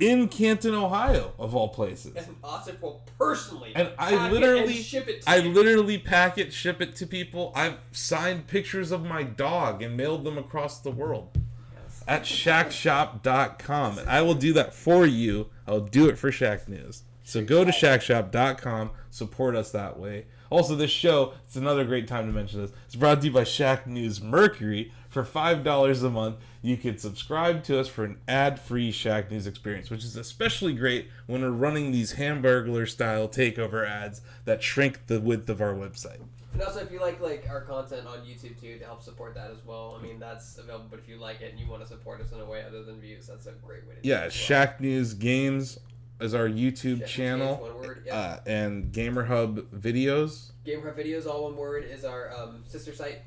[0.00, 2.14] in Canton, Ohio, of all places.
[2.16, 5.52] And Osip will personally And I literally- and ship it to I you.
[5.52, 7.52] literally pack it, ship it to people.
[7.54, 11.38] I've signed pictures of my dog and mailed them across the world
[11.74, 12.02] Yes.
[12.08, 13.98] at shackshop.com.
[13.98, 15.50] And I will do that for you.
[15.66, 17.02] I'll do it for Shack News.
[17.22, 20.26] So go to shackshop.com, support us that way.
[20.50, 22.72] Also, this show, it's another great time to mention this.
[22.86, 24.92] It's brought to you by Shack News Mercury.
[25.08, 29.46] For $5 a month, you can subscribe to us for an ad free Shack News
[29.46, 35.06] experience, which is especially great when we're running these hamburglar style takeover ads that shrink
[35.06, 36.20] the width of our website.
[36.52, 39.50] And also, if you like like our content on YouTube too, to help support that
[39.50, 39.96] as well.
[39.98, 40.86] I mean, that's available.
[40.88, 42.84] But if you like it and you want to support us in a way other
[42.84, 44.02] than views, that's a great way to.
[44.02, 44.46] do Yeah, it as well.
[44.46, 45.78] Shack News Games
[46.20, 47.56] is our YouTube Shack channel.
[47.56, 48.16] Games, one word, yeah.
[48.16, 50.52] Uh, and Gamer Hub videos.
[50.64, 53.18] Game Prep Videos, all one word, is our um, sister site.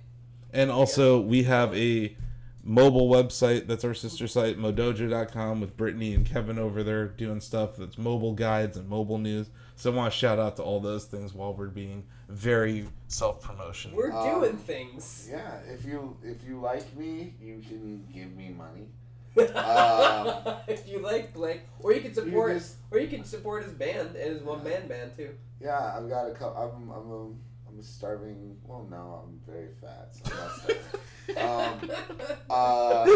[0.54, 2.16] And also, we have a
[2.64, 7.78] mobile website that's our sister site, modojo.com, with Brittany and Kevin over there doing stuff
[7.78, 9.50] that's mobile guides and mobile news.
[9.76, 13.42] So I want to shout out to all those things while we're being very self
[13.44, 13.92] promotion.
[13.94, 15.28] We're Um, doing things.
[15.30, 18.88] Yeah, if you if you like me, you can give me money.
[19.40, 23.74] Um, if you like Blake, or you can support, just- or you can support his
[23.74, 25.30] band and his one man band too.
[25.62, 26.58] Yeah, I've got a couple.
[26.62, 27.24] I'm I'm a
[27.70, 28.58] I'm a starving.
[28.64, 31.92] Well, no, I'm very fat, so I'm not starving.
[31.92, 31.92] um,
[32.50, 33.08] uh,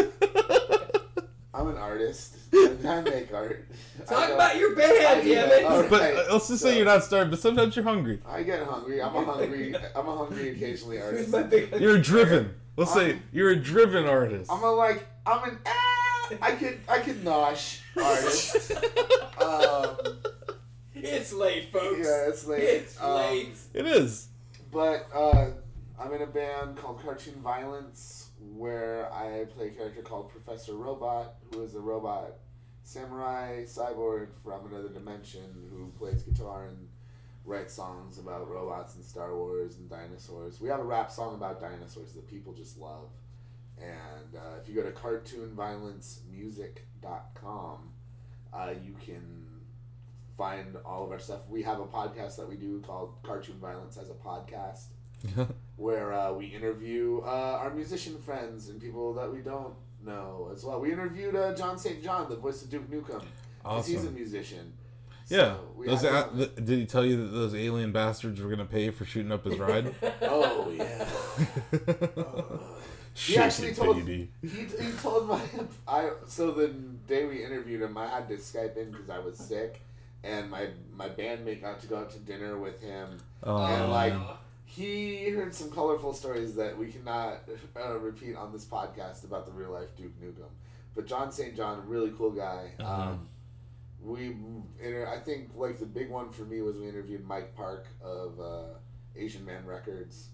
[1.54, 2.38] I'm an artist.
[2.54, 3.68] I make art.
[4.08, 5.90] Talk about your I band, damn it!
[5.90, 7.30] But Right, uh, let's just so- say you're not starving.
[7.30, 8.20] but sometimes you're hungry.
[8.28, 9.02] I get hungry.
[9.02, 9.76] I'm a hungry.
[9.96, 11.34] I'm a hungry occasionally artist.
[11.80, 12.56] You're driven.
[12.78, 14.52] Let's say I'm- you're a driven artist.
[14.52, 15.06] I'm a like.
[15.26, 15.60] I'm an.
[15.68, 15.91] Ah,
[16.42, 16.80] I could.
[16.88, 18.72] I could nosh artist.
[19.42, 20.18] um,
[20.94, 21.98] It's late, folks.
[22.00, 22.64] yeah, it's late.
[22.64, 23.54] It's Um, late.
[23.74, 24.28] It is.
[24.72, 25.48] But uh,
[26.00, 31.36] I'm in a band called Cartoon Violence where I play a character called Professor Robot,
[31.52, 32.34] who is a robot
[32.84, 36.88] samurai cyborg from another dimension who plays guitar and
[37.46, 40.60] writes songs about robots and Star Wars and dinosaurs.
[40.60, 43.10] We have a rap song about dinosaurs that people just love.
[43.82, 47.78] And uh, if you go to cartoonviolencemusic.com,
[48.54, 49.46] uh, you can
[50.38, 51.42] find all of our stuff.
[51.50, 54.86] We have a podcast that we do called Cartoon Violence as a podcast,
[55.78, 59.74] where uh, we interview uh, our musician friends and people that we don't
[60.06, 60.80] know as well.
[60.80, 62.04] We interviewed uh, John St.
[62.04, 63.22] John, the voice of Duke Nukem,
[63.64, 64.74] 'cause he's a musician.
[65.30, 65.56] Yeah.
[65.56, 68.90] So Those a- th- did he tell you that those alien bastards were gonna pay
[68.90, 69.94] for shooting up his ride?
[70.24, 71.08] oh yeah.
[72.18, 72.60] Oh.
[73.14, 74.30] He actually told baby.
[74.42, 75.42] he, he told my
[75.88, 76.70] I so the
[77.08, 79.82] day we interviewed him I had to Skype in because I was sick
[80.24, 84.14] and my my bandmate got to go out to dinner with him Oh, And, like,
[84.66, 87.40] he heard some colorful stories that we cannot
[87.76, 90.46] uh, repeat on this podcast about the real life Duke Nukem.
[90.96, 91.56] But John St.
[91.56, 92.72] John, really cool guy.
[92.80, 93.02] Uh-huh.
[93.02, 93.28] Um,
[94.04, 94.36] we,
[94.80, 98.40] inter- I think, like the big one for me was we interviewed Mike Park of
[98.40, 98.64] uh,
[99.16, 100.28] Asian Man Records,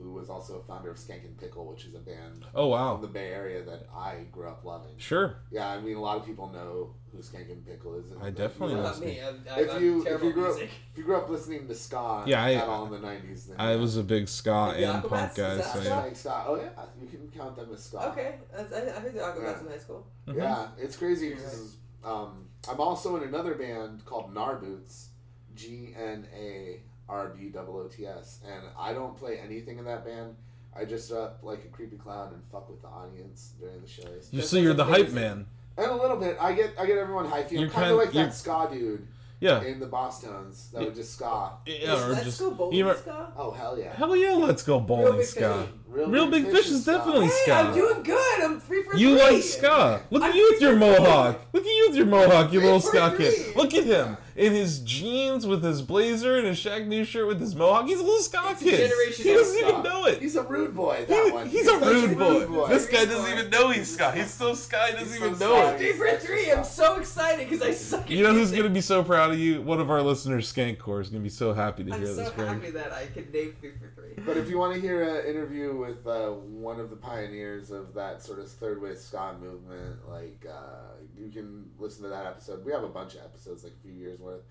[0.00, 2.96] who was also a founder of Skankin' Pickle, which is a band oh from wow.
[2.96, 4.92] the Bay Area that I grew up loving.
[4.96, 5.36] Sure.
[5.50, 8.06] Yeah, I mean, a lot of people know who Skankin' Pickle is.
[8.22, 9.20] I definitely you know grew not up- me.
[9.20, 12.24] I'm, I'm, If you if you grew up if you grew up listening to ska
[12.26, 13.76] Yeah, I- at all in the nineties, then I yeah.
[13.80, 15.60] was a big ska The and Aquabats, punk guy.
[15.60, 15.84] So ska?
[15.88, 15.98] yeah.
[16.00, 16.44] Like ska.
[16.46, 18.08] Oh yeah, you can count them as ska.
[18.10, 19.60] Okay, I, I think the Aquabats Yeah.
[19.60, 20.06] in high school.
[20.26, 20.36] Mhm.
[20.36, 25.08] Yeah, it's crazy because um, I'm also in another band called Gnarboots,
[25.54, 26.80] G N A
[27.10, 30.36] R B O O T S, and I don't play anything in that band.
[30.76, 34.28] I just up like a creepy clown and fuck with the audience during the shows.
[34.30, 35.46] You That so you're sounds the hype man.
[35.76, 37.52] And a little bit, I get I get everyone hypey.
[37.52, 39.06] You're I'm kind kind- of like you're- that ska dude
[39.40, 39.62] Yeah.
[39.62, 41.52] in the Bosstones that would just ska.
[41.66, 43.32] Yeah, or Let's just Go Bowling you ska?
[43.36, 43.92] Oh hell yeah!
[43.94, 45.66] hell yeah, let's go bowling Big ska.
[45.94, 46.06] Fish.
[46.08, 46.92] Reel Big Fish is ska.
[46.92, 47.52] definitely Hey, ska.
[47.54, 48.40] I'm doing good.
[48.42, 49.30] I'm three for You three.
[49.34, 50.02] like ska.
[50.10, 51.04] Look at I'm you with your three for three.
[51.04, 51.40] mohawk.
[51.52, 53.56] Look at you with your mohawk, you Three little for ska kid.
[53.56, 54.16] Look at him.
[54.36, 57.86] in his jeans with his blazer and his Shack News shirt with his mohawk.
[57.86, 58.88] He's a little ska It's kid.
[58.88, 59.68] generation He doesn't ska.
[59.68, 60.18] even know it.
[60.22, 61.04] He's a rude boy.
[61.06, 61.48] That He- one.
[61.48, 62.66] he's a such rude boy.
[62.68, 64.12] This guy doesn't even know he's ska.
[64.12, 65.74] He's so ska he doesn't He's even so know ska.
[65.74, 65.78] it.
[65.78, 68.80] Day for three, I'm so excited because I suck at You know who's gonna be
[68.80, 69.60] so proud of you?
[69.60, 72.22] One of our listeners, Skankcore, is gonna be so happy to hear I'm hear so
[72.22, 72.48] this, Greg.
[72.48, 74.24] happy that I can name three for three.
[74.24, 77.94] But if you want to hear an interview with uh, one of the pioneers of
[77.94, 82.64] that sort of third wave ska movement, like uh, you can listen to that episode.
[82.64, 84.42] We have a bunch of episodes, like a few years worth.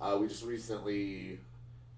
[0.00, 1.38] Uh, we just recently,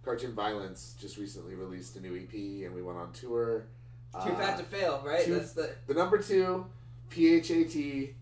[0.05, 3.67] Cartoon Violence just recently released a new EP, and we went on tour.
[4.13, 5.25] Too Uh, fat to fail, right?
[5.25, 5.71] too- That's the.
[5.87, 6.67] The number two,
[7.11, 8.15] PHAT,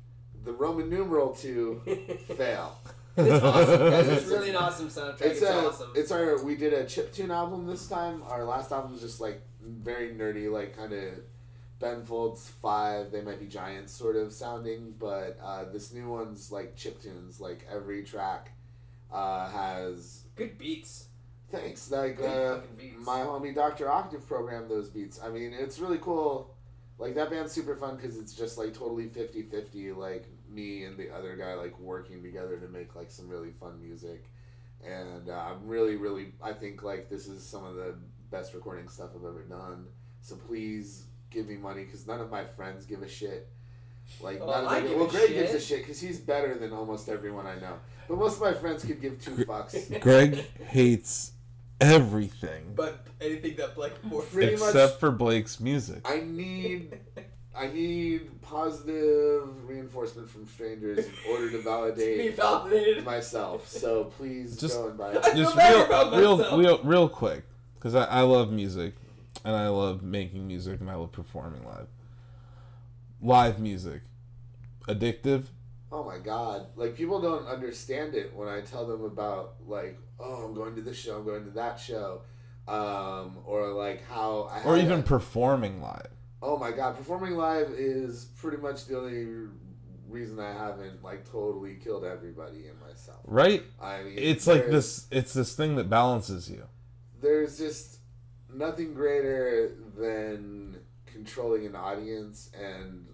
[0.45, 1.83] the Roman numeral two,
[2.37, 2.79] fail.
[3.17, 4.09] It's awesome, guys.
[4.09, 5.21] It's really an awesome soundtrack.
[5.23, 5.93] It's, It's a, awesome.
[5.95, 8.23] it's our we did a chip tune album this time.
[8.29, 11.15] Our last album was just like very nerdy, like kind of
[11.81, 13.11] Ben Folds Five.
[13.13, 17.41] They might be giants, sort of sounding, but uh, this new one's like chip tunes.
[17.41, 18.53] Like every track
[19.13, 21.07] uh, has Good beats.
[21.51, 21.91] thanks.
[21.91, 23.05] Like Good uh, beats.
[23.05, 25.21] my homie Doctor Octave programmed those beats.
[25.23, 26.55] I mean, it's really cool.
[26.99, 31.11] Like that band's super fun because it's just like totally 50-50, like me and the
[31.11, 34.25] other guy like working together to make like some really fun music.
[34.87, 37.97] And uh, I'm really, really, I think like this is some of the
[38.35, 39.87] best recording stuff I've ever done.
[40.21, 43.49] So please give me money because none of my friends give a shit.
[44.21, 45.63] Like Well, none of I my, give well, a Greg gives a shit.
[45.63, 47.75] shit because he's better than almost everyone I know.
[48.09, 50.01] But most of my friends could give two fucks.
[50.07, 50.35] Greg
[50.67, 51.33] hates
[51.81, 54.35] everything But anything that Blake Morphy.
[54.35, 56.01] Pretty much- except for Blake's music.
[56.05, 56.99] I need
[57.57, 63.05] I need positive reinforcement from strangers in order to validate validated.
[63.05, 63.69] myself.
[63.69, 65.23] So please Just- go and buy it.
[65.37, 67.45] Just real, real, real, real quick,
[67.85, 68.95] because I, I love music,
[69.45, 71.87] and I love making music, and I love performing live.
[73.21, 74.01] Live music,
[74.89, 75.45] addictive.
[75.93, 76.69] Oh my god!
[76.77, 80.81] Like people don't understand it when I tell them about like, oh, I'm going to
[80.81, 82.23] this show, I'm going to that show,
[82.67, 86.09] um, or like how I or even a- performing live.
[86.43, 89.51] oh my god, performing live is pretty much the only
[90.09, 93.19] reason I haven't like totally killed everybody and myself.
[93.27, 93.63] Right?
[93.81, 95.07] I mean, It's like this.
[95.11, 96.67] It's this thing that balances you.
[97.25, 97.99] There's just
[98.53, 100.77] nothing greater than
[101.07, 103.07] controlling an audience and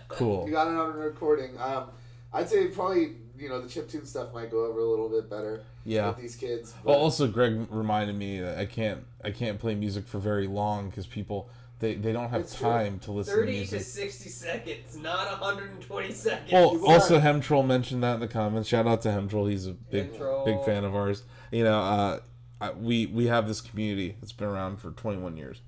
[0.07, 0.45] Cool.
[0.45, 1.57] You got it on a recording.
[1.57, 1.85] Um,
[2.33, 5.63] I'd say probably you know the chiptune stuff might go over a little bit better
[5.85, 6.09] Yeah.
[6.09, 6.73] with these kids.
[6.83, 10.89] Well, also Greg reminded me that I can't I can't play music for very long
[10.89, 11.49] because people
[11.81, 12.69] they, they don't have It's true.
[12.69, 13.81] time to listen to 30 to music.
[13.81, 16.51] 60 seconds, not 120 seconds.
[16.51, 18.69] Well, You also are- Hemtroll mentioned that in the comments.
[18.69, 19.49] Shout out to Hemtroll.
[19.49, 20.45] He's a big Hemtroll.
[20.45, 21.23] big fan of ours.
[21.51, 22.19] You know, uh,
[22.61, 25.61] I, we we have this community that's been around for 21 years,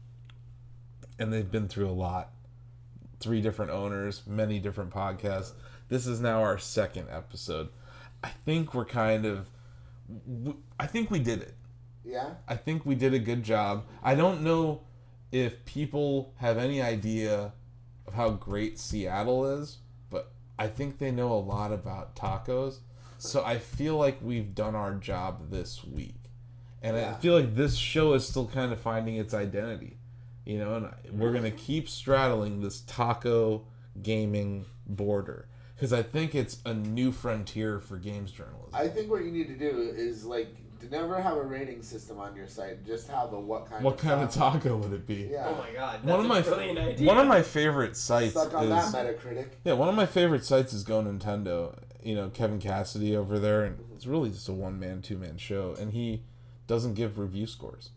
[1.20, 2.30] and they've been through a lot.
[3.20, 5.54] Three different owners, many different podcasts.
[5.90, 7.70] This is now our second episode.
[8.24, 9.50] I think we're kind of.
[10.80, 11.56] I think we did it.
[12.06, 13.86] yeah, I think we did a good job.
[14.04, 14.82] I don't know
[15.34, 17.54] if people have any idea
[18.06, 19.80] of how great Seattle is,
[20.12, 22.80] but I think they know a lot about tacos.
[23.18, 26.16] So I feel like we've done our job this week.
[26.84, 29.98] And I feel like this show is still kind of finding its identity.
[30.46, 33.66] You know, and we're going to keep straddling this taco
[34.02, 38.70] gaming border because I think it's a new frontier for games journalism.
[38.74, 42.20] I think what you need to do is like to never have a rating system
[42.20, 42.86] on your site.
[42.86, 43.84] Just have a what kind.
[43.84, 44.58] what of kind of taco.
[44.60, 45.30] taco would it be?
[45.32, 45.48] Yeah.
[45.48, 47.08] oh my god, that's one of my a brilliant idea.
[47.08, 49.48] one of my favorite sites Stuck on is that Metacritic.
[49.64, 51.78] yeah one of my favorite sites is Go Nintendo.
[52.04, 53.96] You know Kevin Cassidy over there, and mm-hmm.
[53.96, 56.24] it's really just a one man two man show, and he
[56.68, 57.92] doesn't give review scores,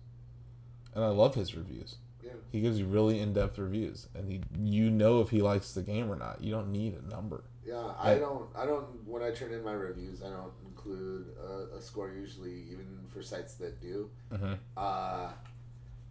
[0.94, 1.96] and I love his reviews.
[2.22, 2.32] Yeah.
[2.52, 5.82] He gives you really in depth reviews, and he you know if he likes the
[5.82, 6.40] game or not.
[6.40, 7.44] You don't need a number.
[7.64, 8.46] Yeah, I I- don't.
[8.56, 8.86] I don't.
[9.04, 10.52] When I turn in my reviews, I don't
[10.86, 14.10] include a, a score usually, even for sites that do.
[14.32, 14.58] Mhm.
[14.76, 15.28] Uh,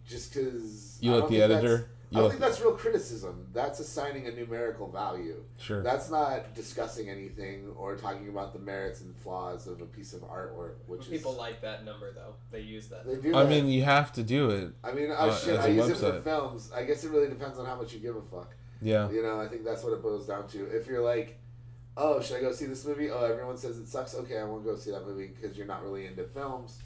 [0.08, 1.90] just because You let the editor.
[2.14, 3.48] I don't think that's real criticism.
[3.52, 5.44] That's assigning a numerical value.
[5.58, 5.82] Sure.
[5.82, 10.22] That's not discussing anything or talking about the merits and flaws of a piece of
[10.22, 12.36] artwork, which People is like that number though.
[12.52, 13.06] They use that.
[13.06, 13.36] they do.
[13.36, 13.50] I that.
[13.50, 14.72] mean, you have to do it.
[14.84, 16.72] I mean, I, uh, shit, as I a use it for films.
[16.74, 18.56] I guess it really depends on how much you give a fuck.
[18.82, 19.10] Yeah.
[19.10, 20.66] You know, I think that's what it boils down to.
[20.68, 21.40] If you're like,
[21.98, 23.10] oh, should I go see this movie?
[23.10, 24.16] Oh, everyone says it sucks.
[24.16, 26.80] Okay, I won't go see that movie because you're not really into films.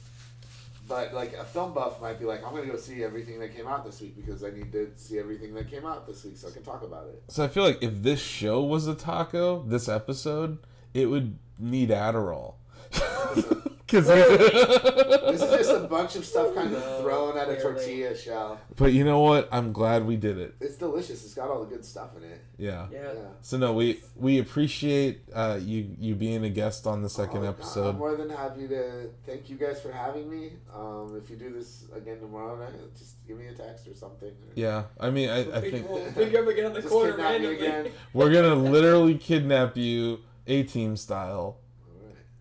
[0.88, 3.68] But like a film buff might be like, I'm gonna go see everything that came
[3.68, 6.48] out this week because I need to see everything that came out this week so
[6.48, 7.22] I can talk about it.
[7.28, 10.58] So I feel like if this show was a taco, this episode,
[10.92, 12.54] it would need Adderall.
[13.90, 14.06] Because
[15.30, 17.60] This is just a bunch of stuff kind of thrown at a clearly.
[17.62, 18.60] tortilla shell.
[18.76, 19.48] But you know what?
[19.52, 20.54] I'm glad we did it.
[20.60, 21.24] It's delicious.
[21.24, 22.40] It's got all the good stuff in it.
[22.58, 22.86] Yeah.
[22.92, 23.02] Yeah.
[23.14, 23.20] Yeah.
[23.40, 27.40] So no, we we appreciate uh, you you being a guest on the second Oh,
[27.42, 27.98] God, I'm episode.
[27.98, 30.52] more than happy to thank you guys for having me.
[30.74, 34.28] Um, if you do this again tomorrow night, just give me a text or something.
[34.28, 36.92] or- Yeah, I mean, I, I think we'll pick you up again on the Just
[36.92, 37.66] corner kidnap me randomly.
[37.66, 37.92] again.
[38.12, 41.56] we're gonna literally kidnap you, A Team style, Alright.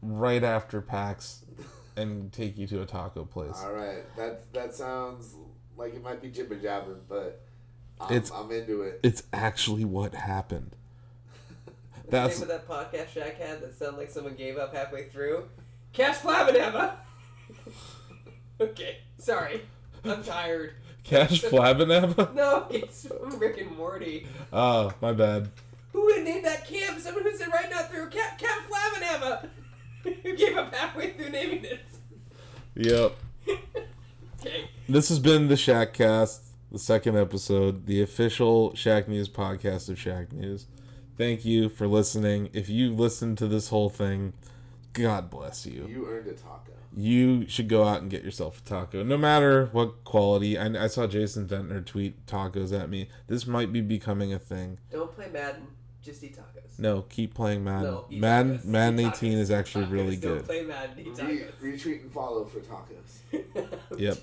[0.01, 1.43] Right after PAX,
[1.95, 3.61] and take you to a taco place.
[3.63, 5.35] All right, that that sounds
[5.77, 7.41] like it might be jibber jabbing, but
[7.99, 8.99] I'm, It's- I'm into it.
[9.03, 10.75] It's actually what happened.
[11.65, 14.73] What's That's the name of that podcast Shaq had that sounded like someone gave up
[14.73, 15.47] halfway through?
[15.93, 16.93] Cash Flabanava!
[18.61, 19.61] okay, sorry.
[20.03, 20.73] I'm tired.
[21.03, 22.33] Cash Flabanava.
[22.33, 24.27] No, it's from Rick and Morty.
[24.51, 25.49] Oh, my bad.
[25.93, 26.99] Who would name that camp?
[26.99, 29.49] Someone who said right now through Cap Cap Flabanava!
[30.23, 31.81] Who gave up halfway through naming it?
[32.75, 33.15] Yep.
[34.39, 34.69] okay.
[34.87, 39.99] This has been the Shack Cast, the second episode, the official Shack News podcast of
[39.99, 40.67] Shack News.
[41.17, 42.49] Thank you for listening.
[42.53, 44.33] If you listened to this whole thing,
[44.93, 45.85] God bless you.
[45.87, 46.71] You earned a taco.
[46.95, 50.57] You should go out and get yourself a taco, no matter what quality.
[50.57, 53.09] I, I saw Jason Ventnor tweet tacos at me.
[53.27, 54.79] This might be becoming a thing.
[54.91, 55.67] Don't play Madden,
[56.01, 56.77] just eat tacos.
[56.79, 57.91] No, keep playing Madden.
[57.91, 58.65] No, eat Madden, tacos.
[58.65, 59.39] Madden Eat 18 tacos.
[59.41, 59.91] is actually Tacos.
[59.91, 60.45] really Don't good.
[60.45, 61.51] play Madden, eat Re- tacos.
[61.61, 63.67] retweet and follow for tacos.
[63.97, 64.17] Yep.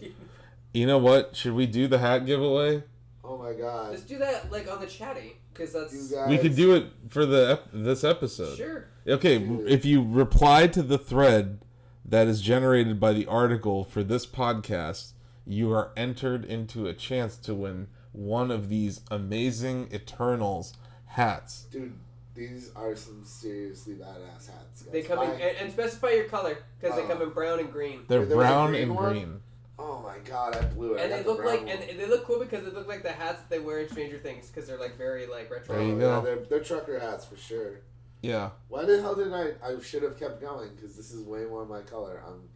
[0.72, 1.34] You know what?
[1.36, 2.82] Should we do the hat giveaway?
[3.24, 3.90] Oh my god.
[3.90, 5.80] Let's do that like on the chatty, because eh?
[5.80, 8.56] that's You guys, We could do it for the ep- this episode.
[8.56, 8.86] sure.
[9.06, 9.68] Okay, Dude.
[9.70, 11.60] if you reply to the thread
[12.04, 15.12] that is generated by the article for this podcast,
[15.46, 20.72] you are entered into a chance to win one of these amazing Eternals
[21.16, 21.64] hats.
[21.72, 21.94] Dude,
[22.34, 24.92] these are some seriously badass hats, guys.
[24.92, 27.08] They come in My- and, and specify your color because they Oh.
[27.08, 28.04] come in brown and green.
[28.08, 29.12] They're They're the brown green and one?
[29.12, 29.40] green.
[29.78, 31.00] Oh my god, I blew it.
[31.00, 31.88] I And got they the look brown like one.
[31.88, 34.18] and they look cool because they look like the hats that they wear in Stranger
[34.18, 35.74] Things because they're like very like retro.
[35.76, 36.14] There you Oh, go.
[36.16, 37.80] Yeah, they're, they're trucker hats for sure.
[38.22, 38.50] Yeah.
[38.68, 39.52] Why the hell did I?
[39.62, 42.22] I should have kept going because this is way more my color.
[42.26, 42.48] I'm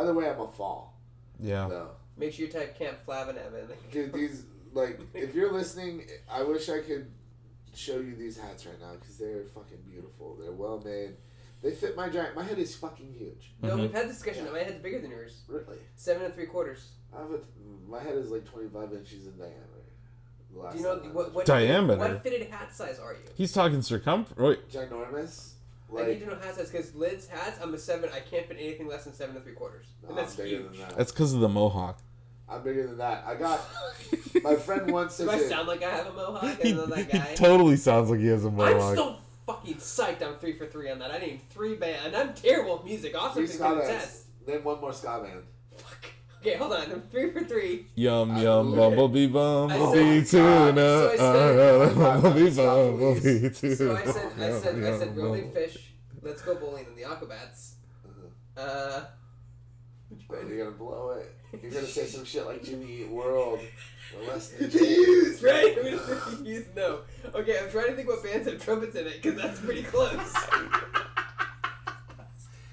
[0.00, 0.28] either way.
[0.30, 0.96] I'm a fall.
[1.38, 1.66] Yeah.
[1.68, 3.68] No, Make sure you type Camp Flavanab in.
[3.90, 4.12] dude.
[4.12, 7.10] These like if you're listening, I wish I could
[7.74, 10.36] show you these hats right now because they're fucking beautiful.
[10.40, 11.16] They're well made.
[11.62, 12.34] They fit my giant.
[12.34, 13.52] My head is fucking huge.
[13.62, 13.80] No, Mhm.
[13.82, 14.50] we've had this discussion.
[14.50, 15.42] My head's bigger than yours.
[15.46, 15.78] Really.
[15.94, 16.92] Seven and three quarters.
[17.14, 17.40] I have a.
[17.88, 19.56] My head is like 25 inches in diameter.
[20.52, 21.98] Last Do you know what, what Diameter?
[21.98, 23.20] What fitted hat size are you?
[23.36, 24.36] He's talking circumference.
[24.38, 25.52] Wait, ginormous.
[25.96, 27.58] I need to know hat size because Lid's hats.
[27.62, 28.10] I'm a seven.
[28.12, 29.86] I can't fit anything less than seven and three quarters.
[30.02, 30.70] no, And I'm that's bigger huge.
[30.72, 30.96] than that.
[30.96, 32.00] that's because of the mohawk.
[32.50, 33.24] I'm bigger than that.
[33.26, 33.60] I got
[34.42, 36.92] my friend once says Do I it- sound like I have a mohawk He, and
[36.92, 38.92] then he totally sounds like he has a I'm mohawk.
[38.92, 40.22] still fucking psyched.
[40.22, 41.10] I'm three for three on that.
[41.12, 43.14] I named three band, and I'm terrible at music.
[43.16, 43.88] Also, three can ska bands.
[43.88, 44.24] test.
[44.46, 45.42] Then one more ska band.
[45.76, 46.06] Fuck.
[46.40, 46.90] Okay, hold on.
[46.90, 47.86] I'm three for three.
[47.96, 50.74] Yum I yum love bumblebee I bumblebee tuna.
[50.74, 52.66] so I said- uh, bumblebee Stop,
[52.98, 53.76] bumblebee tuna.
[53.76, 55.92] So I said, I said, I said, Yum, rolling fish.
[56.22, 57.72] Let's go bowling in the Aquabats.
[58.56, 59.02] Uh.
[60.28, 61.34] But you're gonna blow it.
[61.62, 63.60] You're gonna say some shit like Jimmy Eat World.
[64.16, 65.76] Or less than Confused, right?
[65.78, 66.62] I'm gonna.
[66.74, 66.98] No.
[67.34, 70.34] Okay, I'm trying to think what bands have trumpets in it because that's pretty close.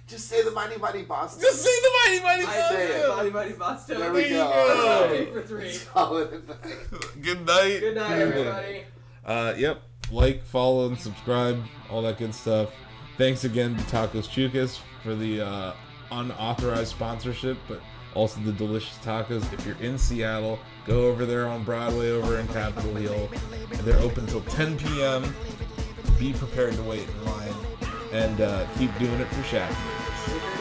[0.08, 1.42] Just say the Mighty Mighty Bosstones.
[1.42, 3.10] Just say the mighty mighty I say said it.
[3.10, 3.88] Mighty Mighty Bosstones.
[4.00, 4.50] There we There you go.
[4.50, 5.08] go.
[5.10, 5.80] Three for three.
[5.94, 7.22] Call it a night.
[7.22, 7.80] Good night.
[7.82, 8.84] Good night, everybody.
[9.26, 9.82] Uh, yep.
[10.10, 11.62] Like, follow, and subscribe.
[11.90, 12.70] All that good stuff.
[13.18, 15.74] Thanks again to Tacos Chukis for the uh,
[16.12, 17.82] unauthorized sponsorship, but
[18.14, 19.52] also the delicious tacos.
[19.54, 23.30] If you're in Seattle, go over there on Broadway over in Capitol Hill.
[23.72, 25.36] And they're open till 10 p.m.
[26.20, 27.54] Be prepared to wait in line.
[28.12, 30.57] And uh, keep doing it for Shack.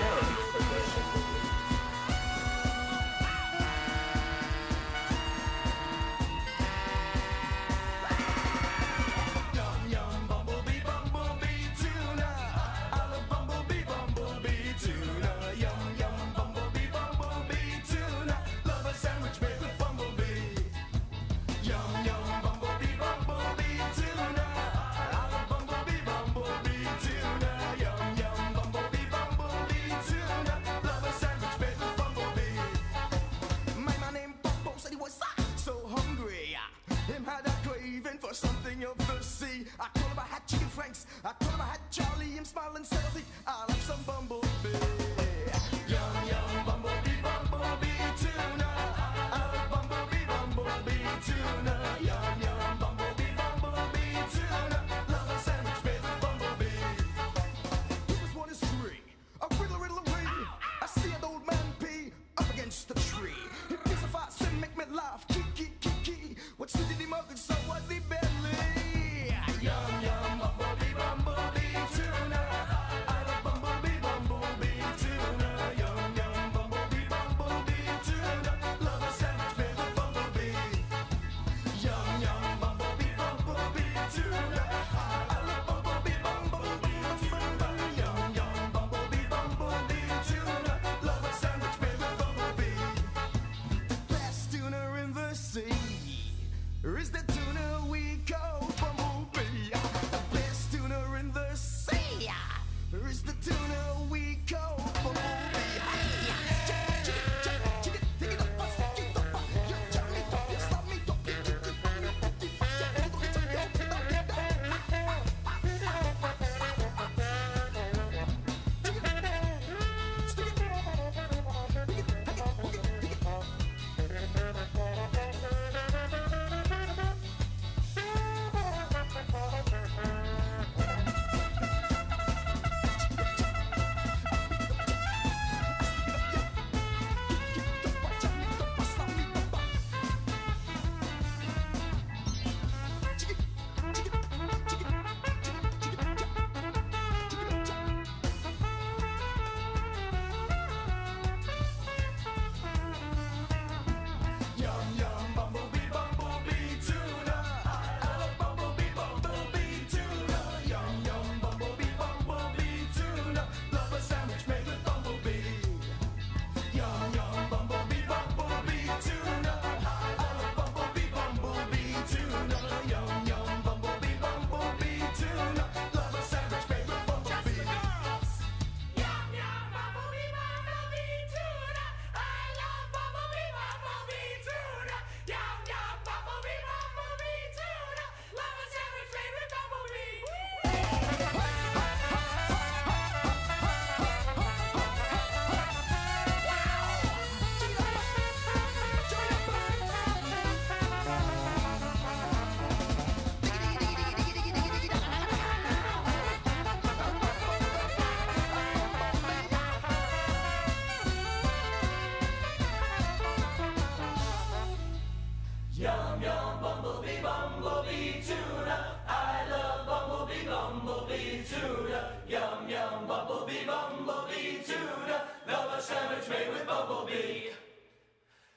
[224.26, 225.22] Bumblebee tuna.
[225.46, 227.50] Love a sandwich made with bumblebee.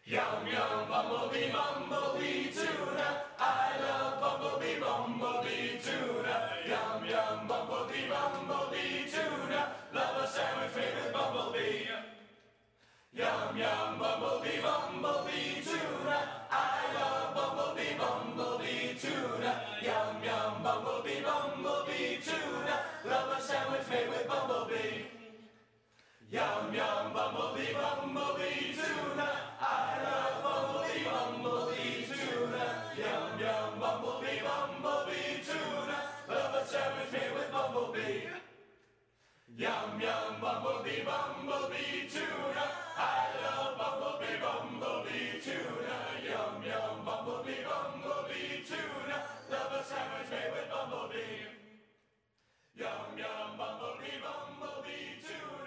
[0.05, 3.23] Yum yum bumblebee bumblebee tuna.
[3.39, 6.49] I love bumblebee bumblebee tuna.
[6.67, 9.71] Yum yum bumblebee bumblebee tuna.
[9.93, 11.87] Love a sandwich made with bumblebee.
[13.13, 16.13] Yum yum bumblebee bumblebee tune.
[16.51, 19.51] I love bumblebee, bumblebee tune.
[19.83, 22.69] Yum, yum, bumblebee, bumblebee tune.
[23.05, 25.08] Love a sandwich made with bumblebee
[26.31, 29.29] Yum yum bumblebee bumblebee tuna.
[29.59, 32.65] I love bumblebee bumblebee tuna.
[33.01, 35.97] Yum yum bumblebee bumblebee tuna.
[36.29, 38.29] Love a sandwich made with bumblebee.
[39.57, 42.65] Yum yum bumblebee bumblebee tuna.
[42.95, 45.97] I love bumblebee bumblebee tuna.
[46.29, 49.17] Yum yum bumblebee bumblebee tuna.
[49.49, 51.57] Love a sandwich made with bumblebee.
[52.77, 55.58] Yum yum bumblebee bumblebee tuna.